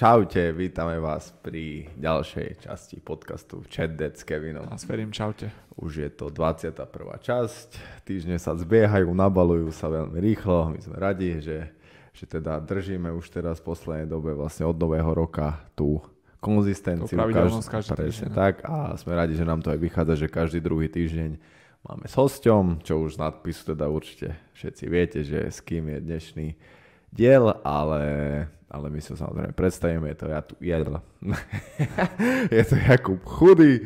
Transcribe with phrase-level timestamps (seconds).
[0.00, 4.64] Čaute, vítame vás pri ďalšej časti podcastu Chat Dead s Kevinom.
[4.72, 5.52] A s Ferím, čaute.
[5.76, 6.72] Už je to 21.
[7.20, 11.68] časť, týždne sa zbiehajú, nabalujú sa veľmi rýchlo, my sme radi, že,
[12.16, 16.00] že teda držíme už teraz v poslednej dobe vlastne od nového roka tú
[16.40, 17.20] konzistenciu.
[17.68, 18.40] každý presne týždeň.
[18.40, 21.36] tak a sme radi, že nám to aj vychádza, že každý druhý týždeň
[21.84, 25.98] máme s hosťom, čo už z nadpisu teda určite všetci viete, že s kým je
[26.00, 26.48] dnešný
[27.12, 28.00] diel, ale,
[28.70, 30.76] ale my sa samozrejme predstavíme, je to, ja tu, ja,
[32.56, 33.82] je to Jakub Chudý,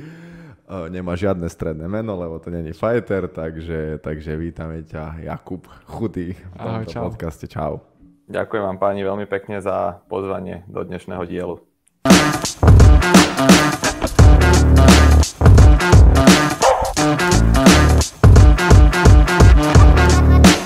[0.65, 6.33] E, nemá žiadne stredné meno, lebo to není fighter, takže, takže vítame ťa Jakub Chudý
[6.33, 7.05] v Ahoj, tomto čau.
[7.12, 7.45] podcaste.
[7.45, 7.84] Čau.
[8.33, 11.61] Ďakujem vám páni veľmi pekne za pozvanie do dnešného dielu.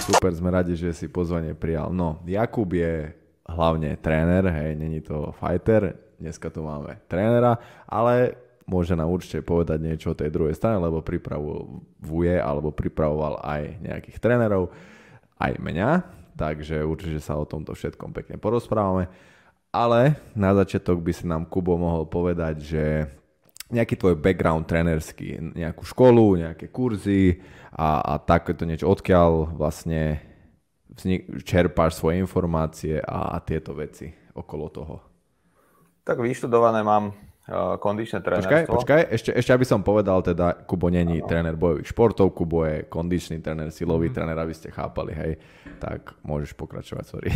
[0.07, 1.91] Super, sme radi, že si pozvanie prijal.
[1.91, 3.19] No, Jakub je
[3.49, 7.57] hlavne tréner, hej, není to fighter, dneska tu máme trénera,
[7.89, 8.37] ale
[8.69, 14.21] môže nám určite povedať niečo o tej druhej strane, lebo pripravuje alebo pripravoval aj nejakých
[14.21, 14.69] trénerov,
[15.41, 15.91] aj mňa,
[16.37, 19.09] takže určite sa o tomto všetkom pekne porozprávame.
[19.73, 22.85] Ale na začiatok by si nám Kubo mohol povedať, že
[23.69, 30.28] nejaký tvoj background trénerský, nejakú školu, nejaké kurzy a, a takéto niečo, odkiaľ vlastne
[31.45, 34.97] čerpáš svoje informácie a, a tieto veci okolo toho.
[36.07, 38.75] Tak vyštudované mám uh, kondičné Počkaj, trénerstvo.
[38.81, 43.45] počkaj, ešte, ešte aby som povedal, teda Kubo není tréner bojových športov, Kubo je kondičný
[43.45, 45.33] tréner, silový tréner, aby ste chápali, hej.
[45.77, 47.31] Tak môžeš pokračovať, sorry.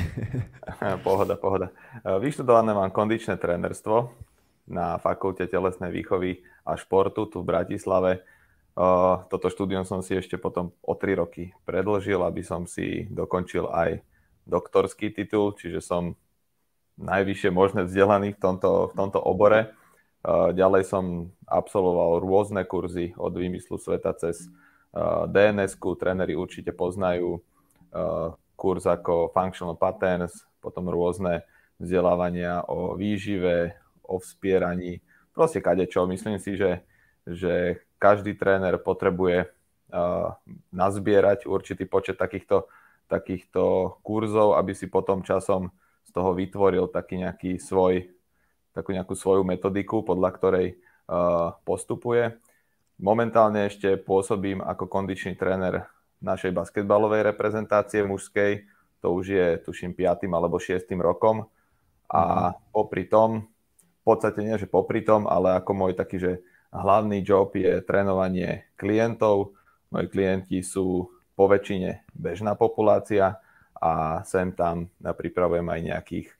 [1.06, 1.69] pohoda, pohoda.
[2.00, 4.08] Uh, Vyštudované mám kondičné trénerstvo
[4.73, 8.25] na Fakulte telesnej výchovy a športu tu v Bratislave.
[8.73, 13.69] Uh, Toto štúdium som si ešte potom o 3 roky predlžil, aby som si dokončil
[13.69, 14.01] aj
[14.48, 16.17] doktorský titul, čiže som
[16.97, 19.77] najvyššie možné vzdelaný v tomto, v tomto obore.
[20.25, 24.51] Ďalej som absolvoval rôzne kurzy od výmyslu sveta cez
[25.29, 27.41] DNS-ku, tréneri určite poznajú
[28.57, 31.42] kurz ako Functional Patterns, potom rôzne
[31.83, 33.74] vzdelávania o výžive,
[34.07, 35.02] o vspieraní,
[35.35, 36.07] proste kadečo.
[36.07, 36.86] Myslím si, že,
[37.27, 40.35] že každý tréner potrebuje uh,
[40.75, 42.67] nazbierať určitý počet takýchto,
[43.07, 45.71] takýchto kurzov, aby si potom časom
[46.03, 48.11] z toho vytvoril taký nejaký svoj,
[48.75, 52.35] takú nejakú svoju metodiku, podľa ktorej uh, postupuje.
[53.03, 55.87] Momentálne ešte pôsobím ako kondičný tréner
[56.23, 58.67] našej basketbalovej reprezentácie mužskej.
[59.03, 60.31] To už je, tuším, 5.
[60.31, 60.87] alebo 6.
[61.03, 61.51] rokom.
[62.07, 63.51] A popri tom,
[64.03, 66.33] v podstate nie, že popri tom, ale ako môj taký, že
[66.73, 69.53] hlavný job je trénovanie klientov.
[69.93, 73.37] Moji klienti sú po väčšine bežná populácia
[73.77, 76.35] a sem tam pripravujem aj nejakých e,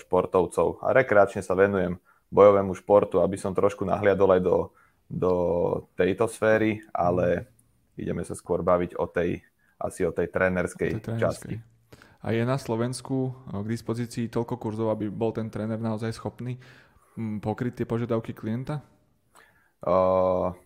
[0.00, 0.80] športovcov.
[0.80, 2.00] A rekreačne sa venujem
[2.32, 4.58] bojovému športu, aby som trošku nahliadol aj do,
[5.06, 5.34] do
[5.94, 7.48] tejto sféry, ale
[7.96, 9.40] ideme sa skôr baviť o tej,
[9.76, 11.20] asi o tej trénerskej Tej trénerskej.
[11.20, 11.54] časti.
[12.24, 16.56] A je na Slovensku eh, k dispozícii toľko kurzov, aby bol ten tréner naozaj schopný
[17.16, 18.84] pokryť tie požiadavky klienta?
[19.84, 20.56] Uh,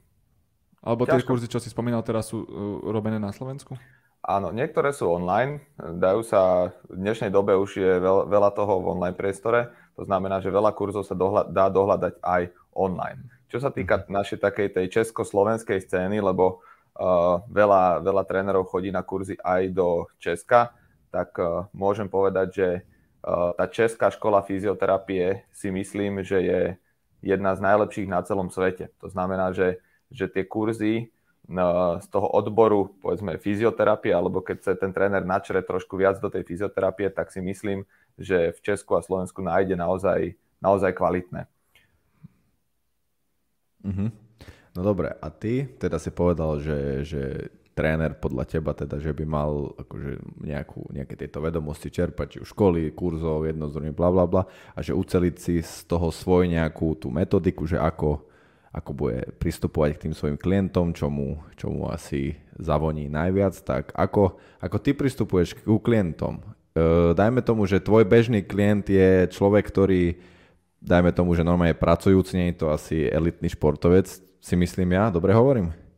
[0.81, 1.31] Alebo tie Ťažko.
[1.35, 2.49] kurzy, čo si spomínal teraz, sú eh,
[2.89, 3.75] robené na Slovensku?
[4.21, 8.93] Áno, niektoré sú online, dajú sa, v dnešnej dobe už je veľ, veľa toho v
[8.93, 13.25] online priestore, to znamená, že veľa kurzov sa dohľa, dá dohľadať aj online.
[13.49, 16.61] Čo sa týka našej takej tej československej scény, lebo
[17.01, 20.77] uh, veľa, veľa trénerov chodí na kurzy aj do Česka,
[21.09, 22.69] tak uh, môžem povedať, že
[23.25, 26.61] uh, tá česká škola fyzioterapie si myslím, že je
[27.21, 28.93] jedna z najlepších na celom svete.
[29.01, 31.13] To znamená, že, že tie kurzy
[31.49, 36.33] no, z toho odboru, povedzme, fyzioterapie, alebo keď sa ten tréner načre trošku viac do
[36.33, 37.85] tej fyzioterapie, tak si myslím,
[38.17, 41.49] že v Česku a Slovensku nájde naozaj, naozaj kvalitné.
[43.85, 44.07] Mhm.
[44.71, 47.23] No dobre, a ty teda si povedal, že, že
[47.81, 52.53] tréner podľa teba teda, že by mal akože nejakú, nejaké tieto vedomosti čerpať, či už
[52.53, 54.43] školy, kurzov, jednozdrojne, bla bla bla,
[54.77, 58.21] a že uceliť si z toho svoj nejakú tú metodiku, že ako,
[58.69, 61.41] ako bude pristupovať k tým svojim klientom, čo mu,
[61.89, 66.45] asi zavoní najviac, tak ako, ako ty pristupuješ k klientom?
[66.77, 70.21] E, dajme tomu, že tvoj bežný klient je človek, ktorý
[70.85, 74.07] dajme tomu, že normálne je pracujúci, nie je to asi elitný športovec,
[74.41, 75.90] si myslím ja, dobre hovorím?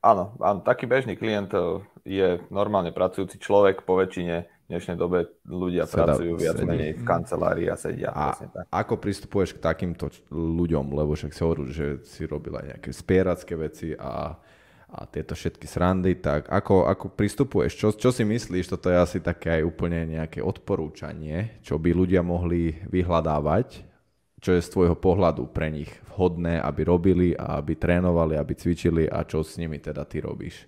[0.00, 5.28] Áno, áno, taký bežný klient eh, je normálne pracujúci človek, po väčšine v dnešnej dobe
[5.44, 6.68] ľudia Seda- pracujú viac sedí.
[6.72, 8.08] menej v kancelárii a sedia.
[8.14, 8.64] A tak.
[8.72, 13.54] ako pristupuješ k takýmto ľuďom, lebo však si hovoril, že si robil aj nejaké spieracké
[13.60, 14.40] veci a,
[14.88, 17.76] a tieto všetky srandy, tak ako, ako pristupuješ?
[17.76, 18.72] Čo, čo si myslíš?
[18.72, 23.89] Toto je asi také aj úplne nejaké odporúčanie, čo by ľudia mohli vyhľadávať,
[24.40, 29.04] čo je z tvojho pohľadu pre nich vhodné, aby robili a aby trénovali, aby cvičili
[29.04, 30.64] a čo s nimi teda ty robíš?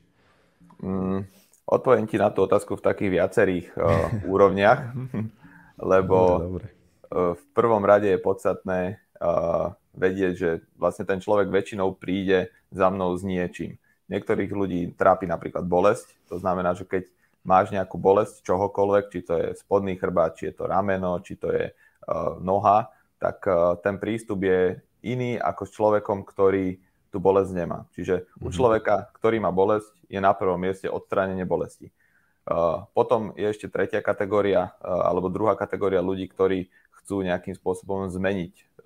[0.84, 1.24] Mm,
[1.64, 4.92] odpoviem ti na tú otázku v takých viacerých uh, úrovniach,
[5.80, 6.66] lebo dobre, dobre.
[7.12, 8.80] Uh, v prvom rade je podstatné
[9.20, 13.80] uh, vedieť, že vlastne ten človek väčšinou príde za mnou s niečím.
[14.12, 17.08] Niektorých ľudí trápi napríklad bolesť, to znamená, že keď
[17.40, 21.48] máš nejakú bolesť čohokoľvek, či to je spodný chrbát, či je to rameno, či to
[21.52, 22.92] je uh, noha,
[23.22, 26.82] tak uh, ten prístup je iný ako s človekom, ktorý
[27.14, 27.86] tú bolesť nemá.
[27.94, 28.54] Čiže u mhm.
[28.58, 31.94] človeka, ktorý má bolesť, je na prvom mieste odstránenie bolesti.
[32.42, 36.66] Uh, potom je ešte tretia kategória, uh, alebo druhá kategória ľudí, ktorí
[36.98, 38.82] chcú nejakým spôsobom zmeniť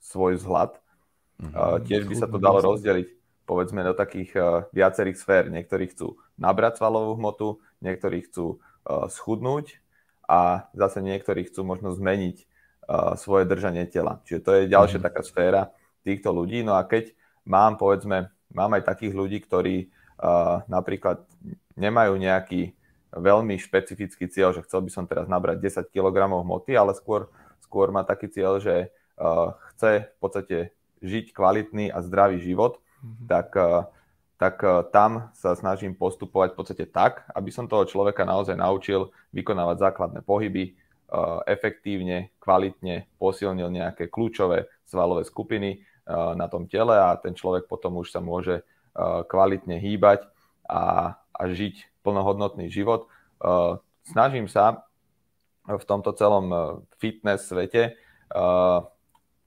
[0.00, 0.80] svoj vzhľad.
[1.40, 3.08] Uh, tiež by sa to dalo rozdeliť
[3.48, 4.36] povedzme do takých
[4.76, 5.48] viacerých sfér.
[5.48, 9.80] Niektorí chcú nabrať svalovú hmotu, niektorí chcú schudnúť
[10.28, 12.44] a zase niektorí chcú možno zmeniť
[13.20, 14.24] svoje držanie tela.
[14.24, 15.04] Čiže to je ďalšia mm.
[15.04, 15.62] taká sféra
[16.00, 16.64] týchto ľudí.
[16.64, 17.12] No a keď
[17.44, 21.20] mám, povedzme, mám aj takých ľudí, ktorí uh, napríklad
[21.76, 22.72] nemajú nejaký
[23.12, 27.28] veľmi špecifický cieľ, že chcel by som teraz nabrať 10 kg hmoty, ale skôr,
[27.60, 28.88] skôr má taký cieľ, že
[29.20, 30.58] uh, chce v podstate
[31.04, 33.26] žiť kvalitný a zdravý život mm-hmm.
[33.30, 33.48] tak,
[34.34, 34.56] tak
[34.90, 40.26] tam sa snažím postupovať v podstate tak, aby som toho človeka naozaj naučil vykonávať základné
[40.26, 40.74] pohyby,
[41.48, 48.12] efektívne, kvalitne posilnil nejaké kľúčové svalové skupiny na tom tele a ten človek potom už
[48.12, 48.64] sa môže
[49.28, 50.28] kvalitne hýbať
[50.68, 53.08] a, a žiť plnohodnotný život.
[54.04, 54.84] Snažím sa
[55.64, 57.96] v tomto celom fitness svete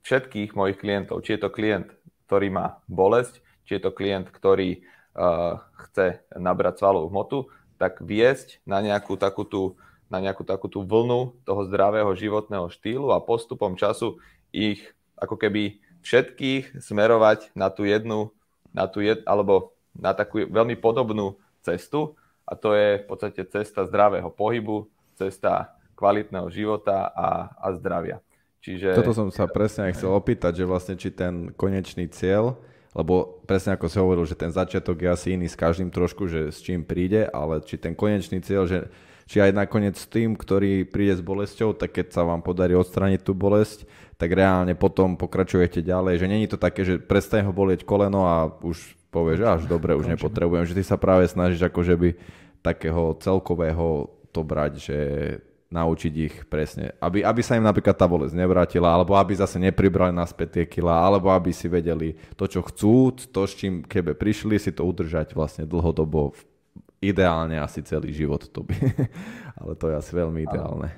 [0.02, 1.94] všetkých mojich klientov, či je to klient
[2.32, 4.80] ktorý má bolesť, či je to klient, ktorý
[5.84, 9.76] chce nabrať svalovú hmotu, tak viesť na nejakú takú tú,
[10.12, 14.20] na nejakú takú tú vlnu toho zdravého životného štýlu a postupom času
[14.52, 14.84] ich
[15.16, 18.28] ako keby všetkých smerovať na tú jednu,
[18.76, 22.12] na tú jed, alebo na takú veľmi podobnú cestu
[22.44, 28.20] a to je v podstate cesta zdravého pohybu, cesta kvalitného života a, a zdravia.
[28.60, 28.98] Čiže...
[28.98, 32.58] Toto som sa presne chcel opýtať, že vlastne či ten konečný cieľ,
[32.92, 36.52] lebo presne ako si hovoril, že ten začiatok je asi iný s každým trošku, že
[36.52, 38.92] s čím príde, ale či ten konečný cieľ, že
[39.24, 43.24] či aj nakoniec s tým, ktorý príde s bolesťou, tak keď sa vám podarí odstrániť
[43.24, 43.88] tú bolesť,
[44.20, 48.52] tak reálne potom pokračujete ďalej, že není to také, že prestane ho bolieť koleno a
[48.60, 48.76] už
[49.08, 52.10] povieš, že až dobre, už nepotrebujem, že ty sa práve snažíš akože by
[52.60, 54.98] takého celkového to brať, že
[55.72, 60.12] naučiť ich presne, aby, aby sa im napríklad tá bolesť nevrátila, alebo aby zase nepribrali
[60.12, 64.60] naspäť tie kila, alebo aby si vedeli to, čo chcú, to, s čím kebe prišli,
[64.60, 66.36] si to udržať vlastne dlhodobo,
[67.02, 68.76] ideálne asi celý život to by,
[69.58, 70.92] ale to je asi veľmi ideálne.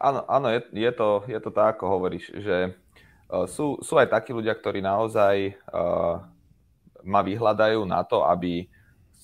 [0.00, 2.74] Áno, áno je, je, to, je to tak, ako hovoríš, že
[3.30, 6.20] uh, sú, sú aj takí ľudia, ktorí naozaj uh,
[7.04, 8.66] ma vyhľadajú na to, aby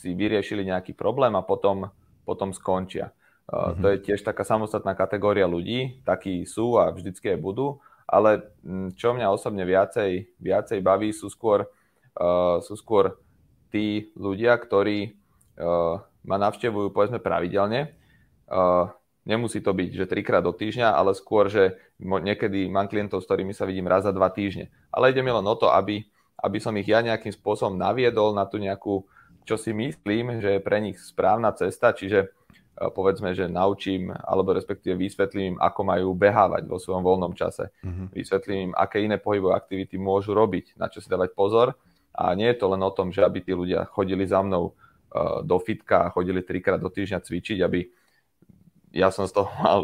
[0.00, 1.92] si vyriešili nejaký problém a potom,
[2.24, 3.12] potom skončia.
[3.50, 3.82] Mm-hmm.
[3.82, 8.94] To je tiež taká samostatná kategória ľudí, takí sú a vždycky aj budú, ale mm,
[8.94, 13.18] čo mňa osobne viacej, viacej baví, sú skôr, uh, sú skôr
[13.74, 15.18] tí ľudia, ktorí
[15.58, 17.90] uh, ma navštevujú povedzme pravidelne.
[18.46, 18.90] Uh,
[19.26, 23.54] nemusí to byť, že trikrát do týždňa, ale skôr, že niekedy mám klientov, s ktorými
[23.54, 24.70] sa vidím raz za dva týždne.
[24.94, 26.06] Ale ide mi len o to, aby,
[26.38, 29.06] aby som ich ja nejakým spôsobom naviedol na tú nejakú,
[29.42, 32.30] čo si myslím, že je pre nich správna cesta, čiže
[32.88, 37.68] povedzme, že naučím, alebo respektíve vysvetlím im, ako majú behávať vo svojom voľnom čase.
[37.84, 38.08] Uh-huh.
[38.08, 41.76] Vysvetlím im, aké iné pohybové aktivity môžu robiť, na čo si dávať pozor.
[42.16, 45.44] A nie je to len o tom, že aby tí ľudia chodili za mnou uh,
[45.44, 47.84] do fitka a chodili trikrát do týždňa cvičiť, aby
[48.96, 49.80] ja som z toho mal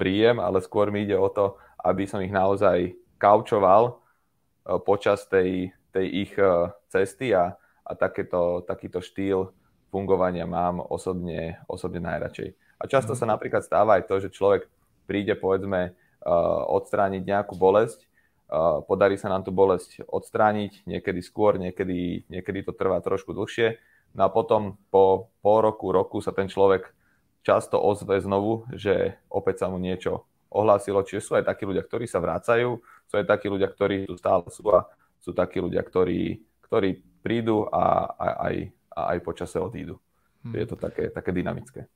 [0.00, 5.76] príjem, ale skôr mi ide o to, aby som ich naozaj kaučoval uh, počas tej,
[5.92, 9.52] tej ich uh, cesty a, a takéto, takýto štýl
[9.88, 12.54] fungovania mám osobne, osobne najradšej.
[12.78, 13.32] A často sa mhm.
[13.34, 14.70] napríklad stáva aj to, že človek
[15.08, 18.04] príde, povedzme, uh, odstrániť nejakú bolesť,
[18.52, 23.80] uh, podarí sa nám tú bolesť odstrániť, niekedy skôr, niekedy, niekedy to trvá trošku dlhšie.
[24.12, 26.92] No a potom po pol roku, roku sa ten človek
[27.40, 31.04] často ozve znovu, že opäť sa mu niečo ohlásilo.
[31.04, 34.44] Čiže sú aj takí ľudia, ktorí sa vrácajú, sú aj takí ľudia, ktorí tu stále
[34.48, 34.84] sú a
[35.20, 38.54] sú takí ľudia, ktorí, ktorí prídu a, a aj
[38.98, 40.02] a aj počase odídu.
[40.42, 40.54] Hmm.
[40.58, 41.86] Je to také, také dynamické.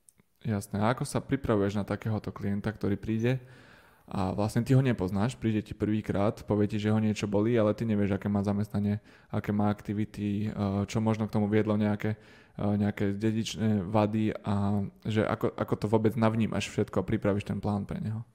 [0.42, 0.82] Jasné.
[0.82, 3.42] A ako sa pripravuješ na takéhoto klienta, ktorý príde
[4.10, 7.72] a vlastne ty ho nepoznáš, príde ti prvýkrát, povie ti, že ho niečo bolí, ale
[7.72, 8.98] ty nevieš, aké má zamestnanie,
[9.30, 10.50] aké má aktivity,
[10.90, 12.18] čo možno k tomu viedlo nejaké,
[12.58, 17.86] nejaké dedičné vady a že ako, ako to vôbec navnímaš všetko a pripravíš ten plán
[17.86, 18.26] pre neho.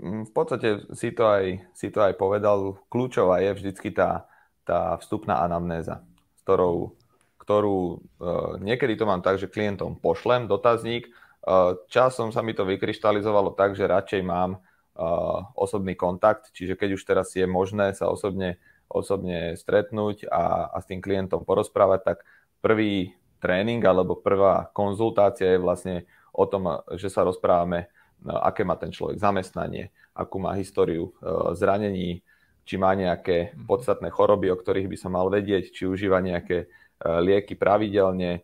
[0.00, 4.30] V podstate si to aj, si to aj povedal, kľúčová je vždycky tá,
[4.62, 6.06] tá vstupná anamnéza,
[6.38, 6.94] s ktorou,
[7.42, 12.62] ktorú uh, niekedy to mám tak, že klientom pošlem dotazník, uh, časom sa mi to
[12.62, 18.06] vykryštalizovalo tak, že radšej mám uh, osobný kontakt, čiže keď už teraz je možné sa
[18.06, 22.18] osobne, osobne stretnúť a, a s tým klientom porozprávať, tak
[22.62, 27.90] prvý tréning alebo prvá konzultácia je vlastne o tom, že sa rozprávame
[28.26, 31.12] aké má ten človek zamestnanie, akú má históriu e,
[31.58, 32.22] zranení,
[32.62, 33.66] či má nejaké mhm.
[33.66, 36.66] podstatné choroby, o ktorých by som mal vedieť, či užíva nejaké e,
[37.02, 38.40] lieky pravidelne, e,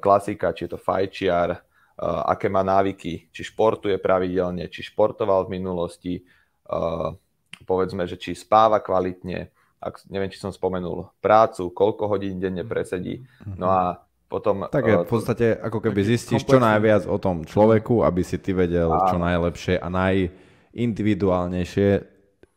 [0.00, 1.60] klasika, či je to fajčiar,
[2.02, 6.24] aké má návyky, či športuje pravidelne, či športoval v minulosti,
[7.62, 13.22] povedzme, že či spáva kvalitne, ak, neviem, či som spomenul prácu, koľko hodín denne presedí.
[13.44, 18.00] No a potom, tak je v podstate ako keby zistíš čo najviac o tom človeku,
[18.00, 19.04] aby si ty vedel áno.
[19.12, 21.88] čo najlepšie a najindividuálnejšie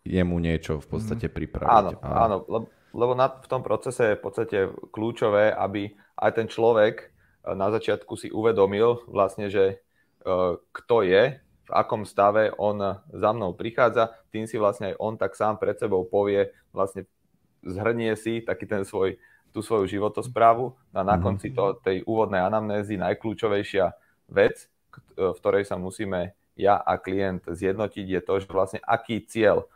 [0.06, 2.00] jemu niečo v podstate pripraviť.
[2.00, 4.57] Áno, áno lebo, lebo na, v tom procese je v podstate
[4.95, 7.05] kľúčové, aby aj ten človek e,
[7.51, 9.83] na začiatku si uvedomil vlastne, že
[10.23, 11.23] uh, kto je,
[11.65, 12.77] v akom stave on
[13.09, 17.09] za mnou prichádza, tým si vlastne aj on tak sám pred sebou povie, vlastne
[17.65, 19.17] zhrnie si taký ten svoj
[19.55, 21.21] tú svoju životosprávu a na mhm.
[21.23, 23.95] konci to, tej úvodnej anamnézy najkľúčovejšia
[24.27, 24.67] vec,
[25.15, 29.71] v ktorej sa musíme ja a klient zjednotiť, je to, že vlastne aký cieľ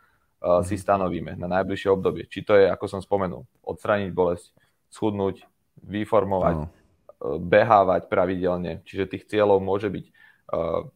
[0.64, 2.24] si stanovíme na najbližšie obdobie.
[2.24, 4.56] Či to je, ako som spomenul, odstrániť bolesť,
[4.88, 5.44] schudnúť,
[5.84, 8.80] vyformovať, uh, behávať pravidelne.
[8.88, 10.88] Čiže tých cieľov môže byť uh,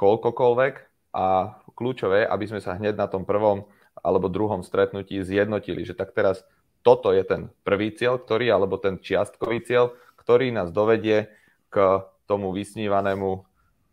[0.00, 0.74] koľkokoľvek
[1.12, 3.68] a kľúčové, aby sme sa hneď na tom prvom
[4.00, 6.40] alebo druhom stretnutí zjednotili, že tak teraz
[6.80, 11.28] toto je ten prvý cieľ, ktorý, alebo ten čiastkový cieľ, ktorý nás dovedie
[11.68, 13.44] k tomu vysnívanému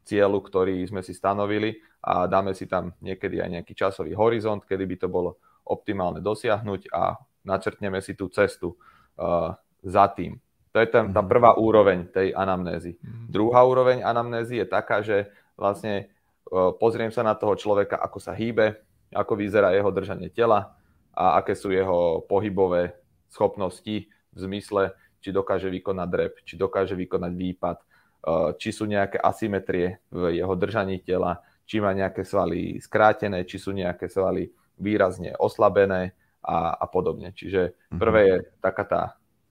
[0.07, 4.87] cieľu, ktorý sme si stanovili a dáme si tam niekedy aj nejaký časový horizont, kedy
[4.87, 8.79] by to bolo optimálne dosiahnuť a načrtneme si tú cestu
[9.19, 9.51] uh,
[9.83, 10.39] za tým.
[10.71, 11.27] To je ten, tá mhm.
[11.27, 12.95] prvá úroveň tej anamnézy.
[13.01, 13.33] Mm.
[13.33, 16.07] Druhá úroveň anamnézy je taká, že vlastne
[16.47, 18.77] uh, pozriem sa na toho človeka, ako sa hýbe,
[19.11, 20.77] ako vyzerá jeho držanie tela,
[21.17, 22.93] a aké sú jeho pohybové
[23.33, 29.17] schopnosti v zmysle, či dokáže vykonať drep, či dokáže vykonať výpad, eh, či sú nejaké
[29.17, 34.47] asymetrie v jeho držaní tela, či má nejaké svaly skrátené, či sú nejaké svaly
[34.79, 37.35] výrazne oslabené a, a podobne.
[37.35, 37.99] Čiže mhm.
[37.99, 39.01] prvé je taká tá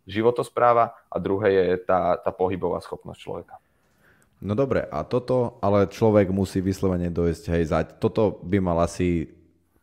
[0.08, 3.54] životospráva a druhé je tá, tá pohybová schopnosť človeka.
[4.36, 7.86] No dobre, a toto, ale človek musí vyslovene dojsť, hej, zať.
[7.98, 9.32] Toto by mal asi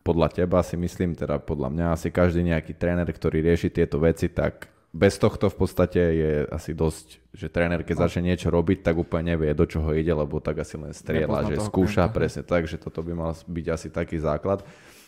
[0.04, 4.28] podľa teba si myslím, teda podľa mňa asi každý nejaký tréner, ktorý rieši tieto veci,
[4.28, 8.02] tak bez tohto v podstate je asi dosť, že tréner keď no.
[8.06, 11.58] začne niečo robiť, tak úplne nevie, do čoho ide, lebo tak asi len strieľa, že
[11.58, 12.14] skúša klienta.
[12.14, 14.62] presne tak, že toto by mal byť asi taký základ.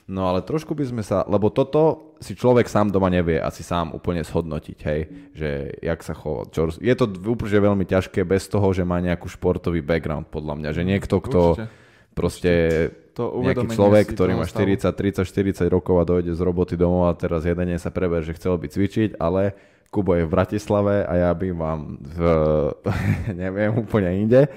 [0.06, 3.90] No ale trošku by sme sa, lebo toto si človek sám doma nevie asi sám
[3.94, 5.00] úplne shodnotiť, hej,
[5.34, 5.50] že
[5.82, 6.46] jak sa chová.
[6.50, 10.70] Čo, je to úplne veľmi ťažké bez toho, že má nejakú športový background podľa mňa,
[10.74, 11.66] že niekto, kto Určite.
[12.14, 12.52] proste
[13.18, 17.16] to nejaký človek, ktorý má 40, 30, 40 rokov a dojde z roboty domov a
[17.18, 19.58] teraz jeden deň sa preber, že chcel by cvičiť, ale
[19.90, 22.18] Kubo je v Bratislave a ja by vám v,
[23.42, 24.48] neviem, úplne inde.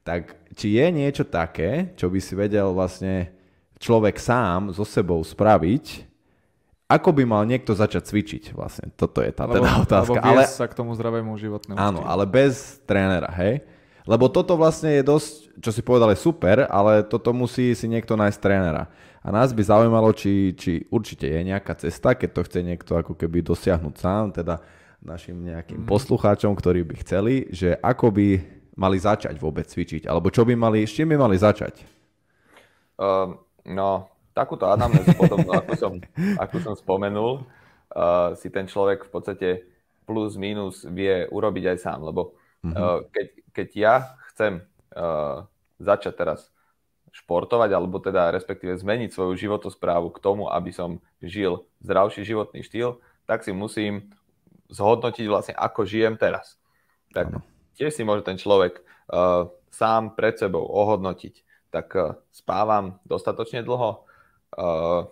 [0.00, 3.30] Tak či je niečo také, čo by si vedel vlastne
[3.80, 6.10] človek sám so sebou spraviť,
[6.90, 8.90] ako by mal niekto začať cvičiť vlastne?
[8.98, 10.18] Toto je tá alebo, teda otázka.
[10.18, 13.62] Alebo ale, sa k tomu zdravému životnému Áno, ale bez trénera, hej?
[14.02, 18.18] Lebo toto vlastne je dosť, čo si povedal, je super, ale toto musí si niekto
[18.18, 18.90] nájsť trénera.
[19.20, 23.12] A nás by zaujímalo, či, či určite je nejaká cesta, keď to chce niekto ako
[23.12, 24.64] keby dosiahnuť sám, teda
[25.04, 25.88] našim nejakým mm.
[25.88, 28.28] poslucháčom, ktorí by chceli, že ako by
[28.80, 31.84] mali začať vôbec cvičiť, alebo čo by mali, s čím by mali začať?
[32.96, 33.36] Uh,
[33.68, 35.92] no, takúto anamnézu podobnú, ako som,
[36.40, 37.44] ako som spomenul,
[37.92, 39.48] uh, si ten človek v podstate
[40.08, 42.32] plus minus vie urobiť aj sám, lebo
[42.64, 43.94] uh, keď, keď ja
[44.32, 44.64] chcem
[44.96, 45.44] uh,
[45.76, 46.48] začať teraz
[47.10, 53.02] športovať, alebo teda respektíve zmeniť svoju životosprávu k tomu, aby som žil zdravší životný štýl,
[53.26, 54.10] tak si musím
[54.70, 56.58] zhodnotiť vlastne, ako žijem teraz.
[57.10, 57.38] Tak ano.
[57.74, 61.34] tiež si môže ten človek uh, sám pred sebou ohodnotiť.
[61.74, 64.06] Tak uh, spávam dostatočne dlho.
[64.54, 65.10] Uh,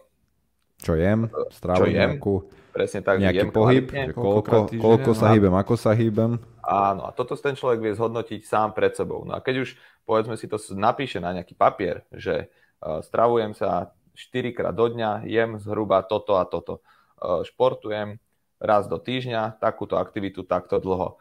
[0.78, 1.26] čo jem?
[1.50, 3.90] Strávu nejakú, presne tak, nejaký pohyb?
[4.14, 6.38] Koľko, koľko sa hýbem, ako sa hýbem?
[6.62, 9.26] Áno, a toto ten človek vie zhodnotiť sám pred sebou.
[9.26, 9.74] No a keď už,
[10.06, 15.58] povedzme si to napíše na nejaký papier, že stravujem sa 4 krát do dňa, jem
[15.58, 16.82] zhruba toto a toto.
[17.22, 18.22] Športujem
[18.58, 21.18] raz do týždňa, takúto aktivitu takto dlho.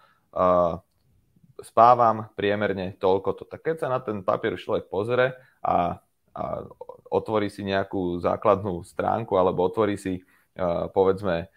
[1.57, 3.43] Spávam priemerne toľko to.
[3.49, 5.33] Tak keď sa na ten papier človek pozrie
[5.65, 5.97] a,
[6.33, 6.43] a
[7.11, 10.23] otvorí si nejakú základnú stránku alebo otvorí si
[10.93, 11.49] povedzme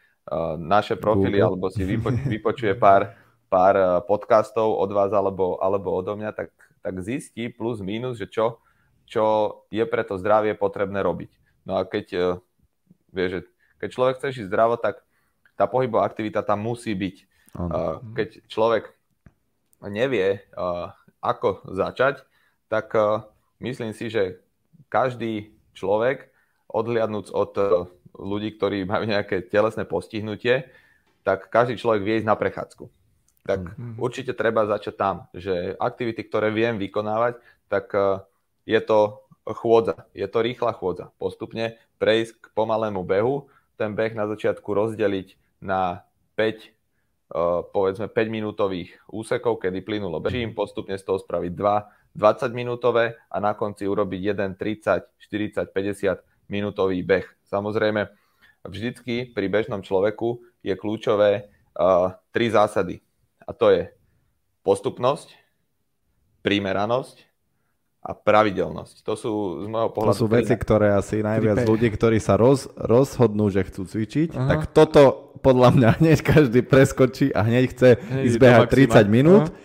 [0.61, 3.17] naše profily alebo si vypo, vypočuje pár,
[3.51, 6.53] pár podcastov od vás alebo, alebo odo mňa, tak,
[6.85, 8.61] tak zistí plus minus, že čo,
[9.09, 9.25] čo
[9.73, 11.33] je pre to zdravie potrebné robiť.
[11.67, 12.39] No a keď,
[13.11, 13.39] vie, že
[13.83, 15.03] keď človek chce žiť zdravo, tak
[15.59, 17.17] tá pohybová aktivita tam musí byť.
[18.15, 18.93] Keď človek
[19.89, 20.45] nevie,
[21.21, 22.25] ako začať,
[22.71, 22.93] tak
[23.61, 24.41] myslím si, že
[24.91, 26.29] každý človek,
[26.69, 27.67] odhliadnúc od uh,
[28.19, 30.69] ľudí, ktorí majú nejaké telesné postihnutie,
[31.23, 32.85] tak každý človek vie ísť na prechádzku.
[33.47, 33.95] Tak mm-hmm.
[33.97, 37.39] určite treba začať tam, že aktivity, ktoré viem vykonávať,
[37.71, 38.27] tak uh,
[38.69, 41.11] je to chôdza, je to rýchla chôdza.
[41.17, 43.49] Postupne prejsť k pomalému behu,
[43.81, 46.05] ten beh na začiatku rozdeliť na
[46.37, 52.51] 5, eh, povedzme 5 minútových úsekov, kedy plynulo bežím, postupne z toho spraviť 2 20
[52.53, 57.27] minútové a na konci urobiť 1 30, 40, 50 minútový beh.
[57.47, 58.11] Samozrejme,
[58.67, 63.01] vždycky pri bežnom človeku je kľúčové uh, tri zásady.
[63.47, 63.83] A to je
[64.67, 65.33] postupnosť,
[66.45, 67.31] primeranosť
[68.01, 69.05] a pravidelnosť.
[69.05, 69.33] To sú
[69.65, 70.17] z môjho pohľadu...
[70.17, 74.49] To sú veci, ktoré asi najviac ľudí, ktorí sa roz, rozhodnú, že chcú cvičiť, Aha.
[74.49, 78.67] tak toto podľa mňa hneď každý preskočí a hneď chce hej, ísť behať
[79.05, 79.57] 30 minút, Aha.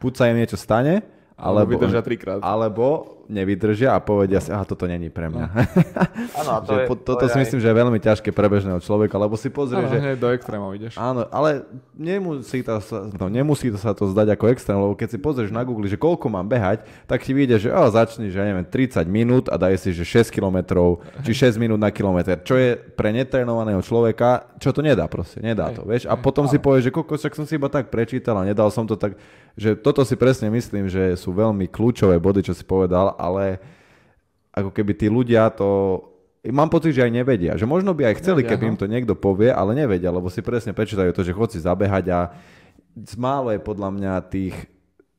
[0.00, 1.04] buď sa im niečo stane,
[1.38, 2.40] alebo, vydržia trikrát.
[2.42, 5.46] Alebo nevydržia a povedia si, aha, toto není pre mňa.
[6.44, 7.42] Áno, a to je, po, toto to si aj...
[7.48, 10.20] myslím, že je veľmi ťažké pre bežného človeka, lebo si pozrie, že...
[10.20, 11.00] do extrémov ideš.
[11.00, 11.64] Áno, ale
[11.96, 15.50] nemusí to, sa, no, nemusí to sa to zdať ako extrém, lebo keď si pozrieš
[15.50, 18.68] na Google, že koľko mám behať, tak ti vyjde, že oh, začni, že ja neviem,
[18.68, 20.60] 30 minút a daj si, že 6 km,
[21.24, 25.72] či 6 minút na kilometr, čo je pre netrenovaného človeka, čo to nedá proste, nedá
[25.72, 26.04] to, vieš.
[26.04, 28.84] A potom si povieš, že koľko, však som si iba tak prečítal a nedal som
[28.84, 29.16] to tak,
[29.56, 33.62] že toto si presne myslím, že sú veľmi kľúčové body, čo si povedal, ale
[34.50, 36.02] ako keby tí ľudia to
[36.50, 37.54] mám pocit, že aj nevedia.
[37.54, 40.74] Že možno by aj chceli, keby im to niekto povie, ale nevedia, lebo si presne
[40.74, 42.20] prečítajú to, že chod si zabehať a
[43.14, 44.56] málo je podľa mňa tých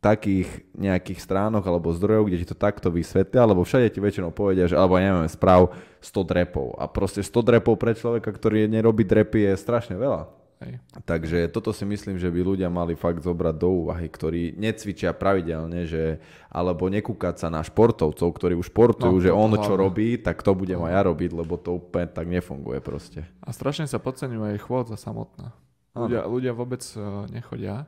[0.03, 4.67] takých nejakých stránok alebo zdrojov, kde ti to takto vysvetlia, alebo všade ti väčšinou povedia,
[4.67, 5.71] že alebo neviem, správ
[6.03, 6.75] 100 drepov.
[6.75, 10.27] A proste 100 drepov pre človeka, ktorý nerobí drepy, je strašne veľa.
[10.63, 10.80] Hej.
[11.04, 15.84] Takže toto si myslím, že by ľudia mali fakt zobrať do úvahy, ktorí necvičia pravidelne,
[15.84, 20.39] že, alebo nekúkať sa na športovcov, ktorí už športujú, no, že on čo robí, tak
[20.39, 23.28] to budem aj ja robiť, lebo to úplne tak nefunguje proste.
[23.43, 25.52] A strašne sa podceňuje aj chôdza samotná.
[25.93, 27.86] Ľudia, ľudia vôbec uh, nechodia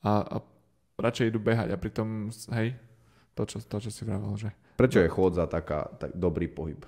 [0.00, 0.36] a, a
[0.96, 2.78] radšej idú behať a pritom, hej,
[3.34, 4.54] to, čo, to, čo si vravel, že...
[4.78, 6.80] Prečo je chôdza taká tak dobrý pohyb?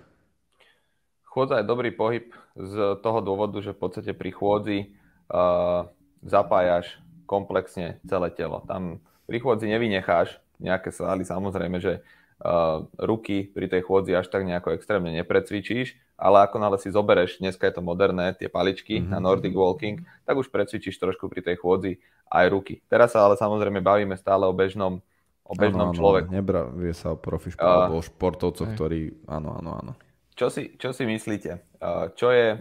[1.29, 4.95] Chôdza je dobrý pohyb z toho dôvodu, že v podstate pri chôdzi
[5.35, 5.91] uh,
[6.23, 8.63] zapájaš komplexne celé telo.
[8.71, 14.47] Tam pri chôdzi nevynecháš nejaké svaly, samozrejme, že uh, ruky pri tej chôdzi až tak
[14.47, 19.11] nejako extrémne neprecvičíš, ale ako nále si zobereš, dneska je to moderné, tie paličky mm-hmm.
[19.11, 21.99] na Nordic Walking, tak už precvičíš trošku pri tej chôdzi
[22.31, 22.79] aj ruky.
[22.87, 25.03] Teraz sa ale samozrejme bavíme stále o bežnom,
[25.43, 26.31] o bežnom ano, človeku.
[26.31, 29.27] Nebravie sa o profi šport, uh, alebo o športovcoch, ktorí...
[29.27, 29.93] Áno, áno, áno.
[30.39, 31.59] Čo si, čo si myslíte?
[31.83, 32.55] Uh, čo je...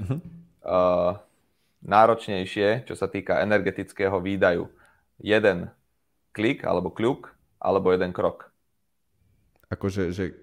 [0.66, 1.20] Uh,
[1.84, 4.72] náročnejšie, čo sa týka energetického výdaju.
[5.20, 5.68] Jeden
[6.34, 7.30] klik alebo kľuk,
[7.62, 8.50] alebo jeden krok.
[9.70, 10.34] Akože, že,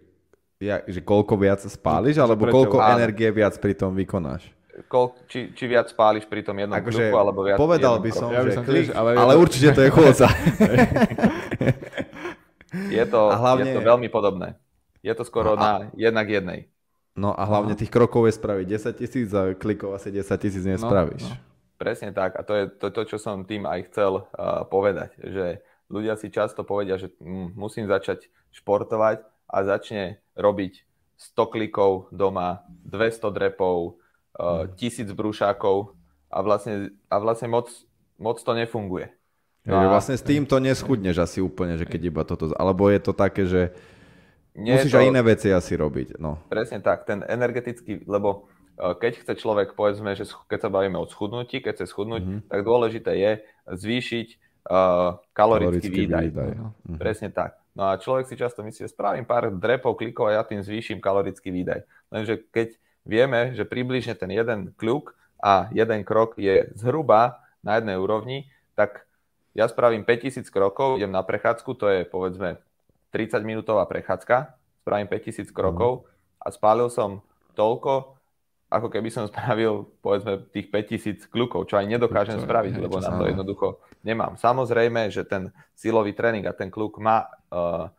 [0.63, 2.57] ja, že koľko viac spáliš, alebo Prečo?
[2.57, 2.97] koľko áno.
[2.97, 4.49] energie viac pri tom vykonáš?
[4.89, 8.33] Kol, či, či viac spáliš pri tom jednom akože, kľuku, alebo viac Povedal by som,
[8.33, 10.29] ja by som klik, tiež, ale, ale určite to je chôdza.
[12.97, 13.69] je, to, hlavne...
[13.69, 14.57] je to veľmi podobné.
[15.05, 15.61] Je to skoro a...
[15.61, 16.70] na jednak jednej.
[17.19, 21.27] No a hlavne tých krokov je spraviť 10 tisíc a klikov asi 10 tisíc nespravíš.
[21.27, 21.49] No, no.
[21.81, 22.37] Presne tak.
[22.37, 25.17] A to je to, to čo som tým aj chcel uh, povedať.
[25.17, 30.87] Že ľudia si často povedia, že mm, musím začať športovať a začne robiť
[31.35, 33.99] 100 klikov doma, 200 drepov,
[34.39, 35.97] uh, 1000 brúšákov
[36.31, 37.73] a vlastne, a vlastne moc,
[38.21, 39.11] moc to nefunguje.
[39.67, 39.91] No a...
[39.93, 42.55] Vlastne s týmto neschudneš asi úplne, že keď iba toto...
[42.57, 43.77] Alebo je to také, že
[44.57, 44.99] nie Musíš to...
[44.99, 46.19] aj iné veci asi robiť.
[46.19, 46.43] No.
[46.51, 51.07] Presne tak, ten energetický, lebo e, keď chce človek, povedzme, že keď sa bavíme o
[51.07, 52.41] schudnutí, keď chce schudnúť, mm-hmm.
[52.51, 53.33] tak dôležité je
[53.71, 54.29] zvýšiť
[54.67, 56.27] uh, kalorický, kalorický výdaj.
[56.35, 56.51] výdaj.
[56.59, 56.99] Mm-hmm.
[56.99, 57.61] Presne tak.
[57.71, 60.99] No a človek si často myslí, že spravím pár drepov, klikov a ja tým zvýšim
[60.99, 61.87] kalorický výdaj.
[62.11, 62.75] Lenže keď
[63.07, 69.07] vieme, že približne ten jeden kľuk a jeden krok je zhruba na jednej úrovni, tak
[69.55, 72.59] ja spravím 5000 krokov, idem na prechádzku, to je povedzme
[73.11, 76.09] 30 minútová prechádzka, spravím 5000 krokov
[76.41, 77.21] a spálil som
[77.59, 78.17] toľko,
[78.71, 82.97] ako keby som spravil povedzme tých 5000 kľukov, čo aj nedokážem to, spraviť, hej, lebo
[83.03, 83.69] na to jednoducho
[84.07, 84.39] nemám.
[84.39, 87.91] Samozrejme, že ten silový tréning a ten kľuk má uh,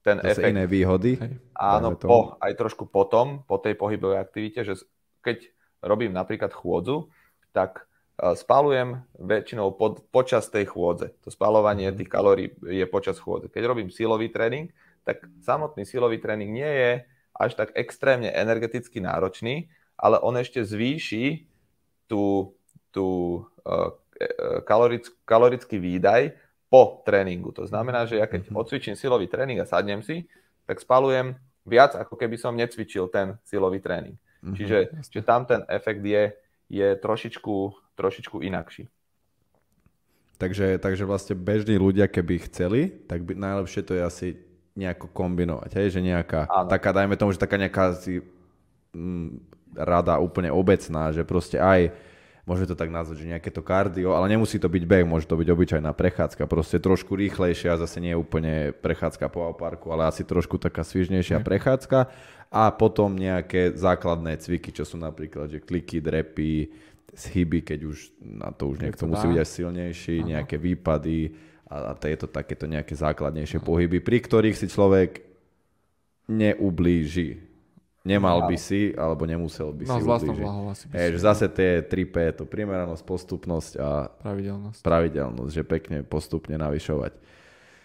[0.00, 0.52] ten Zase efekt.
[0.56, 1.20] iné výhody.
[1.52, 4.80] Áno, po, aj trošku potom, po tej pohybovej aktivite, že
[5.20, 5.44] keď
[5.84, 7.12] robím napríklad chôdzu,
[7.52, 7.84] tak
[8.20, 11.16] uh, spalujem väčšinou pod, počas tej chôdze.
[11.24, 13.48] To spalovanie tých kalórií je počas chôdze.
[13.48, 14.68] Keď robím silový tréning,
[15.08, 16.92] tak samotný silový tréning nie je
[17.32, 21.48] až tak extrémne energeticky náročný, ale on ešte zvýši
[22.04, 22.52] tú,
[22.92, 23.96] tú uh,
[24.68, 26.36] kalorick, kalorický výdaj
[26.68, 27.50] po tréningu.
[27.56, 28.56] To znamená, že ja keď mhm.
[28.60, 30.28] odcvičím silový tréning a sadnem si,
[30.68, 31.34] tak spalujem
[31.66, 34.16] viac, ako keby som necvičil ten silový tréning.
[34.40, 34.78] Mm-hmm, čiže,
[35.12, 36.32] čiže tam ten efekt je,
[36.72, 37.56] je trošičku,
[38.00, 38.88] trošičku inakší.
[40.40, 44.28] Takže, takže vlastne bežní ľudia, keby chceli, tak by, najlepšie to je asi
[44.72, 45.92] nejako kombinovať, hej?
[45.92, 46.72] že nejaká, Áno.
[46.72, 48.24] taká, dajme tomu, že taká nejaká si,
[48.96, 49.36] m,
[49.76, 51.92] rada úplne obecná, že proste aj
[52.48, 55.36] môžeme to tak nazvať, že nejaké to kardio, ale nemusí to byť beh, môže to
[55.36, 60.56] byť obyčajná prechádzka, proste trošku rýchlejšia, zase nie úplne prechádzka po parku, ale asi trošku
[60.56, 61.46] taká svižnejšia mm.
[61.46, 61.98] prechádzka
[62.50, 66.74] a potom nejaké základné cviky, čo sú napríklad, že kliky, drepy,
[67.16, 70.28] chyby, keď už na to už niekto musí byť až silnejší, Aha.
[70.36, 71.34] nejaké výpady
[71.66, 75.22] a, a to takéto nejaké základnejšie pohyby, pri ktorých si človek
[76.30, 77.50] neublíži
[78.00, 80.44] Nemal by si, alebo nemusel by no, si ublížiť.
[80.72, 81.20] asi by si.
[81.20, 84.80] zase tie 3P, to primeranosť, postupnosť a pravidelnosť.
[84.80, 87.12] pravidelnosť, že pekne postupne navyšovať.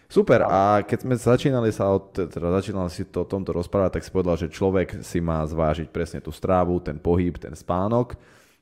[0.07, 4.05] Super, a keď sme začínali sa o, teda začínali si to o tomto rozprávať, tak
[4.07, 8.15] si povedal, že človek si má zvážiť presne tú strávu, ten pohyb, ten spánok.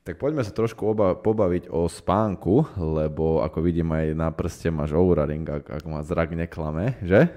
[0.04, 4.92] Tak poďme sa trošku oba, pobaviť o spánku, lebo ako vidím aj na prste máš
[4.92, 7.32] Oura Ring, ak, ak ma zrak neklame, že?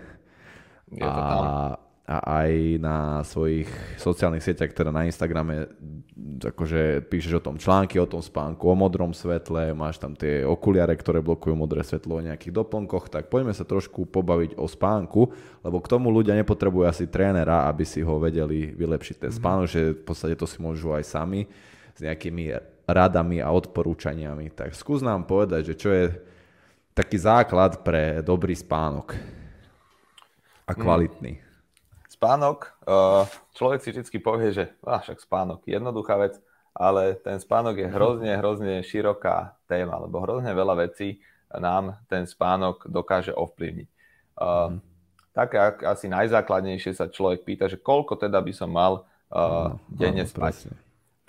[0.92, 1.44] Je to tam.
[1.48, 3.68] A a aj na svojich
[4.00, 5.68] sociálnych sieťach, teda na Instagrame,
[6.40, 10.96] akože píšeš o tom články, o tom spánku, o modrom svetle, máš tam tie okuliare,
[10.96, 15.22] ktoré blokujú modré svetlo o nejakých doplnkoch, tak poďme sa trošku pobaviť o spánku,
[15.68, 19.92] lebo k tomu ľudia nepotrebujú asi trénera, aby si ho vedeli vylepšiť ten spánok, mm-hmm.
[19.92, 21.44] že v podstate to si môžu aj sami
[21.98, 22.54] s nejakými
[22.86, 24.54] radami a odporúčaniami.
[24.54, 26.06] Tak skús nám povedať, že čo je
[26.94, 29.18] taký základ pre dobrý spánok
[30.66, 30.80] a mm.
[30.80, 31.34] kvalitný.
[31.42, 31.46] Mm.
[32.18, 36.34] Spánok, uh, človek si vždy povie, že ah, však spánok, jednoduchá vec,
[36.74, 41.22] ale ten spánok je hrozne, hrozne široká téma, lebo hrozne veľa vecí
[41.54, 43.88] nám ten spánok dokáže ovplyvniť.
[44.38, 44.80] Uh, mm.
[45.38, 50.66] Také asi najzákladnejšie sa človek pýta, že koľko teda by som mal uh, denne spať.
[50.66, 50.74] Presne.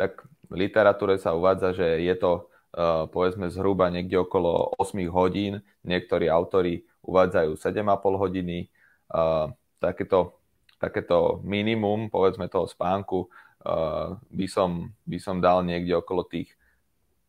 [0.01, 6.29] Tak literatúre sa uvádza, že je to uh, povedzme zhruba niekde okolo 8 hodín, niektorí
[6.29, 8.69] autory uvádzajú 7,5 hodiny.
[9.09, 10.39] Uh, takéto
[10.79, 13.27] takéto minimum, povedzme toho spánku,
[13.67, 16.55] uh, by, som, by som dal niekde okolo tých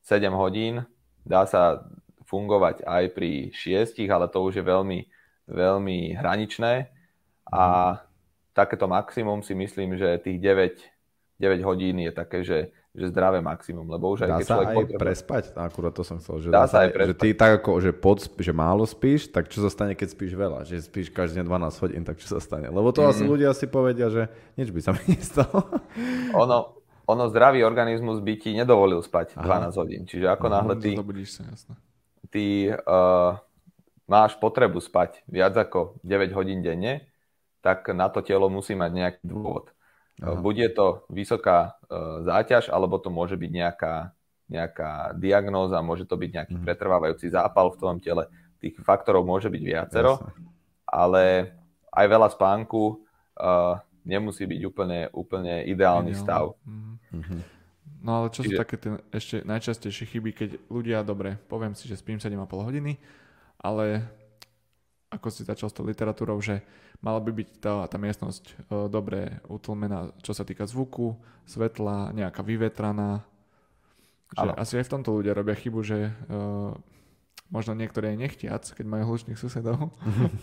[0.06, 0.86] 7 hodín.
[1.26, 1.84] Dá sa
[2.30, 5.10] fungovať aj pri 6, ale to už je veľmi,
[5.50, 6.94] veľmi hraničné.
[7.50, 7.98] A
[8.54, 13.86] takéto maximum si myslím, že tých 9, 9 hodín je také, že že zdravé maximum,
[13.86, 15.02] lebo už aj dá keď sa človek aj potrebuje...
[15.06, 15.44] prespať?
[15.54, 17.10] Akurát to som chcel, že dá, dá sa aj prespať.
[17.14, 20.34] Že ty tak ako, že, pod, že málo spíš, tak čo sa stane, keď spíš
[20.34, 20.66] veľa?
[20.66, 22.66] Že spíš každý deň 12 hodín, tak čo sa stane?
[22.66, 23.14] Lebo to mm-hmm.
[23.14, 25.70] asi ľudia si povedia, že nič by sa mi nestalo.
[26.34, 26.58] Ono,
[27.06, 29.70] ono zdravý organizmus by ti nedovolil spať Aha.
[29.70, 30.02] 12 hodín.
[30.10, 30.92] Čiže ako mm, náhle ty,
[31.30, 31.74] sa, jasne.
[32.34, 33.38] ty uh,
[34.10, 37.06] máš potrebu spať viac ako 9 hodín denne,
[37.62, 39.70] tak na to telo musí mať nejaký dôvod.
[40.20, 40.36] Aha.
[40.36, 44.12] Buď je to vysoká uh, záťaž, alebo to môže byť nejaká,
[44.52, 46.64] nejaká diagnóza, môže to byť nejaký mm.
[46.68, 48.28] pretrvávajúci zápal v tom tele.
[48.60, 50.32] Tých faktorov môže byť viacero, Jasne.
[50.84, 51.24] ale
[51.96, 53.00] aj veľa spánku
[53.40, 56.20] uh, nemusí byť úplne, úplne ideálny Ideálne.
[56.20, 56.44] stav.
[56.68, 57.42] Mm-hmm.
[58.00, 58.56] No ale čo Čiže...
[58.56, 62.96] sú také tie ešte najčastejšie chyby, keď ľudia, dobre, poviem si, že spím 7,5 hodiny,
[63.60, 64.08] ale
[65.10, 66.62] ako si začal s tou literatúrou, že
[67.02, 68.54] mala by byť tá, tá miestnosť e,
[68.94, 71.18] dobre utlmená, čo sa týka zvuku,
[71.50, 73.26] svetla, nejaká vyvetraná.
[74.38, 76.12] Že asi aj v tomto ľudia robia chybu, že e,
[77.50, 79.90] možno niektorí aj nechtiac, keď majú hlučných susedov,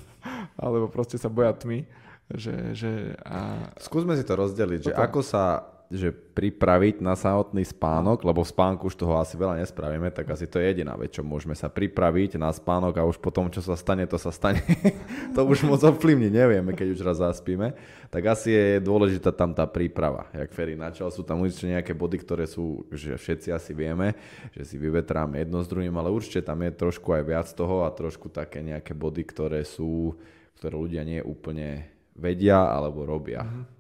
[0.63, 1.87] alebo proste sa boja tmy.
[2.27, 2.91] Že, že
[3.23, 3.71] a...
[3.79, 4.91] Skúsme si to rozdeliť, Toto...
[4.91, 9.63] že ako sa že pripraviť na samotný spánok, lebo v spánku už toho asi veľa
[9.63, 13.23] nespravíme, tak asi to je jediná vec, čo môžeme sa pripraviť na spánok a už
[13.23, 14.63] potom, čo sa stane, to sa stane.
[15.35, 17.79] to už moc ovplyvní, nevieme, keď už raz zaspíme.
[18.11, 20.27] Tak asi je dôležitá tam tá príprava.
[20.35, 24.19] Jak Ferry načal, sú tam určite nejaké body, ktoré sú, že všetci asi vieme,
[24.59, 27.95] že si vyvetráme jedno s druhým, ale určite tam je trošku aj viac toho a
[27.95, 30.19] trošku také nejaké body, ktoré sú,
[30.59, 33.47] ktoré ľudia nie úplne vedia alebo robia.
[33.47, 33.77] Mm-hmm.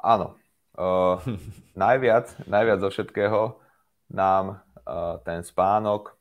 [0.00, 0.40] Áno.
[0.80, 1.20] Uh,
[1.76, 3.60] najviac, najviac zo všetkého
[4.08, 6.16] nám uh, ten spánok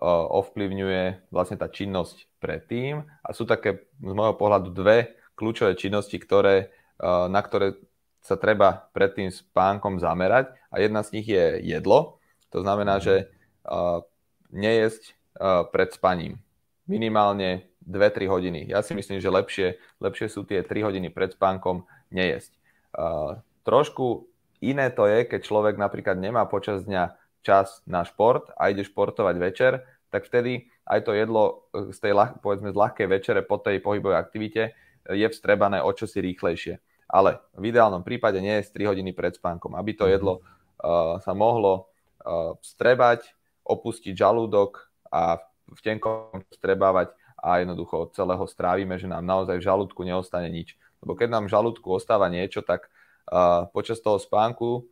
[0.00, 6.16] uh, ovplyvňuje vlastne tá činnosť predtým a sú také z môjho pohľadu dve kľúčové činnosti,
[6.16, 6.72] ktoré,
[7.04, 7.76] uh, na ktoré
[8.24, 12.16] sa treba pred tým spánkom zamerať a jedna z nich je jedlo.
[12.56, 13.28] To znamená, že
[13.68, 14.00] uh,
[14.48, 16.40] nejesť uh, pred spaním.
[16.88, 18.60] Minimálne 2-3 hodiny.
[18.72, 19.68] Ja si myslím, že lepšie,
[20.00, 22.54] lepšie sú tie 3 hodiny pred spánkom nejesť.
[22.94, 24.28] Uh, trošku
[24.62, 29.36] iné to je, keď človek napríklad nemá počas dňa čas na šport a ide športovať
[29.38, 29.72] večer,
[30.14, 34.76] tak vtedy aj to jedlo z tej, povedzme, z ľahkej večere po tej pohybovej aktivite
[35.10, 36.78] je vstrebané o čosi rýchlejšie
[37.12, 40.12] ale v ideálnom prípade nie je 3 hodiny pred spánkom, aby to mhm.
[40.16, 41.92] jedlo uh, sa mohlo
[42.24, 49.22] uh, vstrebať, opustiť žalúdok a v tenkom vstrebávať a jednoducho od celého strávime, že nám
[49.28, 50.74] naozaj v žalúdku neostane nič.
[51.04, 52.86] Lebo keď nám v žalúdku ostáva niečo, tak
[53.72, 54.84] počas toho spánku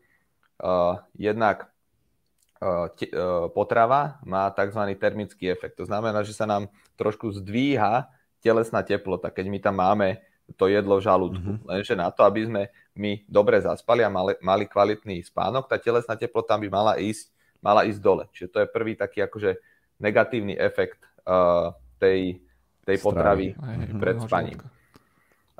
[0.60, 1.68] uh, jednak
[2.62, 4.80] uh, uh, potrava má tzv.
[4.96, 5.80] termický efekt.
[5.80, 8.08] To znamená, že sa nám trošku zdvíha
[8.40, 9.28] telesná teplota.
[9.32, 10.20] Keď my tam máme
[10.58, 11.50] to jedlo v žalúdku.
[11.62, 11.68] Mm-hmm.
[11.68, 12.62] Lenže na to, aby sme
[12.98, 17.30] my dobre zaspali a mali, mali kvalitný spánok, tá telesná teplota by mala ísť,
[17.62, 18.26] mala ísť dole.
[18.34, 19.62] Čiže to je prvý taký akože
[20.02, 21.70] negatívny efekt uh,
[22.02, 22.42] tej,
[22.82, 24.58] tej potravy Aj, pred spaním.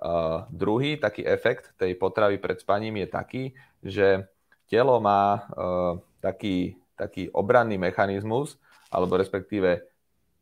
[0.01, 3.43] Uh, druhý taký efekt tej potravy pred spaním je taký,
[3.85, 4.25] že
[4.65, 8.57] telo má uh, taký, taký obranný mechanizmus,
[8.89, 9.85] alebo respektíve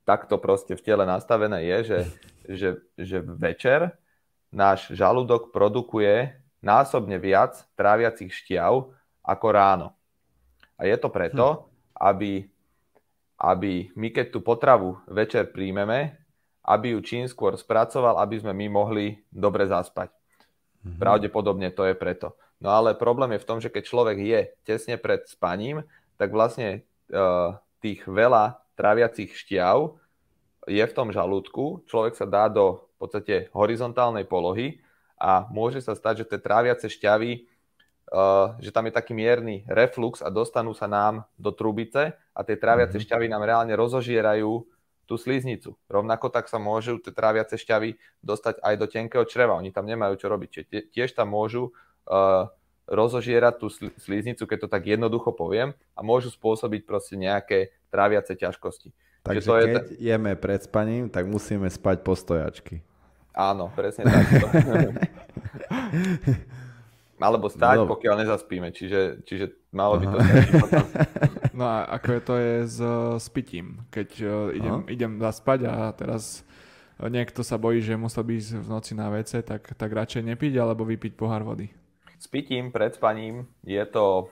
[0.06, 2.00] takto proste v tele nastavené je, že,
[2.48, 3.98] že, že večer
[4.48, 6.32] náš žalúdok produkuje
[6.64, 8.88] násobne viac tráviacich šťav
[9.22, 9.88] ako ráno.
[10.78, 11.60] A je to preto, hm.
[11.98, 12.32] aby,
[13.42, 16.17] aby my keď tú potravu večer príjmeme,
[16.68, 20.12] aby ju čím skôr spracoval, aby sme my mohli dobre zaspať.
[20.12, 21.00] Mm-hmm.
[21.00, 22.36] Pravdepodobne to je preto.
[22.60, 25.86] No ale problém je v tom, že keď človek je tesne pred spaním,
[26.20, 29.96] tak vlastne uh, tých veľa tráviacich šťav
[30.68, 31.88] je v tom žalúdku.
[31.88, 34.82] Človek sa dá do v podstate horizontálnej polohy
[35.14, 37.46] a môže sa stať, že tie tráviace šťavy,
[38.10, 42.58] uh, že tam je taký mierny reflux a dostanú sa nám do trubice a tie
[42.58, 43.06] tráviace mm-hmm.
[43.06, 44.77] šťavy nám reálne rozožierajú
[45.08, 45.72] tú sliznicu.
[45.88, 49.56] Rovnako tak sa môžu tie tráviace šťavy dostať aj do tenkého čreva.
[49.56, 50.48] Oni tam nemajú čo robiť.
[50.52, 51.72] Čiže tiež tam môžu
[52.04, 52.52] uh,
[52.84, 58.92] rozožierať tú sliznicu, keď to tak jednoducho poviem, a môžu spôsobiť proste nejaké tráviace ťažkosti.
[59.24, 60.12] Takže to keď je...
[60.12, 62.84] jeme pred spaním, tak musíme spať po stojačky.
[63.32, 64.24] Áno, presne tak.
[67.18, 67.90] Alebo stať, no.
[67.90, 70.18] pokiaľ nezaspíme, čiže, čiže malo by to
[71.58, 72.78] No a ako je to je s,
[73.18, 73.82] s pitím?
[73.90, 76.46] Keď uh, idem, idem zaspať a teraz
[77.02, 80.86] niekto sa bojí, že musel byť v noci na WC, tak, tak radšej nepiť alebo
[80.86, 81.70] vypiť pohár vody?
[82.18, 84.30] S pitím pred spaním je to,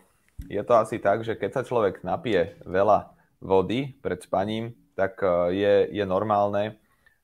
[0.51, 5.55] je to asi tak, že keď sa človek napije veľa vody pred spaním, tak e,
[5.55, 6.75] je, je normálne,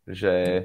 [0.06, 0.62] že e,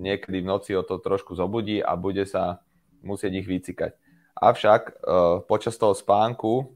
[0.00, 2.64] niekedy v noci o to trošku zobudí a bude sa
[3.04, 3.92] musieť ich vycikať.
[4.40, 4.92] Avšak e,
[5.44, 6.72] počas toho spánku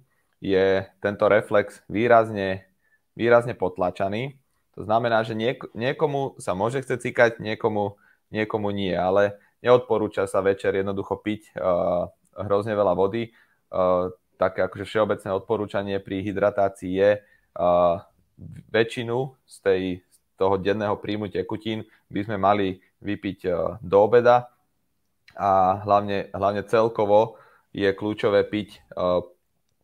[0.46, 2.70] je tento reflex výrazne,
[3.18, 4.38] výrazne potlačaný.
[4.78, 7.98] To znamená, že niek- niekomu sa môže chcieť cikať, niekomu,
[8.30, 12.06] niekomu nie, ale neodporúča sa večer jednoducho piť uh,
[12.38, 13.34] hrozne veľa vody.
[13.72, 18.04] Uh, také akože všeobecné odporúčanie pri hydratácii je uh,
[18.68, 24.52] väčšinu z, tej, z toho denného príjmu tekutín by sme mali vypiť e, do obeda
[25.36, 27.40] a hlavne, hlavne celkovo
[27.72, 28.78] je kľúčové piť e,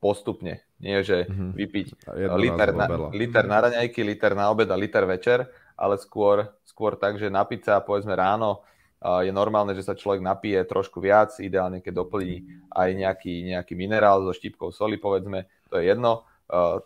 [0.03, 0.67] postupne.
[0.83, 1.51] Nie, že mm-hmm.
[1.55, 1.87] vypiť
[2.35, 5.47] liter na, liter na raňajky, liter na obed a liter večer,
[5.79, 8.67] ale skôr, skôr tak, že napiť sa povedzme ráno
[9.03, 14.23] je normálne, že sa človek napije trošku viac, ideálne keď doplní aj nejaký, nejaký minerál
[14.23, 16.27] so štipkou soli, povedzme, to je jedno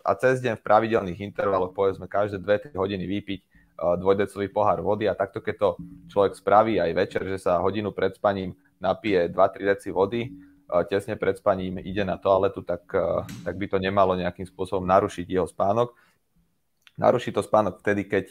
[0.01, 2.39] a cez deň v pravidelných intervaloch, povedzme každé
[2.71, 3.41] 2-3 hodiny vypiť
[3.77, 5.69] dvojdecový pohár vody a takto keď to
[6.09, 10.31] človek spraví aj večer, že sa hodinu pred spaním napije 2-3 deci vody,
[10.91, 12.83] tesne pred spaním ide na toaletu, tak,
[13.43, 15.95] tak by to nemalo nejakým spôsobom narušiť jeho spánok.
[16.99, 18.25] Naruší to spánok vtedy, keď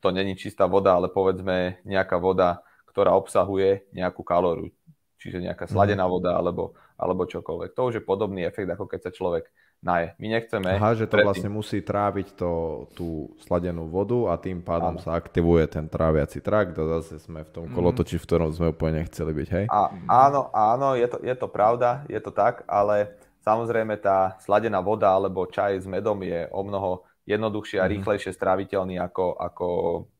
[0.00, 4.72] to není čistá voda, ale povedzme nejaká voda, ktorá obsahuje nejakú kalóriu,
[5.20, 6.12] čiže nejaká sladená mhm.
[6.12, 7.76] voda alebo, alebo čokoľvek.
[7.76, 9.44] To už je podobný efekt, ako keď sa človek
[9.84, 10.16] naje.
[10.16, 10.80] My nechceme...
[10.80, 11.28] Aha, že to predtým...
[11.28, 12.52] vlastne musí tráviť to,
[12.96, 15.04] tú sladenú vodu a tým pádom áno.
[15.04, 17.76] sa aktivuje ten tráviaci trakt a zase sme v tom mhm.
[17.76, 19.64] kolotoči, v ktorom sme úplne nechceli byť, hej?
[19.68, 23.12] A, áno, áno, je to, je to pravda, je to tak, ale
[23.44, 27.92] samozrejme tá sladená voda alebo čaj s medom je o mnoho jednoduchšie a mhm.
[28.00, 29.66] rýchlejšie stráviteľný ako, ako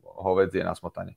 [0.05, 1.16] hovedzie na smotane.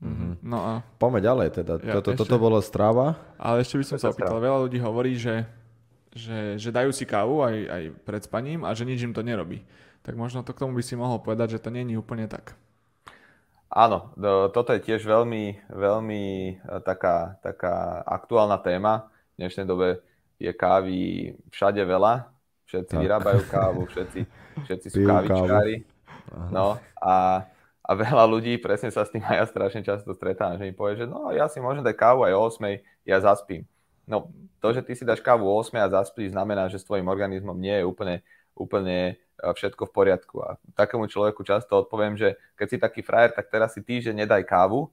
[0.00, 0.32] Mm-hmm.
[0.40, 0.72] No a...
[0.96, 1.76] Poďme ďalej teda.
[1.84, 3.20] Ja, toto, ešte- toto bolo strava.
[3.36, 5.44] Ale ešte by som sa opýtal, veľa ľudí hovorí, že,
[6.14, 9.62] že, že dajú si kávu aj, aj pred spaním a že nič im to nerobí.
[10.02, 12.56] Tak možno to k tomu by si mohol povedať, že to nie je úplne tak.
[13.70, 14.10] Áno,
[14.50, 19.06] toto je tiež veľmi, veľmi e, taká, taká aktuálna téma.
[19.38, 20.02] V dnešnej dobe
[20.42, 20.98] je kávy
[21.54, 22.26] všade veľa.
[22.66, 23.02] Všetci Tak.
[23.02, 24.20] vyrábajú kávu, všetci,
[24.66, 25.86] všetci sú Pijú kávičkári.
[26.50, 27.46] No a,
[27.82, 30.98] a veľa ľudí, presne sa s tým aj ja strašne často stretávam, že mi povie,
[30.98, 33.62] že no ja si môžem dať kávu aj o 8, ja zaspím.
[34.10, 34.26] No
[34.58, 37.54] to, že ty si dáš kávu o 8 a zaspíš, znamená, že s tvojim organizmom
[37.56, 38.16] nie je úplne,
[38.52, 40.36] úplne e, všetko v poriadku.
[40.42, 44.42] A takému človeku často odpoviem, že keď si taký frajer, tak teraz si týždeň nedaj
[44.44, 44.90] kávu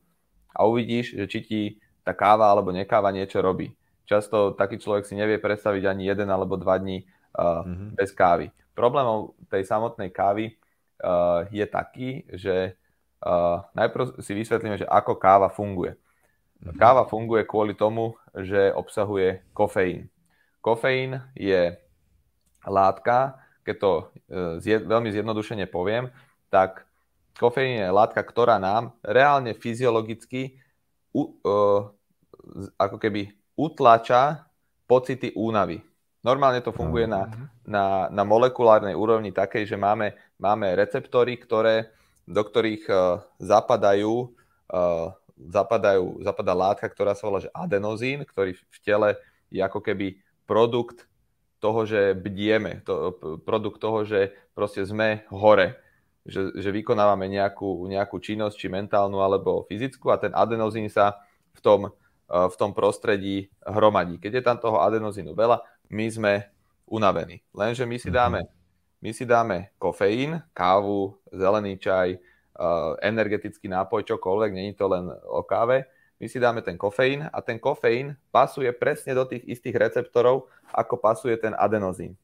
[0.54, 1.62] a uvidíš, že či ti
[2.06, 3.76] tá káva alebo nekáva niečo robí.
[4.08, 7.04] Často taký človek si nevie predstaviť ani jeden alebo dva dní
[7.36, 8.00] uh, Mhm.
[8.00, 8.48] bez kávy.
[8.72, 10.56] Problémom tej samotnej kávy
[11.04, 12.80] uh, je taký, že
[13.20, 16.00] uh, najprv si vysvetlíme, že ako káva funguje.
[16.58, 20.10] Káva funguje kvôli tomu, že obsahuje kofeín.
[20.60, 21.78] Kofeín je
[22.66, 24.04] látka, keď to uh,
[24.60, 26.10] zje, veľmi zjednodušene poviem,
[26.50, 26.84] tak
[27.38, 30.58] kofeín je látka, ktorá nám reálne fyziologicky
[31.14, 31.94] u, uh,
[32.76, 34.50] ako keby utlača
[34.90, 35.80] pocity únavy.
[36.26, 37.30] Normálne to funguje na,
[37.64, 41.94] na, na molekulárnej úrovni takej, že máme, máme receptory, ktoré,
[42.28, 44.36] do ktorých uh, zapadajú,
[44.74, 49.10] uh, zapadajú, zapadá látka, ktorá sa volá že adenozín, ktorý v tele
[49.54, 50.18] je ako keby
[50.50, 51.06] produkt
[51.58, 55.78] toho, že bdieme, to, produkt toho, že proste sme hore,
[56.28, 61.18] že, že vykonávame nejakú, nejakú činnosť, či mentálnu alebo fyzickú a ten adenozín sa
[61.56, 64.22] v tom, eh, v tom prostredí hromadí.
[64.22, 66.34] Keď je tam toho adenozínu veľa, my sme
[66.88, 67.42] unavení.
[67.56, 68.48] Lenže my si dáme,
[69.04, 72.20] my si dáme kofeín, kávu, zelený čaj,
[73.02, 75.86] energetický nápoj, čokoľvek, není to len o káve,
[76.18, 80.98] my si dáme ten kofeín a ten kofeín pasuje presne do tých istých receptorov, ako
[80.98, 82.18] pasuje ten adenozín.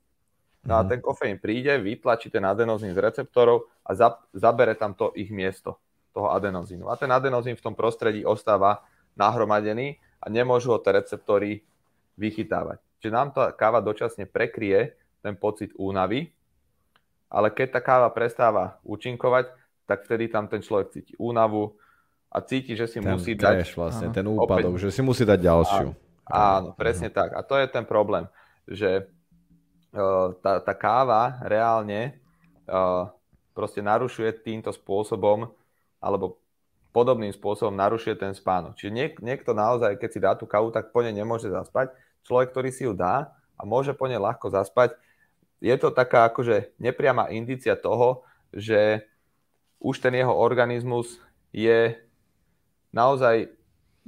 [0.63, 5.11] No a ten kofeín príde, vytlačí ten adenozín z receptorov a za, zabere tam to
[5.13, 5.77] ich miesto,
[6.15, 6.89] toho adenozínu.
[6.89, 8.81] A ten adenozín v tom prostredí ostáva
[9.13, 11.61] nahromadený a nemôžu ho tie receptory
[12.17, 12.79] vychytávať.
[13.03, 16.31] Čiže nám tá káva dočasne prekrie ten pocit únavy,
[17.27, 19.51] ale keď tá káva prestáva účinkovať,
[19.83, 21.75] tak vtedy tam ten človek cíti únavu
[22.33, 24.15] a cíti, že si Ten musí dať vlastne, Áno.
[24.15, 25.87] ten úpadok, že si musí dať ďalšiu.
[26.31, 27.35] Áno, presne tak.
[27.35, 28.25] A to je ten problém,
[28.65, 29.05] že
[29.93, 32.17] uh, tá, tá káva reálne
[32.65, 33.11] uh,
[33.53, 35.51] proste narušuje týmto spôsobom,
[36.01, 36.41] alebo
[36.95, 38.77] podobným spôsobom narušuje ten spánok.
[38.79, 41.93] Čiže niek- niekto naozaj, keď si dá tú kávu, tak po nej nemôže zaspať.
[42.23, 44.95] Človek, ktorý si ju dá a môže po nej ľahko zaspať,
[45.63, 49.05] je to taká akože nepriama indícia toho, že
[49.83, 51.19] už ten jeho organizmus
[51.51, 51.99] je
[52.95, 53.51] naozaj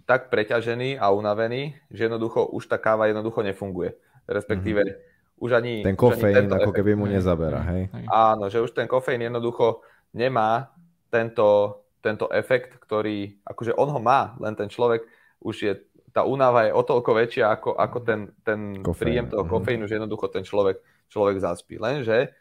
[0.08, 4.00] tak preťažený a unavený, že jednoducho už tá káva jednoducho nefunguje.
[4.26, 5.44] Respektíve mm-hmm.
[5.44, 5.74] už ani...
[5.84, 6.78] Ten kofeín ako efekt.
[6.80, 7.92] keby mu nezabera, hej?
[7.92, 8.06] Hej.
[8.08, 9.84] Áno, že už ten kofeín jednoducho
[10.16, 10.72] nemá
[11.12, 15.04] tento, tento efekt, ktorý, akože on ho má, len ten človek
[15.44, 15.74] už je,
[16.16, 19.52] tá únava je o toľko väčšia ako, ako ten, ten Kofeín, príjem toho mhm.
[19.52, 20.80] kofeínu, že jednoducho ten človek,
[21.12, 21.76] človek zaspí.
[21.76, 22.32] Lenže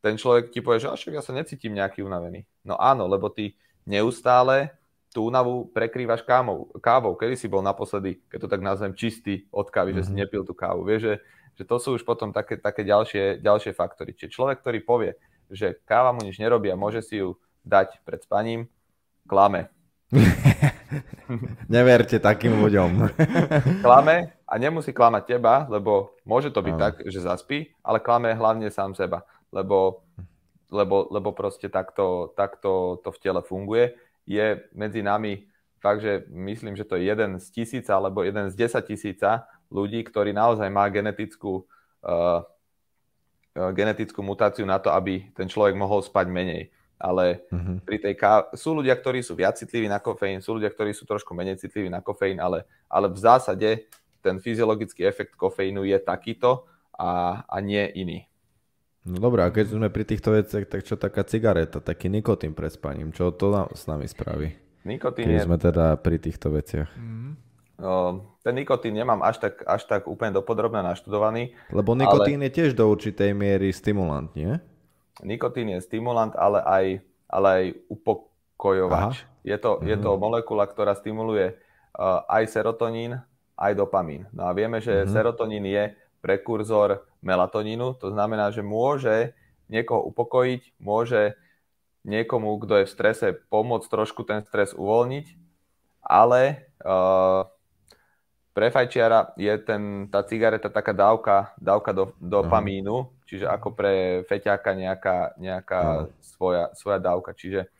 [0.00, 2.44] ten človek ti povie, že "A však ja sa necítim nejaký unavený.
[2.62, 3.52] No áno, lebo ty
[3.84, 4.72] neustále
[5.08, 6.70] tú únavu prekrývaš kávou.
[6.78, 7.14] kávou.
[7.14, 10.18] Kedy si bol naposledy, keď to tak nazvem, čistý od kávy, že si Mhm.
[10.18, 10.82] nepil tú kávu.
[10.82, 11.14] Vieš, že,
[11.52, 14.14] že to sú už potom také, také ďalšie, ďalšie faktory.
[14.14, 15.12] Čiže človek, ktorý povie,
[15.48, 18.70] že káva mu nič nerobí a môže si ju dať pred spaním,
[19.26, 19.66] klame.
[21.68, 22.90] Neverte takým ľuďom.
[23.86, 26.82] Klame a nemusí klamať teba, lebo môže to byť Áno.
[26.82, 30.06] tak, že zaspí, ale klame hlavne sám seba, lebo,
[30.70, 33.94] lebo, lebo proste takto, takto to v tele funguje.
[34.26, 35.50] Je medzi nami
[35.82, 40.04] fakt, že myslím, že to je jeden z tisíca alebo jeden z desať tisíca ľudí,
[40.06, 41.66] ktorí naozaj má genetickú,
[42.06, 42.44] uh,
[43.74, 46.70] genetickú mutáciu na to, aby ten človek mohol spať menej.
[47.00, 47.80] Ale Mhm.
[47.80, 51.08] pri tej káve, sú ľudia, ktorí sú viac citliví na kofeín, sú ľudia, ktorí sú
[51.08, 53.88] trošku menej citliví na kofeín, ale, ale v zásade
[54.20, 58.29] ten fyziologický efekt kofeínu je takýto a, a nie iný.
[59.00, 62.68] No dobré, a keď sme pri týchto veciach, tak čo taká cigareta, taký nikotín pred
[62.68, 64.52] spaním, čo to na, s nami spraví?
[64.84, 66.88] Nikotín Keď je, sme teda pri týchto veciach.
[66.96, 67.30] Mhm.
[67.80, 67.92] o,
[68.44, 71.56] ten nikotín nemám až tak, až tak úplne dopodrobne naštudovaný.
[71.72, 74.60] Lebo nikotín je tiež do určitej miery stimulant, nie?
[75.24, 76.84] Nikotín je stimulant, ale aj,
[77.28, 79.24] ale aj upokojovač.
[79.44, 81.56] Je to, je to molekula, ktorá stimuluje
[81.96, 83.16] uh, aj serotonín,
[83.56, 84.28] aj dopamín.
[84.32, 85.08] No a vieme, že Mhm.
[85.08, 89.36] serotonín je prekurzor melatonínu, to znamená, že môže
[89.72, 91.36] niekoho upokojiť, môže
[92.04, 95.40] niekomu, kto je v strese, pomôcť trošku ten stres uvoľniť
[96.04, 97.44] ale uh,
[98.50, 103.24] pre fajčiara je ten, tá cigareta taká dávka, dávka do, dopamínu, uh-huh.
[103.28, 106.12] čiže ako pre feťáka nejaká, nejaká uh-huh.
[106.18, 107.36] svoja, svoja dávka.
[107.36, 107.70] Čiže,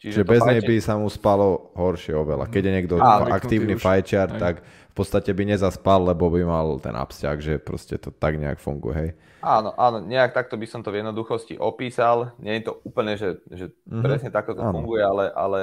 [0.00, 0.48] čiže, čiže bez fajči...
[0.48, 2.48] nej by sa mu spalo horšie oveľa.
[2.48, 4.64] Keď je niekto Áno, aktívny fajčiar, tak
[4.98, 9.10] podstate by nezaspal, lebo by mal ten absťak, že proste to tak nejak funguje, hej.
[9.38, 12.34] Áno, áno, nejak takto by som to v jednoduchosti opísal.
[12.42, 14.02] Nie je to úplne, že, že mm-hmm.
[14.02, 14.82] presne takto to áno.
[14.82, 15.60] funguje, ale, ale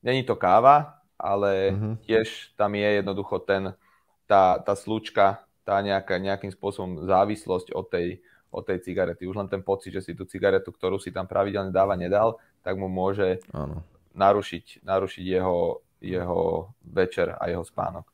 [0.00, 1.94] není to káva, ale mm-hmm.
[2.08, 3.76] tiež tam je jednoducho ten,
[4.24, 9.28] tá, tá slučka, tá nejaká, nejakým spôsobom závislosť od tej, od tej cigarety.
[9.28, 12.80] Už len ten pocit, že si tú cigaretu, ktorú si tam pravidelne dáva, nedal, tak
[12.80, 13.84] mu môže áno.
[14.16, 18.08] narušiť, narušiť jeho, jeho večer a jeho spánok.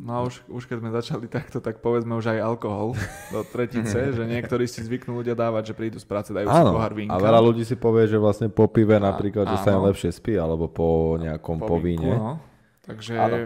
[0.00, 2.98] No a už, už keď sme začali takto, tak povedzme už aj alkohol
[3.30, 6.74] do tretice, že niektorí si zvyknú ľudia dávať, že prídu z práce, dajú áno, si
[6.74, 7.14] pohár vínka.
[7.14, 10.34] A veľa ľudí si povie, že vlastne po pive napríklad, že sa im lepšie spí,
[10.34, 12.18] alebo po nejakom po, po víne.
[12.18, 12.42] No.
[12.84, 13.36] Takže áno.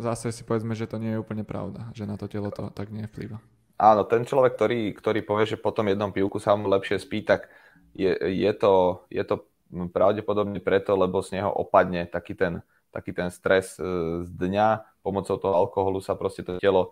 [0.00, 2.88] zase si povedzme, že to nie je úplne pravda, že na to telo to tak
[2.88, 3.36] nevplyva.
[3.76, 7.52] Áno, ten človek, ktorý, ktorý povie, že potom jednom pivku sa mu lepšie spí, tak
[7.92, 9.44] je, je, to, je to
[9.92, 14.68] pravdepodobne preto, lebo z neho opadne taký ten, taký ten stres e, z dňa,
[15.06, 16.90] pomocou toho alkoholu sa proste to telo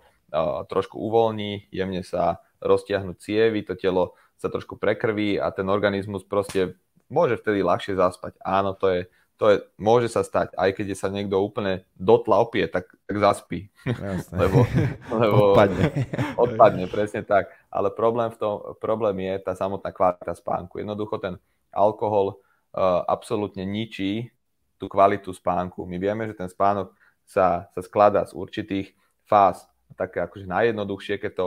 [0.71, 6.79] trošku uvoľní, jemne sa roztiahnu cievy, to telo sa trošku prekrví a ten organizmus proste
[7.11, 8.39] môže vtedy ľahšie zaspať.
[8.43, 9.01] Áno, to je,
[9.39, 13.71] to je, môže sa stať, aj keď sa niekto úplne dotla opie, tak, tak zaspí.
[14.41, 14.67] lebo,
[15.11, 15.83] lebo odpadne.
[16.43, 17.53] odpadne, presne tak.
[17.71, 20.83] Ale problém, v tom, problém je tá samotná kvalita spánku.
[20.83, 21.35] Jednoducho ten
[21.71, 22.39] alkohol
[22.75, 24.35] uh, absolútne ničí
[24.79, 25.87] tú kvalitu spánku.
[25.87, 26.95] My vieme, že ten spánok
[27.25, 28.93] sa, sa skladá z určitých
[29.25, 29.65] fáz.
[29.97, 31.47] Také akože najjednoduchšie, keď to,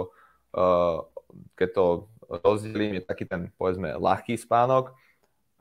[0.57, 1.05] uh,
[1.57, 1.85] keď to
[2.27, 4.91] rozdelím, je taký ten, povedzme, ľahký spánok,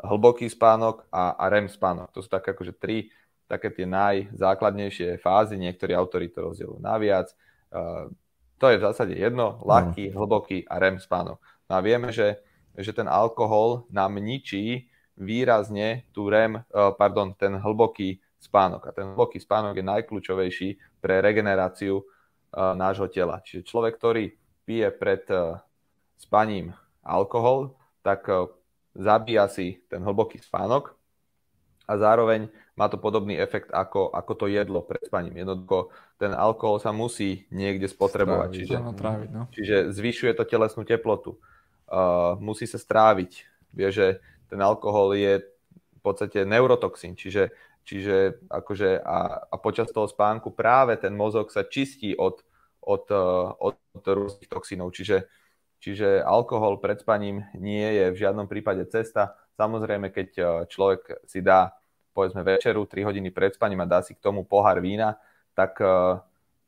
[0.01, 2.13] hlboký spánok a, a REM spánok.
[2.13, 3.09] To sú také akože tri
[3.47, 7.31] také tie najzákladnejšie fázy, niektorí autori to rozdielujú naviac.
[7.71, 8.11] Uh,
[8.59, 10.23] to je v zásade jedno, ľahký, no.
[10.23, 11.39] hlboký a REM spánok.
[11.71, 12.43] No a vieme, že,
[12.75, 18.89] že ten alkohol nám ničí výrazne tú REM, uh, pardon, ten hlboký spánok.
[18.89, 23.41] A ten hlboký spánok je najkľúčovejší pre regeneráciu uh, nášho tela.
[23.43, 24.35] Čiže človek, ktorý
[24.69, 25.61] pije pred uh,
[26.17, 27.75] spaním alkohol,
[28.05, 28.51] tak uh,
[28.97, 30.97] zabíja si ten hlboký spánok
[31.87, 35.39] a zároveň má to podobný efekt ako, ako to jedlo pred spaním.
[35.39, 39.43] Jednoducho ten alkohol sa musí niekde spotrebovať, stráviť, čiže, tráviť, no.
[39.55, 41.39] čiže zvyšuje to telesnú teplotu.
[41.87, 43.47] Uh, musí sa stráviť.
[43.71, 44.19] Vie, že
[44.51, 47.55] ten alkohol je v podstate neurotoxín, čiže
[47.87, 52.43] Čiže akože a, a počas toho spánku práve ten mozog sa čistí od,
[52.83, 54.91] od, eh, od, od rôznych toxínov.
[54.91, 55.31] Čiže,
[55.79, 59.39] čiže alkohol pred spaním nie je v žiadnom prípade cesta.
[59.55, 61.79] Samozrejme, keď eh, človek si dá
[62.11, 65.23] povedzme večeru 3 hodiny pred spaním a dá si k tomu pohár vína,
[65.55, 66.19] tak eh,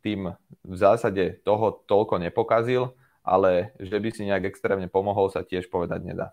[0.06, 0.30] tým
[0.62, 2.94] v zásade toho toľko nepokazil,
[3.26, 6.30] ale že by si nejak extrémne pomohol, sa tiež povedať nedá.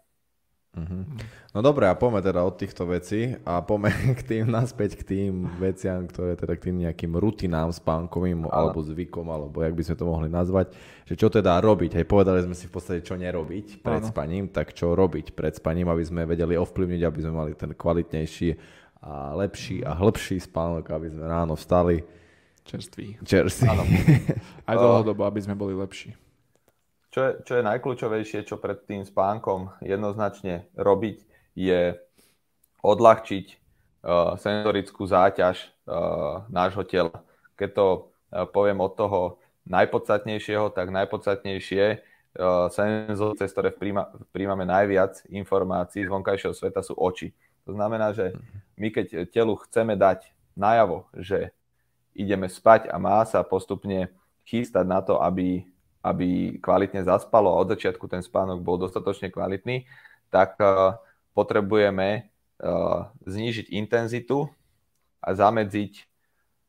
[0.75, 1.07] Uh-huh.
[1.55, 5.47] No dobré, a poďme teda od týchto vecí a poďme k tým naspäť k tým
[5.55, 10.05] veciam, ktoré teda k tým nejakým rutinám spánkovým alebo zvykom, alebo jak by sme to
[10.05, 10.75] mohli nazvať,
[11.07, 11.95] že čo teda robiť.
[11.95, 14.11] Hej, povedali sme si v podstate, čo nerobiť pred Áno.
[14.11, 18.59] spaním, tak čo robiť pred spaním, aby sme vedeli ovplyvniť, aby sme mali ten kvalitnejší
[19.05, 22.03] a lepší a hĺbší spánok, aby sme ráno vstali
[22.67, 23.21] čerství.
[23.23, 23.69] Čerství.
[23.69, 23.85] Áno.
[24.69, 26.17] Aj dlhodobo, aby sme boli lepší.
[27.15, 31.23] Čo je, čo je najkľúčovejšie, čo pred tým spánkom jednoznačne robiť,
[31.55, 31.95] je
[32.83, 33.45] odľahčiť
[34.03, 37.23] uh, senzorickú záťaž uh, nášho tela.
[37.55, 44.67] Keď to uh, poviem od toho najpodstatnejšieho, tak najpodstatnejšie uh, senzor, cez ktoré príjma, príjmame
[44.67, 47.31] najviac informácií z vonkajšieho sveta sú oči.
[47.63, 48.35] To znamená, že
[48.75, 51.55] my keď telu chceme dať najavo, že
[52.11, 54.11] ideme spať a má sa postupne
[54.43, 55.63] chystať na to, aby
[56.05, 59.89] aby kvalitne zaspalo a od začiatku ten spánok bol dostatočne kvalitný,
[60.29, 61.01] tak uh,
[61.33, 62.29] potrebujeme
[62.61, 64.45] uh, znížiť intenzitu
[65.17, 65.93] a zamedziť,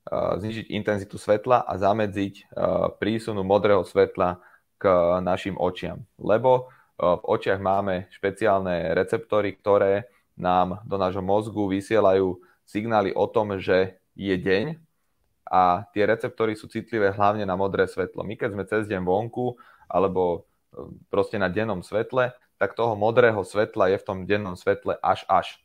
[0.09, 2.49] uh, znížiť intenzitu svetla a zamedziť
[2.97, 4.41] prísunu modrého svetla
[4.81, 4.85] k
[5.21, 6.05] našim očiam.
[6.17, 13.61] Lebo v očiach máme špeciálne receptory, ktoré nám do nášho mozgu vysielajú signály o tom,
[13.61, 14.81] že je deň
[15.47, 18.27] a tie receptory sú citlivé hlavne na modré svetlo.
[18.27, 19.55] My keď sme cez deň vonku
[19.87, 20.23] alebo
[20.75, 25.23] e, proste na dennom svetle, tak toho modrého svetla je v tom dennom svetle až
[25.31, 25.63] až.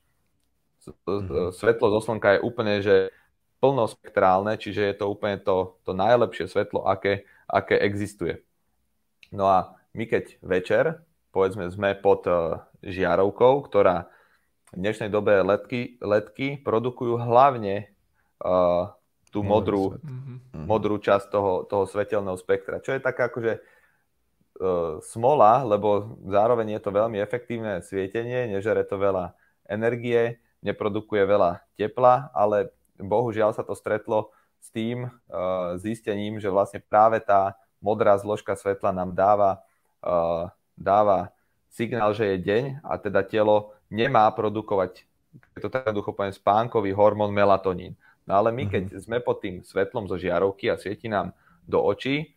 [0.85, 1.53] Mm-hmm.
[1.53, 3.13] Svetlo zo slnka je úplne, že
[3.61, 8.41] plnospektrálne, čiže je to úplne to, to najlepšie svetlo, aké, aké existuje.
[9.29, 14.09] No a my keď večer, povedzme, sme pod uh, žiarovkou, ktorá
[14.73, 17.93] v dnešnej dobe letky, letky produkujú hlavne
[18.41, 18.89] uh,
[19.31, 20.67] tú modrú, mm-hmm.
[20.67, 22.83] modrú časť toho, toho svetelného spektra.
[22.83, 28.99] Čo je taká akože uh, smola, lebo zároveň je to veľmi efektívne svietenie, nežere to
[28.99, 29.31] veľa
[29.71, 36.83] energie, neprodukuje veľa tepla, ale bohužiaľ sa to stretlo s tým uh, zistením, že vlastne
[36.83, 39.63] práve tá modrá zložka svetla nám dáva,
[40.05, 41.33] uh, dáva
[41.71, 45.07] signál, že je deň a teda telo nemá produkovať,
[45.55, 47.95] keď to tak jednoducho poviem, spánkový hormón melatonín.
[48.29, 49.01] No ale my, keď mhm.
[49.01, 51.33] sme pod tým svetlom zo žiarovky a svieti nám
[51.65, 52.33] do očí,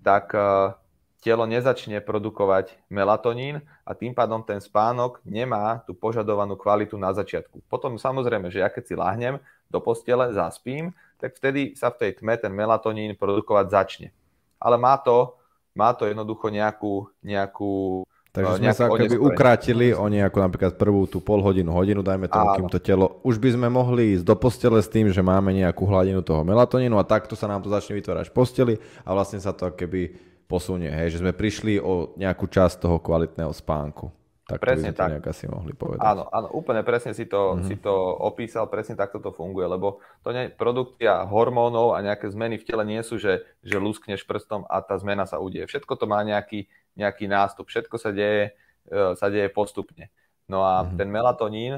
[0.00, 0.74] tak uh,
[1.20, 7.60] telo nezačne produkovať melatonín a tým pádom ten spánok nemá tú požadovanú kvalitu na začiatku.
[7.68, 9.36] Potom samozrejme, že ja keď si láhnem
[9.68, 14.08] do postele, zaspím, tak vtedy sa v tej tme ten melatonín produkovať začne.
[14.56, 15.36] Ale má to,
[15.76, 21.18] má to jednoducho nejakú, nejakú Takže sme sa keby ukrátili o nejakú napríklad prvú tú
[21.18, 24.78] pol hodinu, hodinu, dajme tomu, kým to telo, už by sme mohli ísť do postele
[24.78, 28.30] s tým, že máme nejakú hladinu toho melatonínu a takto sa nám to začne vytvárať
[28.30, 30.14] v posteli a vlastne sa to keby
[30.46, 34.14] posunie, hej, že sme prišli o nejakú časť toho kvalitného spánku.
[34.50, 35.14] Tak presne tak.
[35.14, 36.02] nejak asi mohli povedať.
[36.02, 37.66] Áno, áno, úplne presne si to, mm-hmm.
[37.70, 42.58] si to opísal, presne takto to funguje, lebo to nie, produkcia hormónov a nejaké zmeny
[42.58, 45.70] v tele nie sú, že, že luskneš prstom a tá zmena sa udieje.
[45.70, 46.66] Všetko to má nejaký,
[47.00, 48.52] nejaký nástup, všetko sa deje,
[48.86, 50.12] e, sa deje postupne.
[50.44, 50.96] No a mm-hmm.
[51.00, 51.74] ten melatonín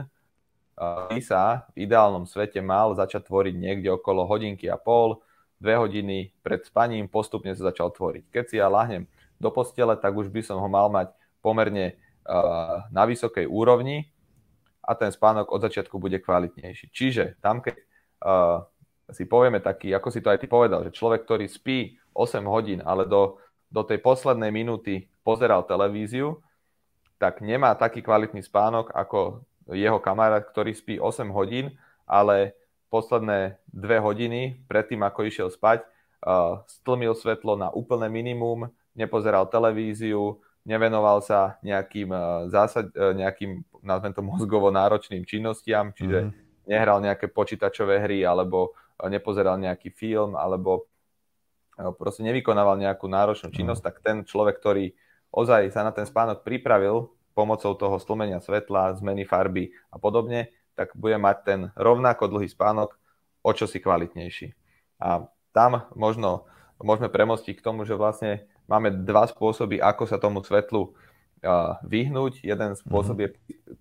[0.82, 5.20] by sa v ideálnom svete mal začať tvoriť niekde okolo hodinky a pol,
[5.62, 8.32] dve hodiny pred spaním, postupne sa začal tvoriť.
[8.32, 9.06] Keď si ja lahnem
[9.38, 11.94] do postele, tak už by som ho mal mať pomerne
[12.90, 14.10] na vysokej úrovni
[14.82, 16.90] a ten spánok od začiatku bude kvalitnejší.
[16.90, 17.78] Čiže tam, keď
[19.10, 22.80] si povieme taký, ako si to aj ty povedal, že človek, ktorý spí 8 hodín,
[22.82, 23.38] ale do,
[23.72, 26.44] do tej poslednej minúty pozeral televíziu,
[27.16, 29.40] tak nemá taký kvalitný spánok ako
[29.72, 31.72] jeho kamarát, ktorý spí 8 hodín,
[32.04, 32.52] ale
[32.92, 35.88] posledné 2 hodiny predtým, ako išiel spať,
[36.68, 44.14] stlmil svetlo na úplné minimum, nepozeral televíziu, nevenoval sa nejakým, eh, zásad, eh, nejakým nazvem
[44.14, 46.70] to mozgovo náročným činnostiam, čiže mm-hmm.
[46.70, 48.70] nehral nejaké počítačové hry, alebo
[49.02, 50.86] eh, nepozeral nejaký film, alebo
[51.76, 53.56] proste nevykonával nejakú náročnú mhm.
[53.56, 54.92] činnosť, tak ten človek, ktorý
[55.32, 60.92] ozaj sa na ten spánok pripravil pomocou toho stlmenia svetla, zmeny farby a podobne, tak
[60.92, 62.96] bude mať ten rovnako dlhý spánok
[63.40, 64.52] o čosi kvalitnejší.
[65.00, 65.24] A
[65.56, 66.44] tam možno
[66.80, 70.92] môžeme premostiť k tomu, že vlastne máme dva spôsoby, ako sa tomu svetlu
[71.82, 72.44] vyhnúť.
[72.44, 73.28] Jeden spôsob je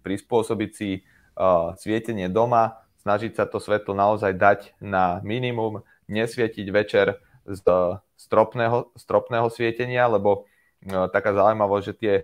[0.02, 1.06] prispôsobiť si
[1.78, 7.62] svietenie doma, snažiť sa to svetlo naozaj dať na minimum, nesvietiť večer z
[8.18, 10.46] stropného, stropného svietenia, lebo
[11.10, 12.16] taká zaujímavosť, že tie,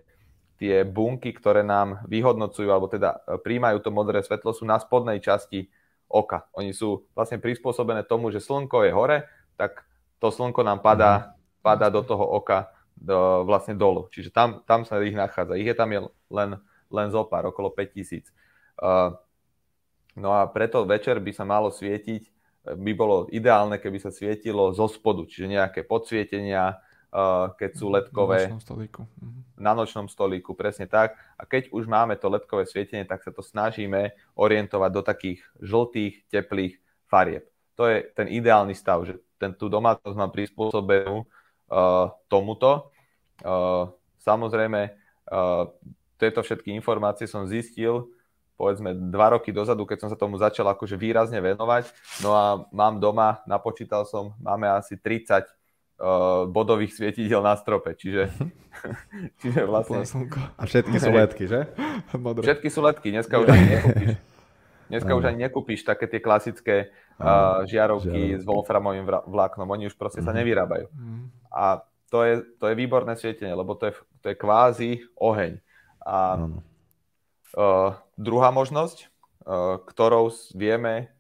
[0.58, 5.22] tie bunky, ktoré nám vyhodnocujú, alebo teda e, príjmajú to modré svetlo, sú na spodnej
[5.22, 5.70] časti
[6.10, 6.50] oka.
[6.58, 9.18] Oni sú vlastne prispôsobené tomu, že slnko je hore,
[9.62, 9.86] tak
[10.18, 11.38] to slnko nám padá
[11.68, 14.08] padá do toho oka do, vlastne dolu.
[14.08, 15.60] Čiže tam, tam sa ich nachádza.
[15.60, 16.00] Ich je tam je
[16.32, 16.56] len,
[16.88, 18.32] len zo pár, okolo 5000.
[18.80, 19.12] Uh,
[20.16, 22.24] no a preto večer by sa malo svietiť,
[22.76, 26.80] by bolo ideálne, keby sa svietilo zo spodu, čiže nejaké podsvietenia,
[27.14, 28.52] uh, keď sú ledkové.
[28.52, 29.02] Na nočnom stolíku.
[29.22, 29.40] Mhm.
[29.58, 31.16] Na nočnom stolíku, presne tak.
[31.40, 36.28] A keď už máme to ledkové svietenie, tak sa to snažíme orientovať do takých žltých,
[36.28, 37.48] teplých farieb.
[37.78, 42.90] To je ten ideálny stav, že ten, tú domácnosť mám prispôsobenú uh, tomuto.
[43.46, 44.98] Uh, samozrejme,
[45.30, 45.70] uh,
[46.18, 48.10] tieto všetky informácie som zistil
[48.58, 51.94] povedzme dva roky dozadu, keď som sa tomu začal akože výrazne venovať.
[52.26, 55.46] No a mám doma, napočítal som, máme asi 30
[56.02, 58.34] uh, bodových svietidel na strope, čiže,
[59.46, 60.02] čiže vlastne...
[60.58, 61.70] A všetky sú ledky, že?
[62.50, 64.10] Všetky sú ledky, dneska už ani nekúpiš.
[64.88, 68.42] Dneska už ani nekúpiš také tie klasické uh, žiarovky Žiarov.
[68.42, 70.38] s wolframovým vláknom, oni už proste sa mhm.
[70.42, 70.88] nevyrábajú.
[70.96, 71.28] Mm.
[71.52, 73.94] A to je, to je výborné svietenie, lebo to je,
[74.24, 75.60] to je kvázi oheň.
[76.08, 76.40] A
[77.56, 81.14] uh, druhá možnosť, uh, ktorou vieme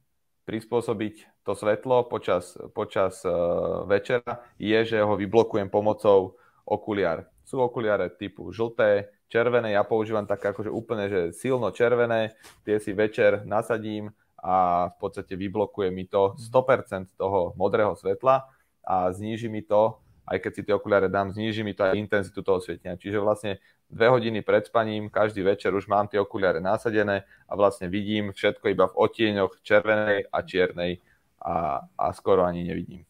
[0.47, 6.35] prispôsobiť to svetlo počas, počas uh, večera, je, že ho vyblokujem pomocou
[6.67, 7.27] okuliár.
[7.47, 12.35] Sú okuliare typu žlté, červené, ja používam tak akože úplne, že silno červené,
[12.67, 18.47] tie si večer nasadím a v podstate vyblokuje mi to 100% toho modrého svetla
[18.83, 22.43] a zníži mi to aj keď si tie okuliare dám, zníži mi to aj intenzitu
[22.43, 22.99] toho svietenia.
[22.99, 27.87] Čiže vlastne dve hodiny pred spaním, každý večer už mám tie okuliare nasadené a vlastne
[27.87, 30.99] vidím všetko iba v otieňoch červenej a čiernej
[31.39, 33.07] a, a skoro ani nevidím.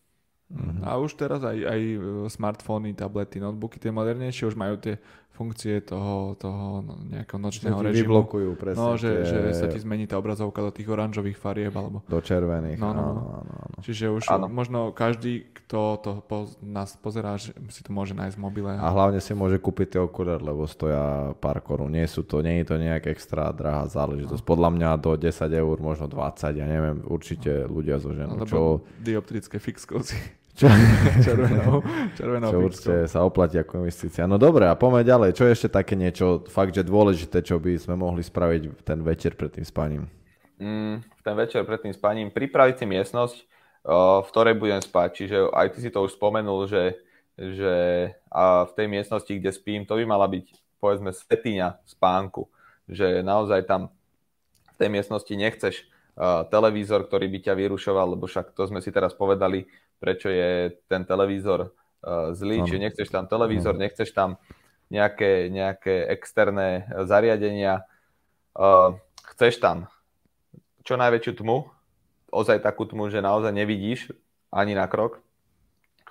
[0.79, 1.81] A už teraz aj, aj
[2.31, 4.95] smartfóny, tablety, notebooky, tie modernejšie už majú tie
[5.37, 8.09] funkcie toho, toho no, nejakého nočného režimu.
[8.09, 11.73] vyblokujú presne No, že, tie- že sa ti zmení tá obrazovka do tých oranžových farieb,
[11.77, 12.01] alebo...
[12.09, 12.81] do červených.
[12.81, 13.21] No, no, áno, no.
[13.45, 13.77] áno, áno.
[13.85, 14.49] Čiže už Áno.
[14.49, 18.73] možno každý, kto to po, nás pozerá, že si to môže nájsť v mobile.
[18.73, 21.93] A hlavne si môže kúpiť tie okuliare, lebo stoja pár korún.
[21.93, 24.41] Nie sú to, nie je to nejak extra drahá záležitosť.
[24.41, 28.61] Podľa mňa do 10 eur, možno 20, ja neviem, určite ľudia zo ženu, Lebo čo,
[29.03, 30.15] dioptrické čo,
[31.25, 31.85] červenou,
[32.17, 34.25] červenou čo určite sa oplatí ako investícia.
[34.25, 35.37] No dobre, a poďme ďalej.
[35.37, 39.37] Čo je ešte také niečo fakt, že dôležité, čo by sme mohli spraviť ten večer
[39.37, 40.09] pred tým spaním?
[40.59, 43.37] mm, v ten večer pred tým spaním pripraviť si miestnosť,
[44.23, 45.09] v ktorej budem spať.
[45.23, 46.99] Čiže aj ty si to už spomenul, že,
[47.37, 47.75] že
[48.27, 50.45] a v tej miestnosti, kde spím, to by mala byť
[50.81, 52.49] povedzme svetiňa spánku.
[52.89, 53.93] Že naozaj tam
[54.73, 55.87] v tej miestnosti nechceš
[56.49, 61.03] televízor, ktorý by ťa vyrušoval, lebo však to sme si teraz povedali, prečo je ten
[61.03, 64.37] televízor uh, zlý, čiže nechceš tam televízor, nechceš tam
[64.87, 67.83] nejaké, nejaké externé zariadenia,
[68.55, 68.95] uh,
[69.35, 69.91] chceš tam
[70.87, 71.67] čo najväčšiu tmu,
[72.31, 74.15] ozaj takú tmu, že naozaj nevidíš
[74.47, 75.19] ani na krok.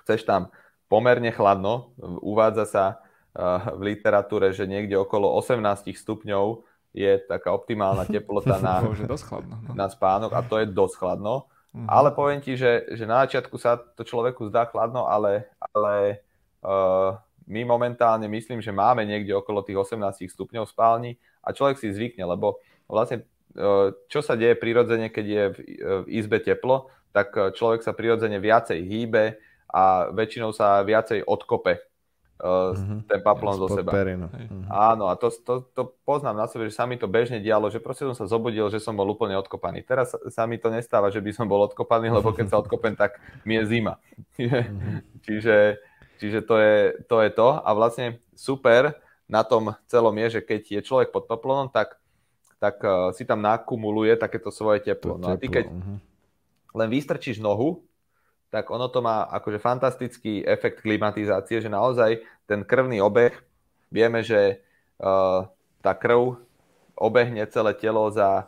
[0.05, 0.53] Chceš tam
[0.85, 2.85] pomerne chladno, uvádza sa
[3.33, 6.61] uh, v literatúre, že niekde okolo 18 stupňov
[6.93, 9.55] je taká optimálna teplota na, Bože, dosť chladno.
[9.65, 9.71] No.
[9.73, 11.49] na spánok a to je dosť chladno.
[11.77, 11.85] Mhm.
[11.85, 16.25] Ale poviem ti, že, že na začiatku sa to človeku zdá chladno, ale, ale
[16.65, 17.13] uh,
[17.45, 22.25] my momentálne myslím, že máme niekde okolo tých 18 stupňov spálni a človek si zvykne,
[22.25, 22.57] lebo
[22.89, 27.93] vlastne uh, čo sa deje prirodzene, keď je v, v izbe teplo, tak človek sa
[27.97, 29.37] prirodzene viacej hýbe
[29.69, 31.86] a väčšinou sa viacej odkope
[32.37, 33.09] Mhm.
[33.09, 33.89] ten paplón zo seba.
[33.89, 34.29] perinu.
[34.29, 34.45] Hej.
[34.45, 34.69] Mhm.
[34.69, 37.81] Áno, a to, to, to poznám na sebe, že sa mi to bežne dialo, že
[37.81, 39.81] proste som sa zobudil, že som bol úplne odkopaný.
[39.81, 43.17] Teraz sa- mi to nestáva, že by som bol odkopaný, lebo keď sa odkopem, tak
[43.41, 43.97] mi je zima.
[45.25, 45.81] čiže
[46.17, 47.49] čiže to, je, to je to.
[47.61, 48.97] A vlastne super
[49.29, 51.97] na tom celom je, že keď je človek pod paplónom, tak,
[52.57, 55.17] tak uh, si tam nakumuluje takéto svoje teplo.
[55.17, 55.95] To No a ty keď mhm.
[56.73, 57.85] len vystrčíš nohu,
[58.47, 63.35] tak ono to má akože fantastický efekt klimatizácie, že naozaj ten krvný obeh,
[63.91, 64.63] vieme, že
[65.03, 65.47] uh,
[65.83, 66.39] tá krv
[66.95, 68.47] obehne celé telo za,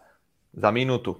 [0.55, 1.19] za minútu.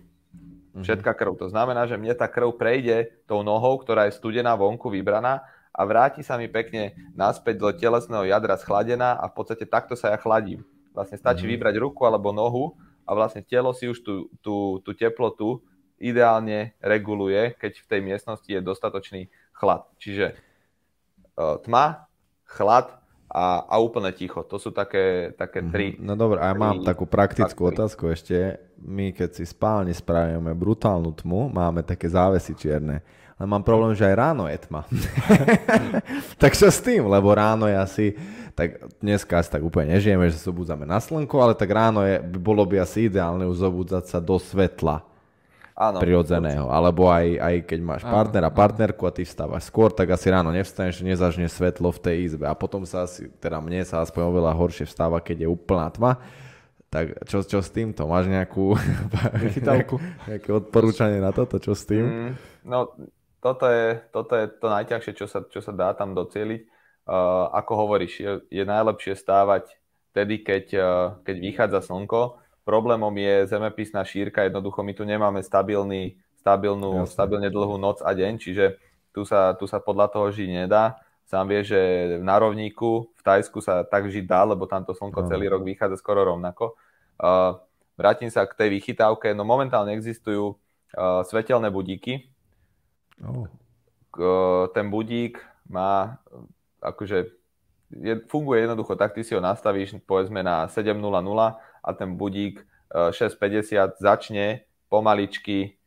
[0.80, 1.36] Všetká krv.
[1.44, 5.44] To znamená, že mne tá krv prejde tou nohou, ktorá je studená vonku, vybraná
[5.76, 10.16] a vráti sa mi pekne naspäť do telesného jadra schladená a v podstate takto sa
[10.16, 10.64] ja chladím.
[10.96, 11.52] Vlastne stačí Mhm.
[11.58, 15.60] vybrať ruku alebo nohu a vlastne telo si už tú, tú, tú teplotu
[16.00, 19.84] ideálne reguluje, keď v tej miestnosti je dostatočný chlad.
[20.00, 20.36] Čiže
[21.36, 22.08] uh, tma,
[22.47, 24.41] chlad a, a úplne ticho.
[24.41, 25.93] To sú také, také tri.
[26.02, 27.78] No dobré, a ja mám takú praktickú faktory.
[27.78, 28.58] otázku ešte.
[28.82, 33.06] My keď si v spálni spravíme brutálnu tmu, máme také závesy čierne.
[33.39, 34.84] Ale mám problém, že aj ráno je tma.
[36.41, 37.08] tak čo s tým?
[37.08, 38.06] Lebo ráno je asi,
[38.52, 42.20] tak dneska asi tak úplne nežijeme, že sa zobudzame na slnko, ale tak ráno je,
[42.36, 45.08] bolo by asi ideálne už zobudzať sa do svetla
[45.80, 46.04] Áno.
[46.04, 46.68] prirodzeného.
[46.68, 50.52] Alebo aj, aj keď máš Áno, partnera, partnerku a ty vstávaš skôr, tak asi ráno
[50.52, 52.44] nevstaneš, nezažne svetlo v tej izbe.
[52.44, 56.20] A potom sa asi, teda mne sa aspoň oveľa horšie vstáva, keď je úplná tma.
[56.92, 58.04] Tak čo, čo s týmto?
[58.12, 58.76] Máš nejakú
[59.56, 60.04] Chytálku.
[60.30, 61.62] nejaké odporúčanie na toto?
[61.64, 62.04] Čo s tým?
[62.04, 62.32] Mm,
[62.68, 62.92] no,
[63.40, 66.62] toto je, toto je to najťažšie, čo sa, čo sa dá tam docieliť.
[67.10, 69.80] Uh, ako hovoríš, je, je najlepšie stávať
[70.12, 70.86] vtedy, keď, uh,
[71.24, 72.39] keď vychádza slnko.
[72.70, 77.09] Problémom je zemepisná šírka, jednoducho my tu nemáme stabilný, stabilnú, Jasné.
[77.09, 78.78] stabilne dlhú noc a deň, čiže
[79.09, 81.01] tu sa, tu sa podľa toho žiť nedá.
[81.26, 81.82] Sám vie, že
[82.22, 85.30] na rovníku v Tajsku sa tak žiť dá, lebo tamto slnko Áno.
[85.30, 86.78] celý rok vychádza skoro rovnako.
[87.17, 87.57] Uh,
[87.93, 89.34] vrátim sa k tej vychytávke.
[89.34, 92.30] No momentálne existujú uh, svetelné budíky,
[93.20, 93.51] Oh.
[94.09, 94.26] k-
[94.72, 96.17] ten budík má
[96.80, 97.28] akože
[97.91, 100.95] je, funguje jednoducho tak, ty si ho nastavíš povedzme na 7.00
[101.84, 104.60] a ten budík e, 6.50 začne
[104.90, 105.79] pomaličky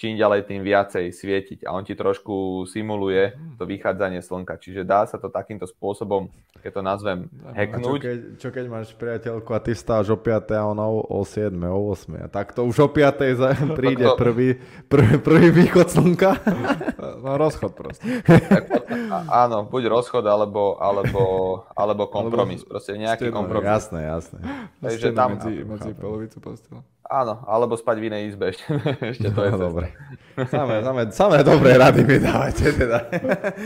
[0.00, 2.32] čím ďalej tým viacej svietiť a on ti trošku
[2.64, 3.30] simuluje
[3.60, 4.56] to vychádzanie slnka.
[4.56, 8.00] Čiže dá sa to takýmto spôsobom, keď to nazvem, A čo hacknúť.
[8.00, 11.52] keď, čo keď máš priateľku a ty vstáš o 5 a ona o, o 7,
[11.52, 12.16] o 8.
[12.16, 13.04] A tak to už o 5
[13.36, 14.56] za, príde to- prvý,
[14.88, 16.30] prvý, prvý východ slnka.
[17.20, 18.24] No rozchod proste.
[18.24, 18.64] Tak
[19.28, 21.20] áno, buď rozchod alebo, alebo,
[21.70, 22.64] alebo kompromis.
[22.64, 23.68] Proste nejaký kompromis.
[23.68, 24.40] jasné, jasné.
[24.80, 26.80] Takže tam- medzi, medzi polovicu postela.
[27.06, 28.66] Áno, alebo spať v inej izbe ešte.
[29.02, 29.66] ešte to je no, cesta.
[29.66, 29.86] dobre.
[30.46, 32.98] Samé, samé, samé dobré rady mi dávate teda.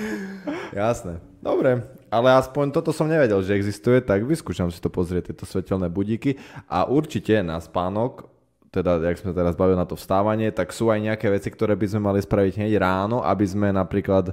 [0.86, 1.20] Jasné.
[1.44, 5.92] Dobre, ale aspoň toto som nevedel, že existuje, tak vyskúšam si to pozrieť, tieto svetelné
[5.92, 6.40] budíky.
[6.72, 8.32] A určite na spánok,
[8.72, 11.86] teda, jak sme teraz bavili na to vstávanie, tak sú aj nejaké veci, ktoré by
[11.86, 14.32] sme mali spraviť hneď ráno, aby sme napríklad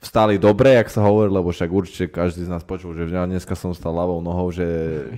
[0.00, 3.72] vstali dobre, jak sa hovorí, lebo však určite každý z nás počul, že dneska som
[3.72, 4.66] stal ľavou nohou, že,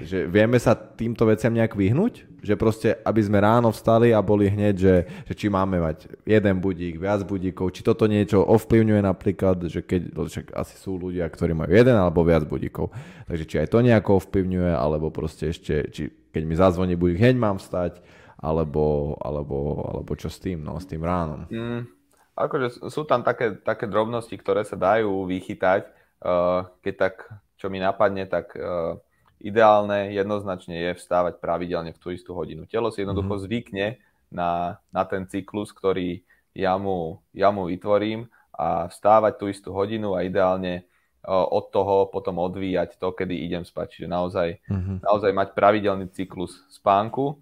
[0.06, 2.38] že vieme sa týmto veciam nejak vyhnúť?
[2.46, 4.94] Že proste, aby sme ráno vstali a boli hneď, že,
[5.26, 10.14] že či máme mať jeden budík, viac budíkov, či toto niečo ovplyvňuje napríklad, že keď,
[10.14, 12.94] však asi sú ľudia, ktorí majú jeden alebo viac budíkov.
[13.26, 17.36] Takže či aj to nejako ovplyvňuje, alebo proste ešte, či keď mi zazvoní budík, hneď
[17.40, 17.98] mám vstať,
[18.36, 21.48] alebo, alebo, alebo čo s tým, no, s tým ránom.
[21.48, 21.88] Mm,
[22.36, 25.88] Akože sú tam také, také drobnosti, ktoré sa dajú vychytať.
[26.20, 27.14] Uh, keď tak,
[27.56, 29.00] čo mi napadne, tak uh,
[29.40, 32.68] ideálne jednoznačne je vstávať pravidelne v tú istú hodinu.
[32.68, 33.48] Telo si jednoducho mm-hmm.
[33.48, 33.86] zvykne
[34.28, 36.20] na, na ten cyklus, ktorý
[36.52, 40.84] ja mu, ja mu vytvorím a vstávať tú istú hodinu a ideálne
[41.24, 43.96] uh, od toho potom odvíjať to, kedy idem spať.
[43.96, 44.96] Čiže naozaj, mm-hmm.
[45.04, 47.40] naozaj mať pravidelný cyklus spánku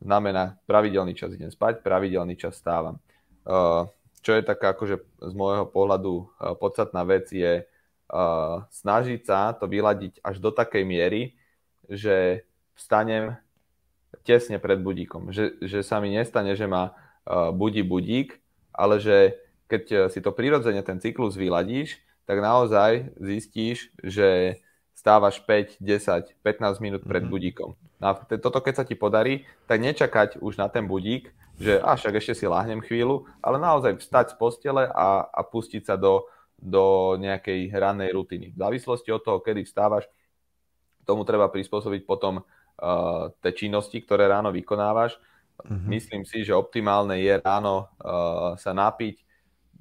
[0.00, 3.00] znamená pravidelný čas idem spať, pravidelný čas stávam.
[4.26, 9.70] Čo je taká akože z môjho pohľadu uh, podstatná vec je uh, snažiť sa to
[9.70, 11.38] vyladiť až do takej miery,
[11.86, 12.42] že
[12.74, 13.38] vstanem
[14.26, 15.30] tesne pred budíkom.
[15.30, 18.42] Že, že sa mi nestane, že ma uh, budí budík,
[18.74, 19.38] ale že
[19.70, 24.58] keď si to prirodzene ten cyklus vyladíš, tak naozaj zistíš, že
[24.98, 27.30] stávaš 5, 10, 15 minút pred mm-hmm.
[27.30, 27.78] budíkom.
[28.02, 31.96] No a toto keď sa ti podarí, tak nečakať už na ten budík, že a
[31.96, 36.28] však ešte si láhnem chvíľu, ale naozaj vstať z postele a, a pustiť sa do,
[36.56, 38.52] do nejakej rannej rutiny.
[38.52, 40.04] V závislosti od toho, kedy vstávaš,
[41.08, 45.16] tomu treba prispôsobiť potom uh, tie činnosti, ktoré ráno vykonávaš.
[45.56, 45.88] Mm-hmm.
[45.88, 49.24] Myslím si, že optimálne je ráno uh, sa napiť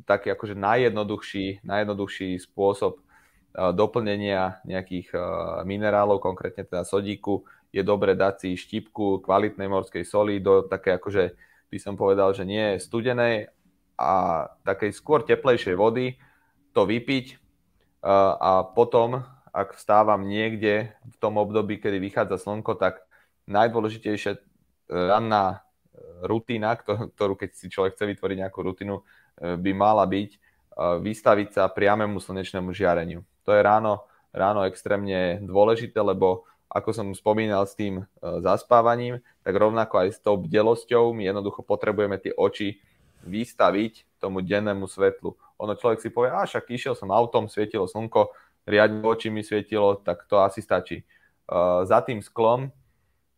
[0.06, 5.22] taký akože najjednoduchší, najjednoduchší spôsob uh, doplnenia nejakých uh,
[5.68, 7.44] minerálov, konkrétne teda sodíku,
[7.76, 11.36] je dobre dať si štipku kvalitnej morskej soli do také akože
[11.70, 13.50] by som povedal, že nie studenej
[13.96, 16.20] a takej skôr teplejšej vody
[16.76, 17.40] to vypiť
[18.06, 23.02] a potom, ak vstávam niekde v tom období, kedy vychádza slnko, tak
[23.50, 24.38] najdôležitejšia
[24.92, 25.66] ranná
[26.22, 30.38] rutina, ktorú keď si človek chce vytvoriť nejakú rutinu, e, by mala byť e,
[31.02, 33.24] vystaviť sa priamému slnečnému žiareniu.
[33.48, 34.06] To je ráno,
[34.36, 36.46] ráno extrémne dôležité, lebo
[36.76, 38.06] ako som spomínal s tým e,
[38.44, 42.84] zaspávaním, tak rovnako aj s tou bdelosťou my jednoducho potrebujeme tie oči
[43.24, 45.40] vystaviť tomu dennému svetlu.
[45.56, 48.36] Ono človek si povie, a však išiel som autom, svietilo slnko,
[48.68, 51.08] riadne oči mi svietilo, tak to asi stačí.
[51.48, 52.74] Uh, za tým sklom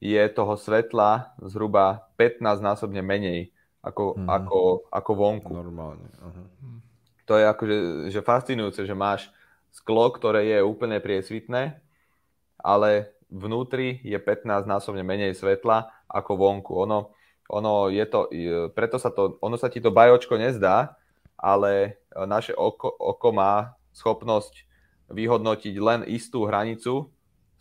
[0.01, 3.53] je toho svetla zhruba 15 násobne menej
[3.85, 4.27] ako, mm-hmm.
[4.27, 4.59] ako,
[4.89, 5.51] ako vonku.
[5.53, 6.07] Normálne.
[6.19, 6.79] Uh-huh.
[7.27, 7.77] To je akože
[8.11, 9.27] že fascinujúce, že máš
[9.71, 11.79] sklo, ktoré je úplne priesvitné,
[12.59, 16.71] ale vnútri je 15 násobne menej svetla ako vonku.
[16.87, 17.11] Ono,
[17.51, 18.31] ono je to,
[18.71, 20.95] preto sa to, ono sa ti to bajočko nezdá,
[21.37, 24.65] ale naše oko, oko má schopnosť
[25.11, 27.07] vyhodnotiť len istú hranicu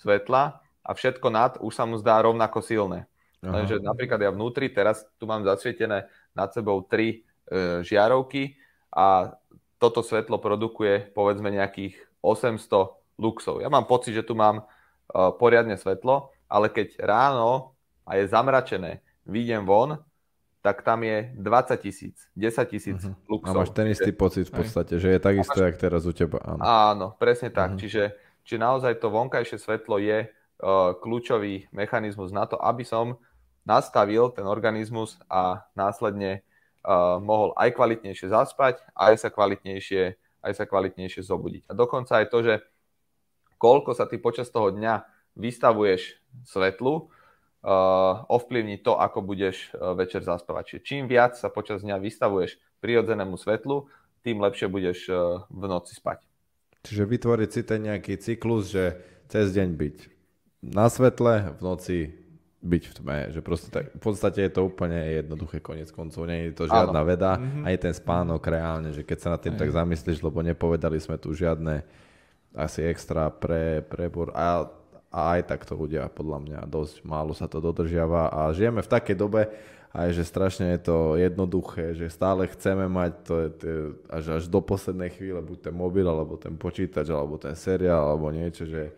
[0.00, 3.06] svetla a všetko nad už sa mu zdá rovnako silné.
[3.44, 3.62] Aha.
[3.62, 8.58] Lenže napríklad ja vnútri, teraz tu mám zasvietené nad sebou tri e, žiarovky
[8.90, 9.36] a
[9.76, 11.94] toto svetlo produkuje povedzme nejakých
[12.24, 13.60] 800 luxov.
[13.60, 14.64] Ja mám pocit, že tu mám
[15.12, 17.74] poriadne svetlo, ale keď ráno
[18.06, 19.98] a je zamračené, vyjdem von,
[20.66, 23.14] tak tam je 20 tisíc, 10 tisíc uh-huh.
[23.30, 23.54] luxov.
[23.54, 25.66] A máš ten istý pocit v podstate, že je takisto, máš...
[25.70, 26.42] jak teraz u teba.
[26.42, 27.74] Áno, áno presne tak.
[27.74, 27.82] Uh-huh.
[27.86, 33.14] Čiže, čiže naozaj to vonkajšie svetlo je uh, kľúčový mechanizmus na to, aby som
[33.62, 36.42] nastavil ten organizmus a následne
[36.82, 40.02] uh, mohol aj kvalitnejšie zaspať, aj sa kvalitnejšie,
[40.42, 41.70] aj sa kvalitnejšie zobudiť.
[41.70, 42.54] A dokonca aj to, že
[43.56, 45.04] koľko sa ty počas toho dňa
[45.36, 46.16] vystavuješ
[46.48, 47.08] svetlu,
[47.66, 50.76] uh, ovplyvní to, ako budeš uh, večer zaspávať.
[50.76, 53.88] Čiže čím viac sa počas dňa vystavuješ prirodzenému svetlu,
[54.24, 56.24] tým lepšie budeš uh, v noci spať.
[56.86, 59.96] Čiže vytvoriť si ten nejaký cyklus, že cez deň byť
[60.66, 61.98] na svetle, v noci
[62.66, 66.50] byť v tme, že proste tak, v podstate je to úplne jednoduché konec koncov, nie
[66.50, 67.06] je to žiadna Áno.
[67.06, 67.62] veda, mm-hmm.
[67.62, 69.60] aj ten spánok reálne, že keď sa nad tým aj.
[69.62, 71.86] tak zamyslíš, lebo nepovedali sme tu žiadne
[72.56, 74.64] asi extra pre prebor a,
[75.12, 78.92] a aj tak to ľudia podľa mňa dosť málo sa to dodržiava a žijeme v
[78.96, 79.52] takej dobe,
[79.96, 83.68] aj že strašne je to jednoduché, že stále chceme mať to, to
[84.12, 88.28] až, až do poslednej chvíle buď ten mobil, alebo ten počítač, alebo ten seriál, alebo
[88.28, 88.92] niečo, že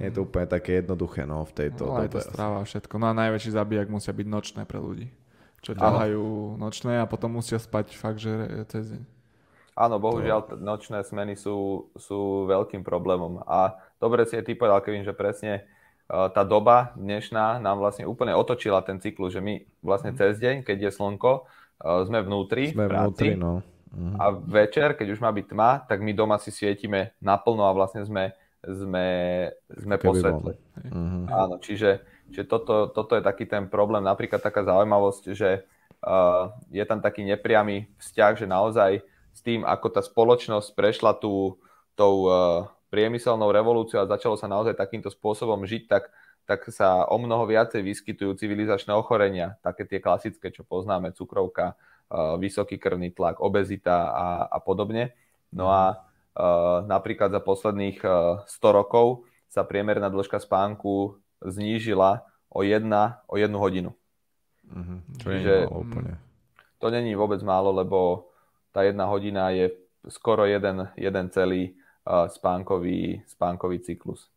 [0.00, 2.24] nie je to úplne také jednoduché no, v tejto no, dobe.
[2.24, 2.94] stráva všetko.
[2.96, 5.12] No a najväčší zabijak musia byť nočné pre ľudí.
[5.60, 9.19] Čo ťahajú nočné a potom musia spať fakt, že cez deň.
[9.78, 13.40] Áno, bohužiaľ, nočné smeny sú, sú veľkým problémom.
[13.46, 15.64] A dobre si je ty povedal, Kevin, že presne
[16.10, 20.18] uh, tá doba dnešná nám vlastne úplne otočila ten cyklus, že my vlastne mhm.
[20.18, 23.62] cez deň, keď je slnko, uh, sme vnútri sme v práci, vnútri, no.
[23.94, 24.14] mm.
[24.18, 28.04] a večer, keď už má byť tma, tak my doma si svietime naplno a vlastne
[28.04, 29.06] sme, sme,
[29.70, 30.60] sme po svetle.
[30.76, 31.24] Mm-hmm.
[31.30, 35.64] Áno, čiže, čiže toto, toto je taký ten problém, napríklad taká zaujímavosť, že
[36.04, 38.90] uh, je tam taký nepriamy vzťah, že naozaj
[39.40, 41.56] s tým, ako tá spoločnosť prešla tú,
[41.96, 46.12] tou uh, priemyselnou revolúciou a začalo sa naozaj takýmto spôsobom žiť, tak
[46.50, 51.78] tak sa o mnoho viacej vyskytujú civilizačné ochorenia, také tie klasické, čo poznáme, cukrovka,
[52.10, 55.14] uh, vysoký krvný tlak, obezita a, a podobne.
[55.54, 62.66] No a uh, napríklad za posledných uh, 100 rokov sa priemerná dĺžka spánku znížila o,
[62.66, 63.90] jedna, o jednu hodinu.
[64.66, 64.98] Mm-hmm.
[65.22, 66.12] Čo Čiže, je úplne.
[66.82, 68.29] To není vôbec málo, lebo
[68.70, 69.74] tá jedna hodina je
[70.08, 71.76] skoro jeden, jeden celý
[72.30, 74.30] spánkový, spánkový cyklus.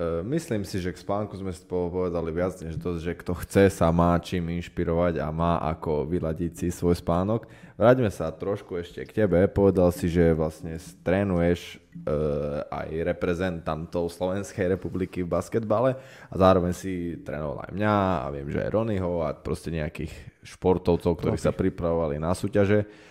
[0.00, 3.92] E, myslím si, že k spánku sme povedali viac než to, že kto chce sa
[3.92, 7.44] má čím inšpirovať a má ako vyladiť si svoj spánok.
[7.76, 9.44] Vráťme sa trošku ešte k tebe.
[9.52, 15.96] Povedal si, že vlastne trénuješ uh, aj reprezentantov Slovenskej republiky v basketbale
[16.28, 20.12] a zároveň si trénoval aj mňa a viem, že aj Ronyho a proste nejakých
[20.44, 23.09] športovcov, ktorí sa pripravovali na súťaže.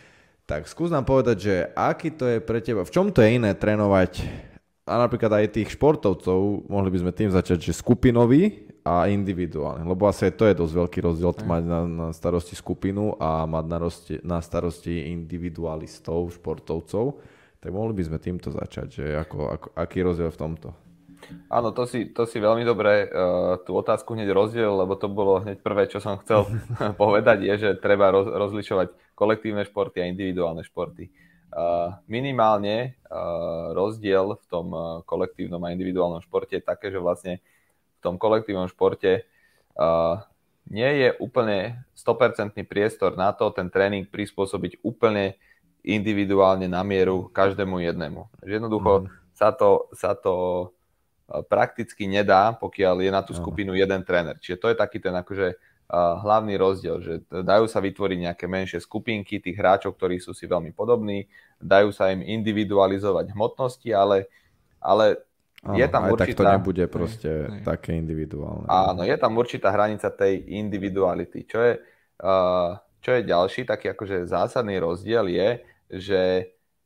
[0.49, 3.53] Tak skús nám povedať, že aký to je pre teba, v čom to je iné
[3.53, 4.25] trénovať
[4.89, 10.09] a napríklad aj tých športovcov, mohli by sme tým začať, že skupinový a individuálny, lebo
[10.09, 11.45] asi to je dosť veľký rozdiel aj.
[11.45, 17.21] mať na, na starosti skupinu a mať na, rosti, na starosti individualistov, športovcov,
[17.61, 20.73] tak mohli by sme týmto začať, že ako, ako, aký rozdiel v tomto?
[21.53, 25.45] Áno, to si, to si veľmi dobre uh, tú otázku hneď rozdiel, lebo to bolo
[25.45, 26.49] hneď prvé, čo som chcel
[27.01, 31.11] povedať, je, že treba roz, rozlišovať kolektívne športy a individuálne športy
[32.05, 32.93] minimálne
[33.73, 34.67] rozdiel v tom
[35.03, 37.41] kolektívnom a individuálnom športe je také, že vlastne
[37.97, 39.25] v tom kolektívnom športe
[40.69, 45.33] nie je úplne 100% priestor na to ten tréning prispôsobiť úplne
[45.81, 48.29] individuálne na mieru každému jednému.
[48.45, 49.33] Jednoducho mm.
[49.33, 50.69] sa, to, sa to
[51.49, 54.37] prakticky nedá, pokiaľ je na tú skupinu jeden tréner.
[54.37, 55.57] Čiže to je taký ten akože
[55.89, 60.69] hlavný rozdiel, že dajú sa vytvoriť nejaké menšie skupinky tých hráčov, ktorí sú si veľmi
[60.69, 61.25] podobní,
[61.57, 64.29] dajú sa im individualizovať hmotnosti, ale,
[64.77, 65.25] ale
[65.65, 66.29] je tam aj určitá...
[66.29, 67.61] tak to nebude proste aj, aj.
[67.65, 68.69] také individuálne.
[68.69, 71.43] Áno, je tam určitá hranica tej individuality.
[71.49, 71.73] Čo je,
[72.21, 75.49] uh, čo je ďalší taký akože zásadný rozdiel je,
[75.89, 76.21] že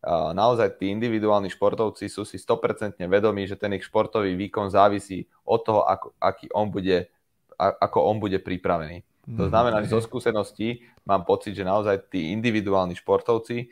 [0.01, 5.30] uh, naozaj tí individuálni športovci sú si 100% vedomí, že ten ich športový výkon závisí
[5.45, 7.12] od toho, ako, aký on bude
[7.58, 9.06] ako on bude pripravený.
[9.39, 9.51] To mhm.
[9.56, 13.72] znamená, že zo skúseností mám pocit, že naozaj tí individuálni športovci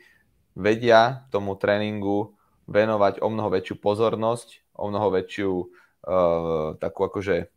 [0.56, 2.32] vedia tomu tréningu
[2.68, 7.52] venovať o mnoho väčšiu pozornosť, o mnoho väčšiu uh, takú akože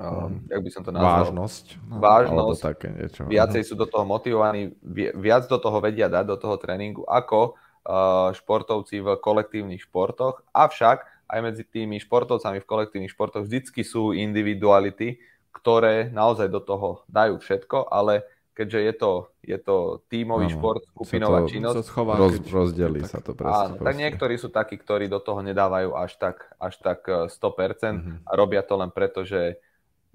[0.00, 1.28] uh, jak by som to nazval?
[1.28, 1.64] Vážnosť.
[1.84, 2.60] No, Vážnosť.
[2.64, 3.20] Také niečo.
[3.28, 4.72] Viacej sú do toho motivovaní,
[5.20, 10.44] viac do toho vedia dať, do toho tréningu, ako uh, športovci v kolektívnych športoch.
[10.56, 15.18] Avšak aj medzi tými športovcami v kolektívnych športoch vždycky sú individuality,
[15.50, 18.22] ktoré naozaj do toho dajú všetko, ale
[18.56, 19.12] keďže je to,
[19.44, 19.76] je to
[20.08, 21.76] tímový ano, šport, skupinová to, činnosť.
[21.76, 23.52] Sa schová, roz, rozdeli tak, sa to presne.
[23.52, 28.16] Áno, tak niektorí sú takí, ktorí do toho nedávajú až tak, až tak 100% mm-hmm.
[28.24, 29.60] a robia to len preto, že,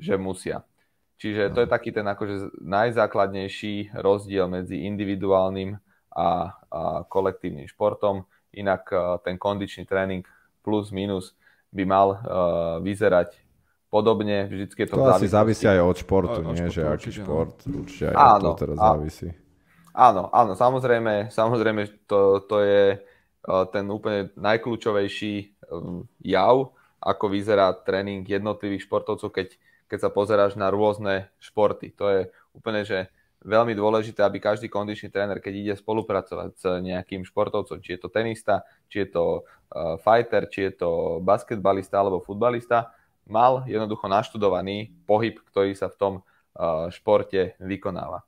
[0.01, 0.66] že musia.
[1.22, 5.86] Čiže to je taký ten akože najzákladnejší rozdiel medzi individuálnym a,
[6.18, 6.30] a
[7.05, 8.26] kolektívnym športom.
[8.57, 8.89] Inak
[9.22, 10.26] ten kondičný tréning
[10.62, 11.34] plus minus
[11.74, 12.20] by mal uh,
[12.80, 13.38] vyzerať
[13.91, 14.47] podobne.
[14.47, 16.64] Vždycky je to, to asi závisí aj od športu, o, nie?
[16.64, 19.28] Športu, že aký šport, určite aj áno, to teraz áno, závisí.
[19.91, 25.34] Áno, áno, samozrejme, samozrejme to, to je uh, ten úplne najkľúčovejší
[25.68, 29.57] um, jav, ako vyzerá tréning jednotlivých športovcov, keď,
[29.89, 31.91] keď sa pozeráš na rôzne športy.
[31.97, 32.22] To je
[32.53, 33.09] úplne, že
[33.41, 38.09] veľmi dôležité, aby každý kondičný tréner, keď ide spolupracovať s nejakým športovcom, či je to
[38.13, 42.93] tenista, či je to uh, fighter, či je to basketbalista alebo futbalista,
[43.25, 48.21] mal jednoducho naštudovaný pohyb, ktorý sa v tom uh, športe vykonáva.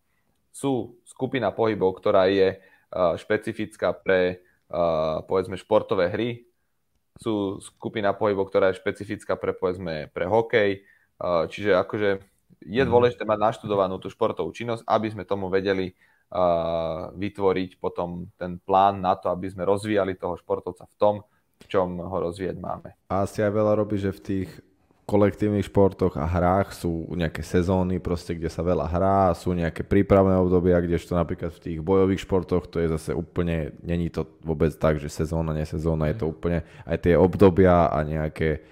[0.54, 6.30] Sú skupina pohybov, ktorá je uh, špecifická pre uh, povedzme športové hry,
[7.22, 10.82] sú skupina pohybov, ktorá je špecifická pre povedzme pre hokej,
[11.22, 12.90] uh, čiže akože je mhm.
[12.90, 19.02] dôležité mať naštudovanú tú športovú činnosť, aby sme tomu vedeli uh, vytvoriť potom ten plán
[19.02, 21.16] na to, aby sme rozvíjali toho športovca v tom,
[21.64, 22.96] v čom ho rozvíjať máme.
[23.10, 24.50] A asi aj veľa robí, že v tých
[25.04, 30.40] kolektívnych športoch a hrách sú nejaké sezóny, proste, kde sa veľa hrá, sú nejaké prípravné
[30.40, 35.04] obdobia, kdežto napríklad v tých bojových športoch to je zase úplne, není to vôbec tak,
[35.04, 36.32] že sezóna, nesezóna, je to mhm.
[36.32, 38.64] úplne aj tie obdobia a nejaké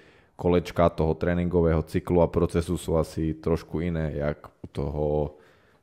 [0.42, 5.06] kolečka toho tréningového cyklu a procesu sú asi trošku iné, jak u toho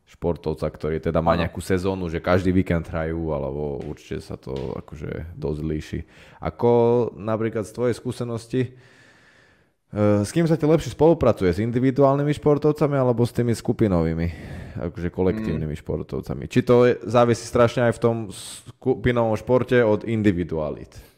[0.03, 5.37] športovca, ktorý teda má nejakú sezónu, že každý víkend hrajú, alebo určite sa to akože
[5.37, 5.99] dosť líši.
[6.43, 6.71] Ako
[7.15, 8.61] napríklad z tvojej skúsenosti,
[9.95, 11.55] eh, s kým sa ti lepšie spolupracuje?
[11.55, 14.27] S individuálnymi športovcami alebo s tými skupinovými,
[14.91, 15.81] akože kolektívnymi mm.
[15.85, 16.51] športovcami?
[16.51, 18.15] Či to je, závisí strašne aj v tom
[18.75, 21.08] skupinovom športe od individualit?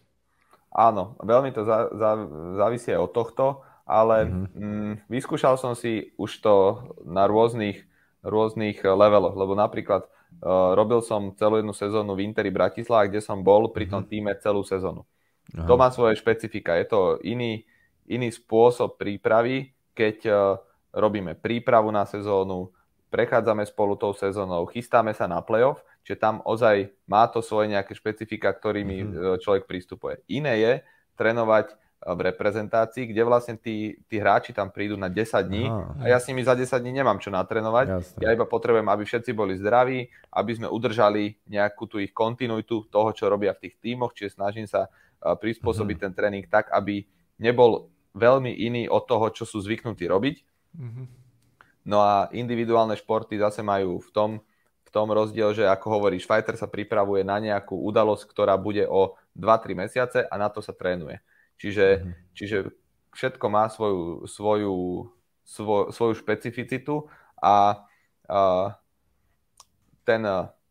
[0.72, 2.10] Áno, veľmi to za, za,
[2.56, 3.46] závisí aj od tohto,
[3.84, 4.48] ale mm-hmm.
[4.56, 6.56] mm, vyskúšal som si už to
[7.04, 7.92] na rôznych
[8.22, 13.42] rôznych leveloch, lebo napríklad uh, robil som celú jednu sezónu v Interi Bratislava, kde som
[13.42, 14.10] bol pri tom mhm.
[14.10, 15.04] týme celú sezónu.
[15.58, 15.68] Aha.
[15.68, 17.66] To má svoje špecifika, je to iný,
[18.08, 20.38] iný spôsob prípravy, keď uh,
[20.96, 22.72] robíme prípravu na sezónu,
[23.12, 27.94] prechádzame spolu tou sezónou, chystáme sa na playoff, čiže tam ozaj má to svoje nejaké
[27.94, 29.38] špecifika, ktorými mm-hmm.
[29.42, 30.22] človek prístupuje.
[30.30, 30.74] Iné je
[31.18, 36.06] trénovať v reprezentácii, kde vlastne tí, tí hráči tam prídu na 10 dní Aha, a
[36.10, 37.86] ja s nimi za 10 dní nemám čo natrénovať.
[37.94, 38.20] Jasne.
[38.26, 43.14] Ja iba potrebujem, aby všetci boli zdraví, aby sme udržali nejakú tú ich kontinuitu toho,
[43.14, 44.90] čo robia v tých tímoch, čiže snažím sa
[45.22, 46.06] prispôsobiť uh-huh.
[46.10, 47.06] ten tréning tak, aby
[47.38, 50.36] nebol veľmi iný od toho, čo sú zvyknutí robiť.
[50.74, 51.06] Uh-huh.
[51.86, 54.30] No a individuálne športy zase majú v tom,
[54.92, 59.88] tom rozdiel, že ako hovoríš, fighter sa pripravuje na nejakú udalosť, ktorá bude o 2-3
[59.88, 61.24] mesiace a na to sa trénuje.
[61.56, 62.14] Čiže, mm-hmm.
[62.36, 62.58] čiže
[63.16, 64.76] všetko má svoju, svoju,
[65.48, 67.08] svoj, svoju špecificitu
[67.40, 67.88] a,
[68.28, 68.40] a
[70.04, 70.22] ten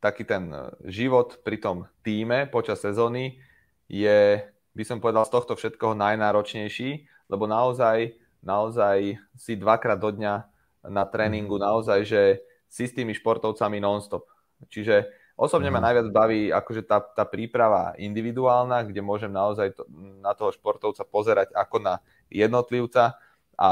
[0.00, 0.48] taký ten
[0.88, 3.36] život pri tom týme počas sezóny
[3.86, 4.40] je,
[4.72, 10.34] by som povedal, z tohto všetkoho najnáročnejší, lebo naozaj, naozaj si dvakrát do dňa
[10.88, 11.64] na tréningu, mhm.
[11.68, 12.22] naozaj, že
[12.70, 14.30] si s tými športovcami non-stop.
[14.70, 15.86] Čiže Osobne ma mhm.
[15.88, 19.88] najviac baví akože tá, tá príprava individuálna, kde môžem naozaj to,
[20.20, 21.94] na toho športovca pozerať ako na
[22.28, 23.16] jednotlivca,
[23.56, 23.70] a,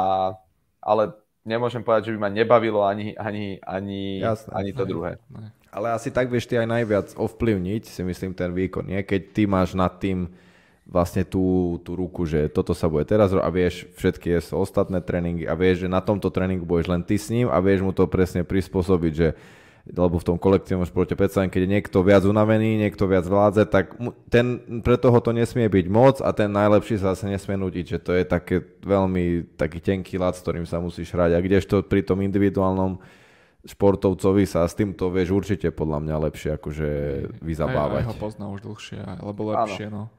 [0.80, 1.12] ale
[1.44, 5.20] nemôžem povedať, že by ma nebavilo ani, ani, ani, Jasné, ani to druhé.
[5.68, 8.88] Ale asi tak vieš ty aj najviac ovplyvniť, si myslím, ten výkon.
[8.88, 9.04] Nie?
[9.04, 10.32] Keď ty máš nad tým
[10.88, 15.44] vlastne tú, tú ruku, že toto sa bude teraz a vieš všetky sú ostatné tréningy
[15.44, 18.08] a vieš, že na tomto tréningu budeš len ty s ním a vieš mu to
[18.08, 19.28] presne prispôsobiť, že
[19.88, 23.96] lebo v tom kolektívnom športe predsa keď je niekto viac unavený, niekto viac vládze, tak
[24.28, 27.98] ten, pre toho to nesmie byť moc a ten najlepší sa zase nesmie nutiť, že
[28.00, 31.36] to je také veľmi taký tenký lad, s ktorým sa musíš hrať.
[31.36, 33.00] A kdežto pri tom individuálnom
[33.64, 36.88] športovcovi sa s týmto vieš určite podľa mňa lepšie akože
[37.40, 38.04] vyzabávať.
[38.04, 40.12] Aj, aj ho pozná už dlhšie, alebo lepšie, no.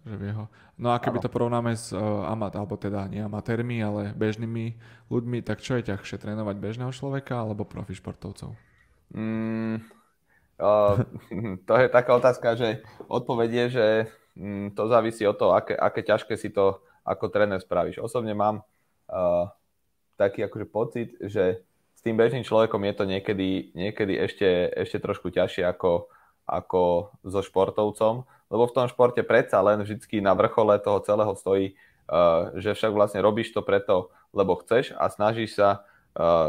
[0.00, 0.48] Že vie ho.
[0.80, 1.24] No a keby ano.
[1.28, 2.00] to porovnáme s uh,
[2.32, 4.80] amat, alebo teda nie amatérmi, ale bežnými
[5.12, 8.56] ľuďmi, tak čo je ťažšie, trénovať bežného človeka alebo profi športovcov?
[9.12, 9.84] Mm,
[10.56, 10.94] uh,
[11.68, 12.80] to je taká otázka, že
[13.12, 13.86] odpovedie, že
[14.40, 18.00] mm, to závisí od toho, aké, aké ťažké si to ako tréner spravíš.
[18.00, 18.64] Osobne mám
[19.12, 19.52] uh,
[20.16, 21.60] taký akože pocit, že
[21.96, 26.08] s tým bežným človekom je to niekedy, niekedy ešte, ešte trošku ťažšie ako,
[26.48, 31.72] ako so športovcom, lebo v tom športe predsa len vždy na vrchole toho celého stojí,
[32.10, 35.86] uh, že však vlastne robíš to preto, lebo chceš a snažíš sa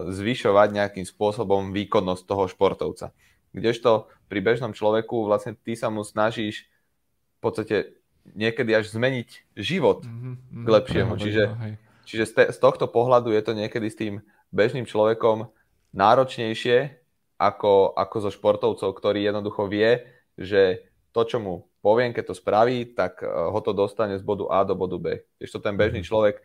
[0.09, 3.13] zvyšovať nejakým spôsobom výkonnosť toho športovca.
[3.53, 6.65] Kdežto pri bežnom človeku vlastne ty sa mu snažíš
[7.37, 7.75] v podstate
[8.33, 11.13] niekedy až zmeniť život mm-hmm, k lepšiemu.
[11.17, 11.43] Čiže,
[12.05, 14.13] čiže z, te, z tohto pohľadu je to niekedy s tým
[14.53, 15.49] bežným človekom
[15.93, 16.97] náročnejšie
[17.41, 20.05] ako, ako so športovcov, ktorý jednoducho vie,
[20.37, 24.61] že to, čo mu poviem, keď to spraví, tak ho to dostane z bodu A
[24.61, 25.25] do bodu B.
[25.41, 26.07] Ešte ten bežný mhm.
[26.07, 26.35] človek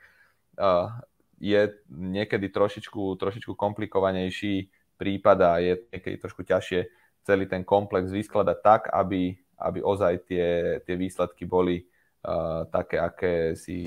[1.37, 1.63] je
[1.93, 6.89] niekedy trošičku, trošičku komplikovanejší prípad a je niekedy trošku ťažšie
[7.29, 13.53] celý ten komplex vyskladať tak, aby, aby ozaj tie, tie výsledky boli uh, také, aké
[13.53, 13.85] si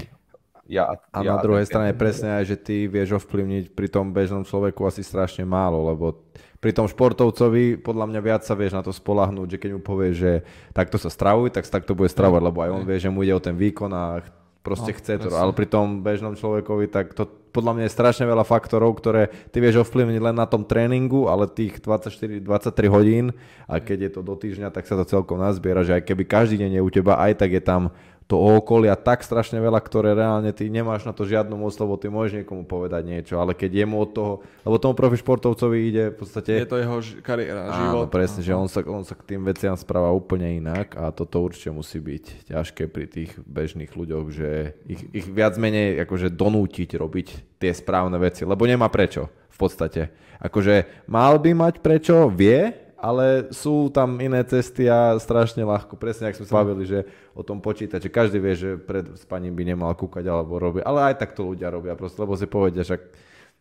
[0.69, 1.01] ja...
[1.09, 4.85] A ja, na druhej strane presne aj, že ty vieš ovplyvniť pri tom bežnom človeku
[4.85, 6.29] asi strašne málo, lebo
[6.61, 10.15] pri tom športovcovi podľa mňa viac sa vieš na to spolahnúť, že keď mu povieš,
[10.15, 10.31] že
[10.71, 13.41] takto sa stravuj, tak takto bude stravovať, lebo aj on vie, že mu ide o
[13.41, 14.21] ten výkon a
[14.59, 15.33] proste no, chce to.
[15.33, 19.57] Ale pri tom bežnom človekovi, tak to podľa mňa je strašne veľa faktorov, ktoré ty
[19.57, 22.45] vieš ovplyvniť len na tom tréningu, ale tých 24-23
[22.93, 23.33] hodín
[23.65, 26.61] a keď je to do týždňa, tak sa to celkom nazbiera, že aj keby každý
[26.61, 27.89] deň je u teba, aj tak je tam
[28.29, 32.13] to okolia tak strašne veľa, ktoré reálne ty nemáš na to žiadnu moc, lebo ty
[32.13, 36.17] môžeš niekomu povedať niečo, ale keď jemu od toho, lebo tomu profi športovcovi ide v
[36.21, 36.61] podstate...
[36.61, 38.05] Je to jeho ž- kariéra, život.
[38.05, 41.41] Áno, presne, že on sa, on sa k tým veciam správa úplne inak a toto
[41.41, 47.01] určite musí byť ťažké pri tých bežných ľuďoch, že ich, ich viac menej akože donútiť
[47.01, 50.13] robiť tie správne veci, lebo nemá prečo v podstate.
[50.37, 55.95] Akože mal by mať prečo, vie, ale sú tam iné cesty a strašne ľahko.
[55.95, 59.63] Presne, ak sme sa bavili, že o tom počítače, každý vie, že pred spaním by
[59.63, 62.99] nemal kúkať alebo robiť, ale aj tak to ľudia robia proste, lebo si povedia, že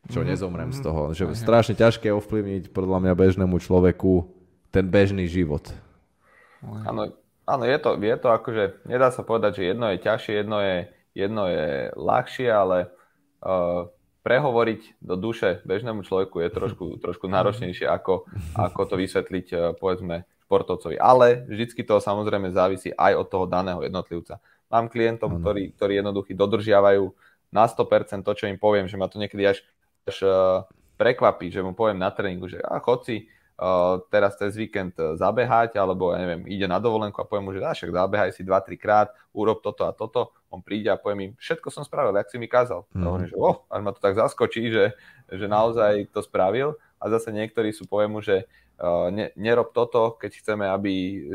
[0.07, 0.30] čo mm-hmm.
[0.30, 1.14] nezomrem z toho.
[1.14, 1.43] Že mm-hmm.
[1.43, 4.26] strašne ťažké ovplyvniť podľa mňa bežnému človeku
[4.74, 5.64] ten bežný život.
[6.62, 7.14] Áno,
[7.47, 10.76] áno je, to, je to akože, nedá sa povedať, že jedno je ťažšie, jedno je,
[11.14, 12.91] jedno je ľahšie, ale
[13.43, 13.86] uh,
[14.29, 20.29] prehovoriť do duše bežnému človeku je trošku, trošku náročnejšie, ako, ako to vysvetliť, uh, povedzme,
[20.45, 21.01] športovcovi.
[21.01, 24.45] Ale vždycky to samozrejme závisí aj od toho daného jednotlivca.
[24.68, 27.09] Mám klientov, ktorí, ktorí jednoduchý dodržiavajú
[27.49, 29.64] na 100% to, čo im poviem, že ma to niekedy až,
[30.05, 30.68] až uh,
[31.01, 33.33] prekvapí, že mu poviem na tréningu, že a chod si
[34.15, 37.91] teraz cez víkend zabehať, alebo ja neviem, ide na dovolenku a poviem mu, že však
[37.91, 41.83] zabehaj si 2-3 krát, urob toto a toto, on príde a povie mi, všetko som
[41.83, 42.87] spravil, jak si mi kázal.
[42.95, 43.03] Mm.
[43.03, 44.95] A hovorím, že oh, až ma to tak zaskočí, že,
[45.27, 46.79] že naozaj to spravil.
[47.03, 48.47] A zase niektorí sú poviem mu, že
[48.79, 50.93] uh, ne, nerob toto, keď chceme, aby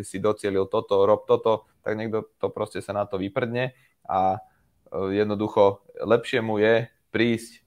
[0.07, 3.76] si docielil toto, rob toto, tak niekto to proste sa na to vyprdne
[4.07, 7.63] a uh, jednoducho lepšie mu je prísť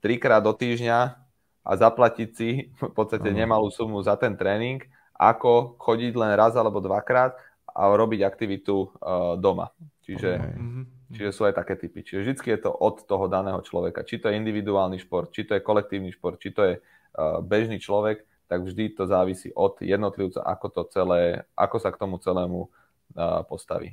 [0.00, 1.27] trikrát do týždňa
[1.64, 4.82] a zaplatiť si v podstate nemalú sumu za ten tréning,
[5.18, 7.34] ako chodiť len raz alebo dvakrát
[7.68, 9.74] a robiť aktivitu uh, doma.
[10.02, 10.56] Čiže, okay.
[10.56, 10.82] Mhm.
[11.12, 12.00] čiže sú aj také typy.
[12.00, 14.06] Čiže vždy je to od toho daného človeka.
[14.06, 17.76] Či to je individuálny šport, či to je kolektívny šport, či to je uh, bežný
[17.76, 22.66] človek, tak vždy to závisí od jednotlivca, ako to celé, ako sa k tomu celému
[22.66, 23.92] uh, postaví.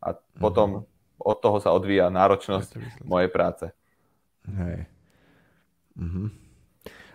[0.00, 1.20] A potom mm-hmm.
[1.20, 3.68] od toho sa odvíja náročnosť mojej práce.
[4.48, 4.88] Hej.
[6.00, 6.49] Mm-hmm.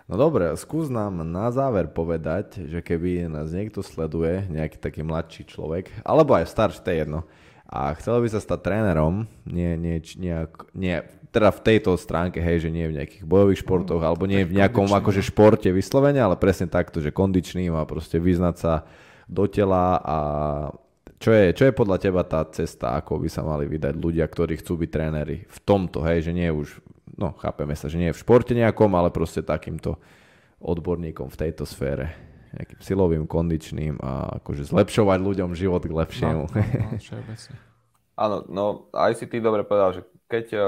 [0.06, 5.49] No dobre, skús nám na záver povedať, že keby nás niekto sleduje, nejaký taký mladší
[5.49, 7.20] človek, alebo aj starší, to je jedno,
[7.66, 11.01] a chcel by sa stať trénerom, nie, nie, nejak, nie,
[11.34, 14.53] teda v tejto stránke, hej, že nie v nejakých bojových športoch, mm, alebo nie v
[14.53, 15.01] nejakom kondičný.
[15.01, 18.74] akože športe vyslovene, ale presne takto, že kondičný má proste vyznať sa
[19.26, 20.18] do tela a
[21.18, 24.62] čo je, čo je podľa teba tá cesta, ako by sa mali vydať ľudia, ktorí
[24.62, 26.78] chcú byť tréneri v tomto, hej, že nie už,
[27.16, 29.99] no chápeme sa, že nie v športe nejakom, ale proste takýmto
[30.59, 32.16] odborníkom v tejto sfére
[32.55, 36.43] nejakým silovým, kondičným a akože zlepšovať ľuďom život k lepšiemu.
[36.47, 37.36] No, no, no,
[38.24, 38.63] Áno, no
[38.95, 40.01] aj si ty dobre povedal, že
[40.32, 40.63] keď eh,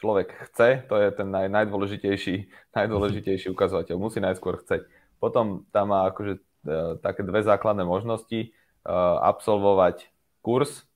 [0.00, 3.94] človek chce, to je ten naj, najdôležitejší, najdôležitejší ukazovateľ.
[4.00, 4.88] Musí najskôr chceť.
[5.20, 6.40] Potom tam má akože e,
[7.04, 8.40] také dve základné možnosti.
[8.40, 8.48] E,
[9.20, 10.08] absolvovať
[10.40, 10.88] kurz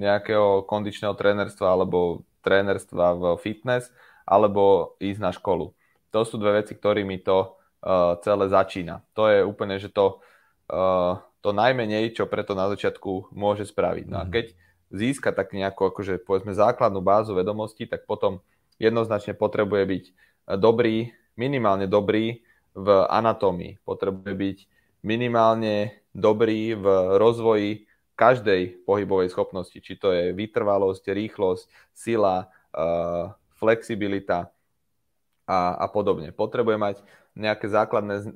[0.00, 3.92] nejakého kondičného trénerstva alebo trénerstva v fitness,
[4.30, 5.74] alebo ísť na školu.
[6.14, 9.02] To sú dve veci, ktorými to uh, celé začína.
[9.18, 10.22] To je úplne, že to,
[10.70, 14.06] uh, to najmenej, čo preto na začiatku môže spraviť.
[14.06, 14.30] No a mhm.
[14.30, 14.46] keď
[14.94, 18.42] získa tak nejakú akože povedzme základnú bázu vedomostí, tak potom
[18.78, 20.04] jednoznačne potrebuje byť
[20.58, 22.42] dobrý, minimálne dobrý
[22.74, 23.82] v anatómii.
[23.86, 24.58] Potrebuje byť
[25.06, 26.86] minimálne dobrý v
[27.18, 27.86] rozvoji
[28.18, 31.64] každej pohybovej schopnosti, či to je vytrvalosť, rýchlosť,
[31.96, 34.48] sila, uh, flexibilita
[35.44, 36.32] a, a podobne.
[36.32, 36.96] Potrebuje mať
[37.36, 38.26] nejaké základné uh,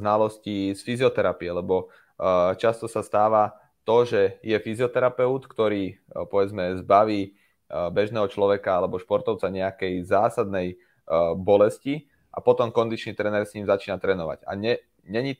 [0.00, 5.98] znalosti z fyzioterapie, lebo uh, často sa stáva to, že je fyzioterapeut, ktorý
[6.30, 7.34] povedzme zbaví
[7.66, 10.78] bežného človeka alebo športovca nejakej zásadnej
[11.34, 14.46] bolesti a potom kondičný tréner s ním začína trénovať.
[14.46, 15.34] A ne, není,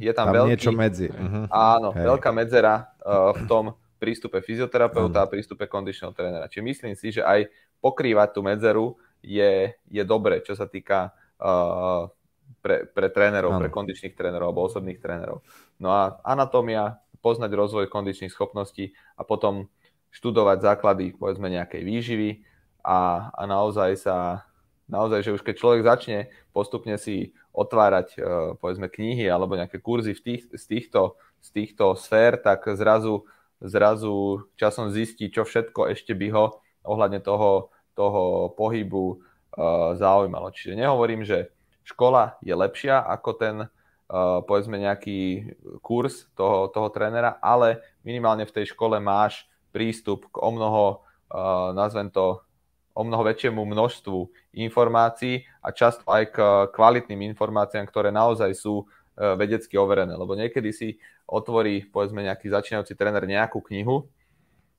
[0.00, 0.50] je tam, tam veľký...
[0.56, 1.12] niečo medzi.
[1.12, 1.44] Uh-huh.
[1.52, 2.16] Áno, Hej.
[2.16, 2.96] veľká medzera
[3.36, 5.28] v tom prístupe fyzioterapeuta uh-huh.
[5.28, 6.48] a prístupe kondičného trénera.
[6.48, 7.44] Čiže myslím si, že aj
[7.86, 12.10] pokrývať tú medzeru je, je dobre, čo sa týka uh,
[12.58, 13.62] pre, pre trénerov, uh-huh.
[13.62, 15.46] pre kondičných trénerov alebo osobných trénerov.
[15.78, 19.70] No a anatómia, poznať rozvoj kondičných schopností a potom
[20.10, 22.30] študovať základy povedzme nejakej výživy
[22.82, 24.46] a, a naozaj sa
[24.86, 26.18] naozaj, že už keď človek začne
[26.54, 28.22] postupne si otvárať uh,
[28.58, 33.26] povedzme knihy alebo nejaké kurzy v tých, z, týchto, z týchto sfér, tak zrazu,
[33.58, 36.44] zrazu časom zistí, čo všetko ešte by ho
[36.86, 40.52] ohľadne toho, toho pohybu uh, zaujímalo.
[40.52, 41.48] Čiže nehovorím, že
[41.82, 45.48] škola je lepšia ako ten uh, povedzme nejaký
[45.80, 51.00] kurz toho, toho trénera, ale minimálne v tej škole máš prístup k o mnoho,
[51.32, 52.44] uh, nazvem to,
[52.96, 54.18] o mnoho väčšiemu množstvu
[54.56, 56.36] informácií a často aj k
[56.72, 60.16] kvalitným informáciám, ktoré naozaj sú vedecky overené.
[60.16, 60.96] Lebo niekedy si
[61.28, 64.08] otvorí, povedzme, nejaký začínajúci tréner nejakú knihu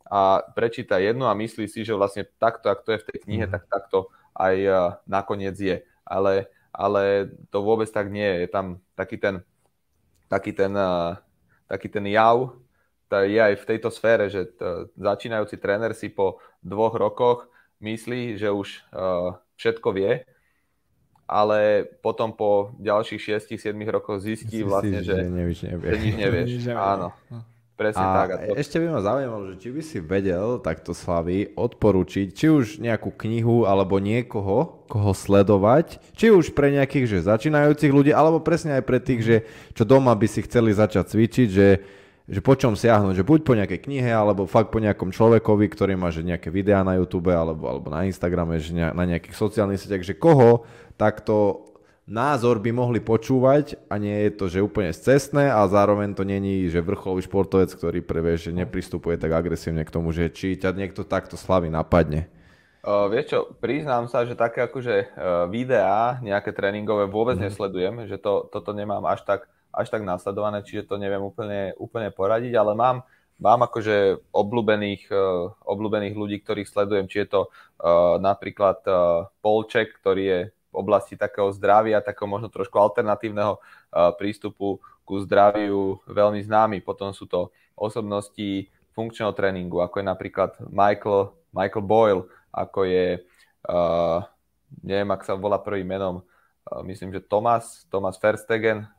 [0.08, 3.46] a prečíta jednu a myslí si, že vlastne takto, ak to je v tej knihe,
[3.48, 3.52] mm.
[3.52, 5.84] tak takto aj uh, nakoniec je.
[6.08, 6.48] Ale
[6.78, 8.38] ale to vôbec tak nie je.
[8.46, 9.42] Je tam taký ten,
[10.30, 11.18] taký ten, uh,
[11.66, 12.54] taký ten jav,
[13.10, 18.38] to je aj v tejto sfére, že t- začínajúci tréner si po dvoch rokoch myslí,
[18.38, 18.84] že už
[19.58, 20.28] všetko vie,
[21.24, 25.88] ale potom po ďalších 6-7 rokoch zistí vlastne, že, že, nevíš, nevie.
[25.88, 26.50] že nič nevieš.
[26.94, 27.16] Áno.
[27.78, 28.28] Presne a tak.
[28.34, 28.58] A to...
[28.58, 33.14] ešte by ma zaujímalo, že či by si vedel takto Slavy odporučiť, či už nejakú
[33.14, 38.84] knihu alebo niekoho, koho sledovať, či už pre nejakých že začínajúcich ľudí, alebo presne aj
[38.84, 39.36] pre tých, že
[39.78, 41.70] čo doma by si chceli začať cvičiť, že,
[42.26, 45.94] že po čom siahnuť, že buď po nejakej knihe, alebo fakt po nejakom človekovi, ktorý
[46.02, 50.02] má že nejaké videá na YouTube alebo, alebo na Instagrame, že na nejakých sociálnych sieťach,
[50.02, 50.66] že koho
[50.98, 51.62] takto
[52.08, 56.72] názor by mohli počúvať a nie je to, že úplne cestné a zároveň to není,
[56.72, 61.04] že vrcholový športovec, ktorý previe, že nepristupuje tak agresívne k tomu, že či ťa niekto
[61.04, 62.32] takto slavy napadne.
[62.88, 65.08] Uh, vieš čo, priznám sa, že také akože uh,
[65.52, 67.52] videá, nejaké tréningové vôbec mm.
[67.52, 72.08] nesledujem, že to, toto nemám až tak, až tak nasledované, čiže to neviem úplne, úplne
[72.16, 73.04] poradiť, ale mám,
[73.44, 80.00] mám akože obľúbených, uh, obľúbených ľudí, ktorých sledujem, či je to uh, napríklad uh, Polček,
[80.00, 80.40] ktorý je
[80.72, 83.57] oblasti takého zdravia, takého možno trošku alternatívneho
[84.19, 86.84] prístupu ku zdraviu veľmi známy.
[86.84, 93.22] Potom sú to osobnosti funkčného tréningu, ako je napríklad Michael, Michael Boyle, ako je,
[93.69, 94.26] uh,
[94.81, 98.89] neviem, ak sa volá prvým menom, uh, myslím, že Thomas, Thomas Verstegen,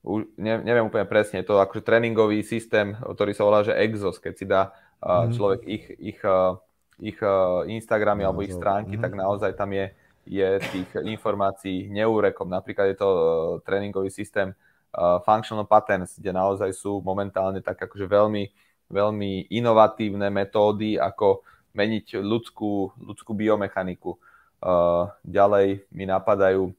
[0.00, 4.16] U, ne, neviem úplne presne, je to akože tréningový systém, ktorý sa volá, že Exos,
[4.16, 4.72] keď si dá
[5.04, 6.56] uh, človek ich, ich, uh,
[6.96, 9.02] ich uh, Instagramy alebo ich stránky, mm.
[9.04, 9.92] tak naozaj tam je
[10.28, 12.44] je tých informácií neúrekom.
[12.44, 13.20] Napríklad je to uh,
[13.64, 14.52] tréningový systém
[14.92, 18.44] uh, Functional Patterns, kde naozaj sú momentálne tak akože veľmi,
[18.92, 21.40] veľmi inovatívne metódy, ako
[21.72, 24.20] meniť ľudskú, ľudskú biomechaniku.
[24.60, 26.76] Uh, ďalej mi napadajú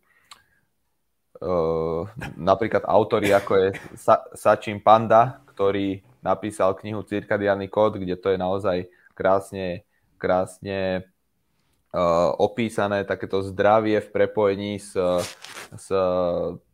[1.41, 2.01] uh,
[2.37, 3.67] napríklad autory, ako je
[3.97, 8.77] Sa- Sachin Panda, ktorý napísal knihu Cirkadiálny kód, kde to je naozaj
[9.15, 9.87] krásne,
[10.19, 11.07] krásne
[12.37, 14.93] opísané takéto zdravie v prepojení s,
[15.73, 15.87] s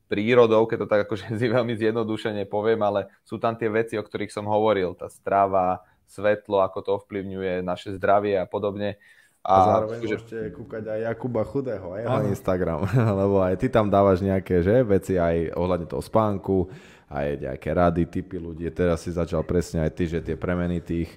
[0.06, 4.04] prírodou, keď to tak akože si veľmi zjednodušene poviem, ale sú tam tie veci, o
[4.06, 9.02] ktorých som hovoril, tá strava, svetlo, ako to ovplyvňuje naše zdravie a podobne.
[9.46, 10.18] A, a zároveň že...
[10.18, 12.80] môžete kúkať aj Jakuba Chudého, aj jeho Instagram,
[13.22, 16.70] lebo aj ty tam dávaš nejaké že, veci aj ohľadne toho spánku,
[17.06, 18.66] aj nejaké rady, typy ľudí.
[18.74, 21.10] Teraz si začal presne aj ty, že tie premeny tých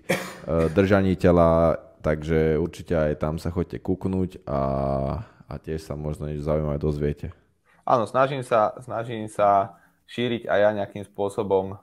[0.45, 4.61] uh, držaní tela takže určite aj tam sa chodte kúknúť a,
[5.47, 7.35] a tiež sa možno niečo zaujímavé dozviete.
[7.89, 11.79] Áno, snažím sa, snažím sa šíriť aj ja nejakým spôsobom uh,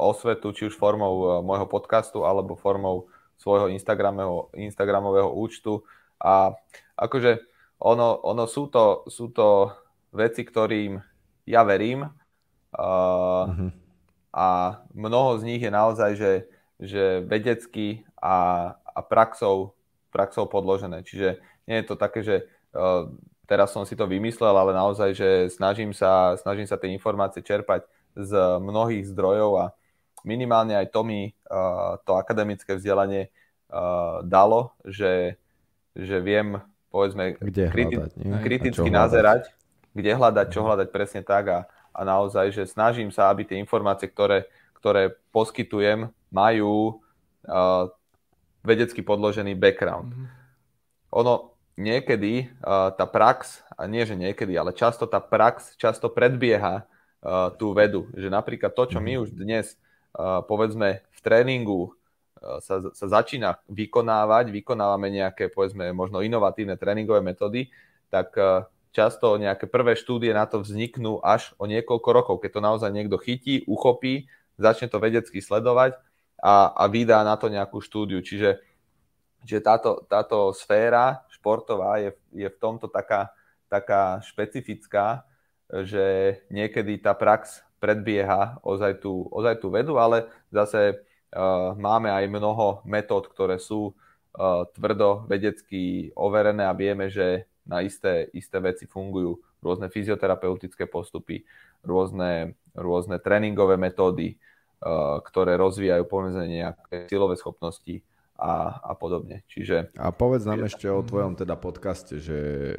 [0.00, 3.08] osvetu, či už formou uh, môjho podcastu alebo formou
[3.40, 5.80] svojho Instagramového, Instagramového účtu.
[6.20, 6.52] A
[6.96, 7.40] akože
[7.80, 9.72] ono, ono sú, to, sú to
[10.12, 11.00] veci, ktorým
[11.48, 12.08] ja verím uh,
[13.48, 13.72] uh-huh.
[14.28, 14.46] a
[14.92, 16.32] mnoho z nich je naozaj, že,
[16.76, 19.72] že vedecky a, a praxou,
[20.12, 21.00] praxou podložené.
[21.00, 22.44] Čiže nie je to také, že
[22.76, 23.08] uh,
[23.48, 27.88] teraz som si to vymyslel, ale naozaj, že snažím sa, snažím sa tie informácie čerpať
[28.12, 29.66] z mnohých zdrojov a
[30.22, 33.32] minimálne aj to mi uh, to akademické vzdelanie
[33.72, 35.40] uh, dalo, že,
[35.96, 36.60] že viem,
[36.92, 38.12] povedzme, kde kriti- hľadať,
[38.44, 39.50] kriticky nazerať,
[39.96, 41.60] kde hľadať, čo hľadať presne tak a,
[41.90, 44.46] a naozaj, že snažím sa, aby tie informácie, ktoré,
[44.76, 47.02] ktoré poskytujem, majú
[47.46, 47.90] uh,
[48.60, 50.12] vedecky podložený background.
[50.12, 50.28] Mm-hmm.
[51.16, 56.84] Ono niekedy uh, tá prax, a nie že niekedy, ale často tá prax často predbieha
[56.84, 58.12] uh, tú vedu.
[58.12, 59.20] Že napríklad to, čo my mhm.
[59.24, 59.66] už dnes
[60.14, 61.96] uh, povedzme v tréningu
[62.40, 67.68] sa, sa začína vykonávať, vykonávame nejaké povedzme možno inovatívne tréningové metódy,
[68.08, 68.32] tak
[68.96, 73.20] často nejaké prvé štúdie na to vzniknú až o niekoľko rokov, keď to naozaj niekto
[73.20, 74.26] chytí, uchopí,
[74.58, 76.00] začne to vedecky sledovať
[76.40, 78.24] a, a vydá na to nejakú štúdiu.
[78.24, 78.58] Čiže,
[79.44, 83.30] čiže táto, táto sféra športová je, je v tomto taká,
[83.68, 85.28] taká špecifická,
[85.70, 91.00] že niekedy tá prax predbieha ozaj tú, ozaj tú vedu, ale zase
[91.32, 97.80] uh, máme aj mnoho metód, ktoré sú uh, tvrdo vedecky overené a vieme, že na
[97.86, 101.44] isté, isté veci fungujú rôzne fyzioterapeutické postupy,
[101.84, 104.36] rôzne, rôzne tréningové metódy,
[105.24, 108.00] ktoré rozvíjajú povedzme nejaké silové schopnosti
[108.40, 109.44] a, a podobne.
[109.44, 109.92] Čiže...
[110.00, 112.38] A povedz nám ešte o tvojom teda podcaste, že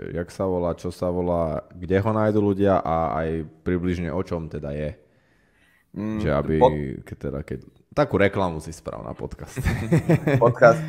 [0.10, 4.49] jak sa volá, čo sa volá, kde ho nájdu ľudia a aj približne o čom
[4.49, 4.90] teda je.
[5.94, 6.72] Mm, že aby, pod...
[7.06, 7.60] keď teda, keď,
[7.94, 9.61] takú reklamu si sprav na podcast.
[10.44, 10.82] podcast.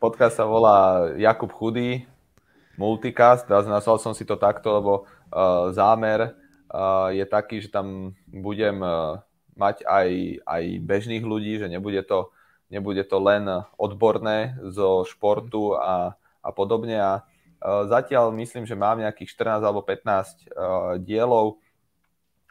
[0.00, 2.04] Podcast sa volá Jakub Chudý,
[2.76, 4.92] Multicast, nazval som si to takto, lebo
[5.32, 6.34] uh, zámer
[6.68, 9.22] uh, je taký, že tam budem uh,
[9.54, 10.08] mať aj,
[10.44, 12.34] aj bežných ľudí, že nebude to,
[12.68, 13.46] nebude to len
[13.78, 16.98] odborné zo športu a, a podobne.
[16.98, 17.12] A
[17.88, 21.62] zatiaľ myslím, že mám nejakých 14 alebo 15 dielov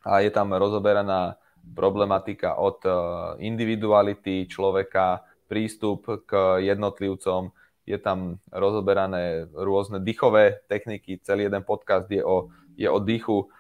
[0.04, 1.40] a je tam rozoberaná
[1.72, 2.94] problematika od uh,
[3.40, 12.24] individuality človeka, prístup k jednotlivcom, je tam rozoberané rôzne dýchové techniky, celý jeden podcast je
[12.24, 12.50] o,
[12.80, 13.52] je o dýchu,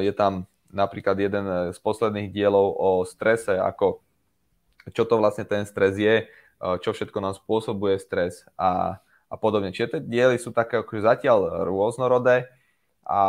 [0.00, 4.04] je tam napríklad jeden z posledných dielov o strese, ako
[4.92, 9.72] čo to vlastne ten stres je, uh, čo všetko nám spôsobuje stres a, a podobne.
[9.72, 12.48] Čiže tie diely sú také akože zatiaľ rôznorodé
[13.04, 13.20] a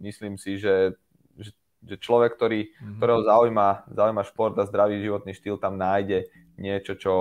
[0.00, 0.96] myslím si, že,
[1.36, 1.52] že,
[1.84, 2.96] že človek, ktorý, mm-hmm.
[3.00, 7.14] ktorého zaujíma, zaujíma šport a zdravý životný štýl, tam nájde niečo, čo,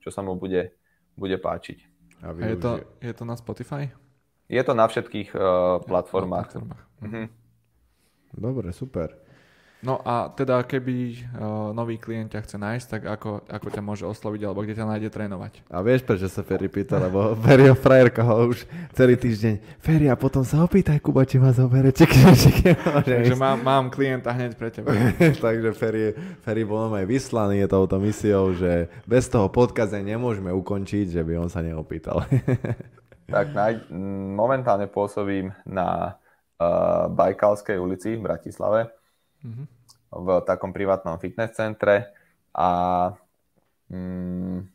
[0.00, 0.74] čo sa mu bude,
[1.18, 1.78] bude páčiť.
[2.22, 2.70] A, je, to,
[3.00, 3.88] je to na Spotify?
[4.50, 6.50] Je to na všetkých uh, platformách.
[6.50, 6.82] platformách.
[7.00, 7.39] Mm-hmm.
[8.34, 9.30] Dobre, super.
[9.80, 14.04] No a teda keby uh, nový klient ťa chce nájsť, tak ako, ako ťa môže
[14.04, 15.52] osloviť, alebo kde ťa nájde trénovať?
[15.72, 19.80] A vieš, prečo sa Ferry pýta, lebo Ferryho frajerka ho už celý týždeň.
[19.80, 22.04] Ferry, a potom sa opýtaj, Kuba, či ma zobere, či,
[23.08, 24.92] Takže mám, mám klienta hneď pre teba.
[25.48, 26.12] Takže Ferry,
[26.44, 31.40] Ferry bol aj vyslaný je touto misiou, že bez toho podkaze nemôžeme ukončiť, že by
[31.40, 32.28] on sa neopýtal.
[33.32, 33.88] tak naj,
[34.36, 36.19] momentálne pôsobím na
[37.10, 38.92] Bajkalskej ulici v Bratislave
[39.40, 39.66] mm-hmm.
[40.12, 42.12] v takom privátnom fitness centre
[42.52, 42.68] a
[43.88, 44.68] mm,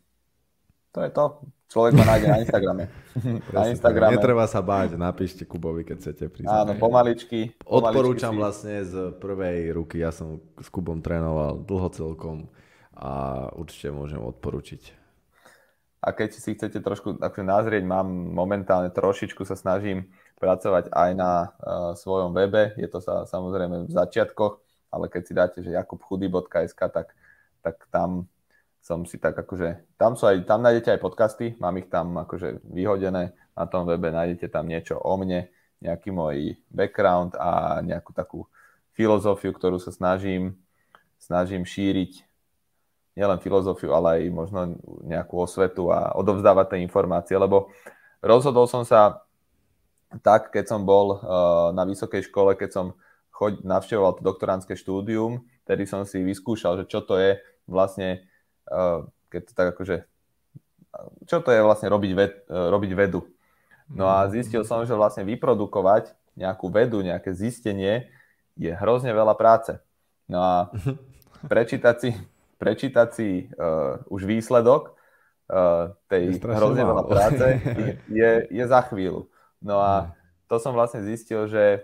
[0.95, 1.25] to je to.
[1.65, 2.83] Človek ma nájde na Instagrame.
[3.57, 4.13] na Instagrame.
[4.15, 6.47] Netreba sa báť, napíšte Kubovi, keď chcete prísť.
[6.47, 7.57] Áno, pomaličky.
[7.57, 8.39] pomaličky Odporúčam si...
[8.39, 12.47] vlastne z prvej ruky, ja som s Kubom trénoval dlho celkom
[12.95, 14.93] a určite môžem odporučiť.
[16.05, 20.05] A keď si chcete trošku akože nazrieť, mám momentálne trošičku sa snažím
[20.39, 21.47] pracovať aj na uh,
[21.95, 22.75] svojom webe.
[22.75, 24.59] Je to sa samozrejme v začiatkoch,
[24.91, 27.15] ale keď si dáte, že jakubchudy.sk, tak,
[27.63, 28.27] tak tam
[28.85, 32.61] som si tak akože, tam, sú aj, tam nájdete aj podcasty, mám ich tam akože
[32.69, 35.49] vyhodené, na tom webe nájdete tam niečo o mne,
[35.81, 38.45] nejaký môj background a nejakú takú
[38.93, 40.53] filozofiu, ktorú sa snažím,
[41.17, 42.23] snažím šíriť
[43.17, 44.59] nielen filozofiu, ale aj možno
[45.07, 47.71] nejakú osvetu a odovzdávať tie informácie, lebo
[48.21, 49.24] rozhodol som sa
[50.21, 51.19] tak, keď som bol uh,
[51.75, 52.85] na vysokej škole, keď som
[53.35, 58.23] choď, navštevoval to doktoránske štúdium, tedy som si vyskúšal, že čo to je vlastne,
[58.71, 59.97] uh, keď to tak akože,
[61.27, 63.27] čo to je vlastne robiť, ved, uh, robiť vedu.
[63.91, 68.09] No a zistil som, že vlastne vyprodukovať nejakú vedu, nejaké zistenie
[68.57, 69.77] je hrozne veľa práce.
[70.25, 70.53] No a
[71.51, 72.09] prečítať si,
[72.57, 74.95] prečítať si uh, už výsledok
[75.51, 79.27] uh, tej hrozne veľa práce je, je, je za chvíľu.
[79.65, 80.07] No a mm.
[80.45, 81.81] to som vlastne zistil, že,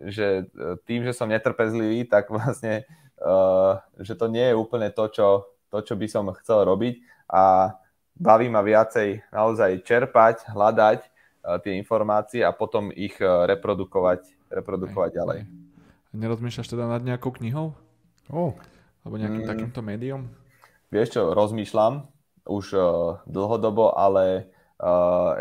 [0.00, 2.88] že e, tým, že som netrpezlivý, tak vlastne,
[3.20, 5.28] uh, že to nie je úplne to čo,
[5.68, 7.76] to, čo by som chcel robiť a
[8.16, 15.10] baví ma viacej naozaj čerpať, hľadať uh, tie informácie a potom ich uh, reprodukovať, reprodukovať
[15.12, 15.40] ďalej.
[16.16, 17.76] Nerozmýšľaš teda nad nejakou knihou?
[18.32, 18.56] Oh.
[19.04, 19.50] Alebo nejakým mm.
[19.52, 20.32] takýmto médium?
[20.88, 22.08] Vieš čo, rozmýšľam
[22.48, 24.58] už uh, dlhodobo, ale Uh,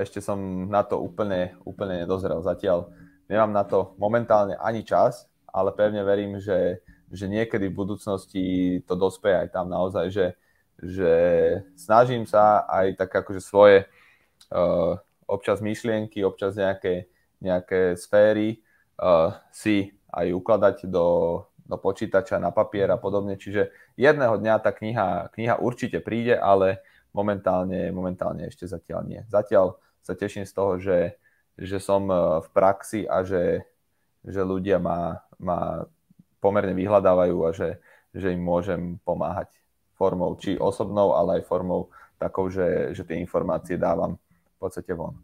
[0.04, 2.44] ešte som na to úplne, úplne nedozrel.
[2.44, 2.92] Zatiaľ
[3.32, 8.46] nemám na to momentálne ani čas, ale pevne verím, že, že niekedy v budúcnosti
[8.84, 10.28] to dospeje aj tam naozaj, že,
[10.76, 11.14] že
[11.80, 13.88] snažím sa aj tak akože svoje
[14.52, 17.08] uh, občas myšlienky, občas nejaké,
[17.40, 18.60] nejaké sféry
[19.00, 23.38] uh, si aj ukladať do, do počítača, na papier a podobne.
[23.38, 26.82] Čiže jedného dňa tá kniha, kniha určite príde, ale
[27.14, 29.22] momentálne, momentálne ešte zatiaľ nie.
[29.30, 31.18] Zatiaľ sa teším z toho, že,
[31.58, 33.66] že som e, v praxi a že,
[34.24, 35.84] že ľudia ma, ma
[36.40, 37.80] pomerne vyhľadávajú a že,
[38.16, 39.52] že im môžem pomáhať
[40.00, 44.16] formou či osobnou, ale aj formou takou, že, že tie informácie dávam
[44.56, 45.16] v podstate von.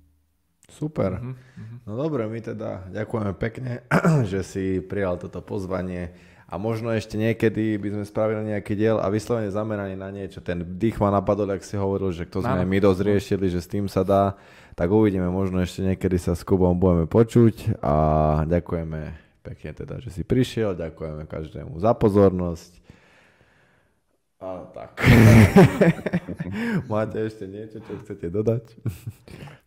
[0.65, 1.21] Super.
[1.21, 1.77] Mm-hmm.
[1.85, 3.85] No dobre, my teda ďakujeme pekne,
[4.31, 6.11] že si prijal toto pozvanie
[6.45, 10.45] a možno ešte niekedy by sme spravili nejaký diel a vyslovene zameraný na niečo.
[10.45, 13.67] Ten dých ma napadol, ak si hovoril, že to sme my dosť riešili, že s
[13.69, 14.37] tým sa dá,
[14.77, 17.93] tak uvidíme, možno ešte niekedy sa s Kubom budeme počuť a
[18.45, 22.85] ďakujeme pekne teda, že si prišiel, ďakujeme každému za pozornosť.
[24.37, 25.01] A tak.
[26.91, 28.77] Máte ešte niečo, čo chcete dodať?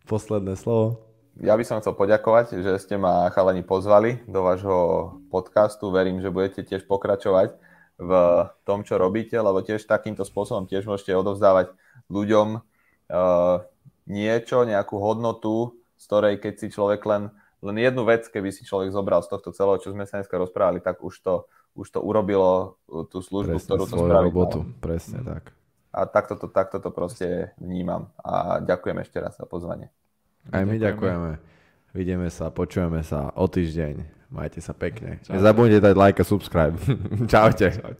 [0.07, 4.77] Posledné slovo ja by som chcel poďakovať, že ste ma chalani pozvali do vášho
[5.29, 5.93] podcastu.
[5.93, 7.55] Verím, že budete tiež pokračovať
[7.99, 8.11] v
[8.63, 11.75] tom, čo robíte, lebo tiež takýmto spôsobom tiež môžete odovzdávať
[12.07, 13.55] ľuďom uh,
[14.07, 17.27] niečo, nejakú hodnotu, z ktorej keď si človek len,
[17.59, 20.79] len jednu vec, keby si človek zobral z tohto celého, čo sme sa dneska rozprávali,
[20.79, 24.25] tak už to, už to urobilo uh, tú službu, Presne, ktorú to spraví.
[24.31, 25.51] robotu, presne tak.
[25.91, 28.13] A takto to, takto to proste vnímam.
[28.21, 29.89] A ďakujem ešte raz za pozvanie.
[30.47, 31.31] Aj my ďakujeme.
[31.93, 34.19] Vidíme sa, počujeme sa o týždeň.
[34.29, 35.17] Majte sa pekne.
[35.25, 36.77] Nezabudnite dať like a subscribe.
[37.33, 37.73] Čaute.
[37.73, 37.97] Čaute.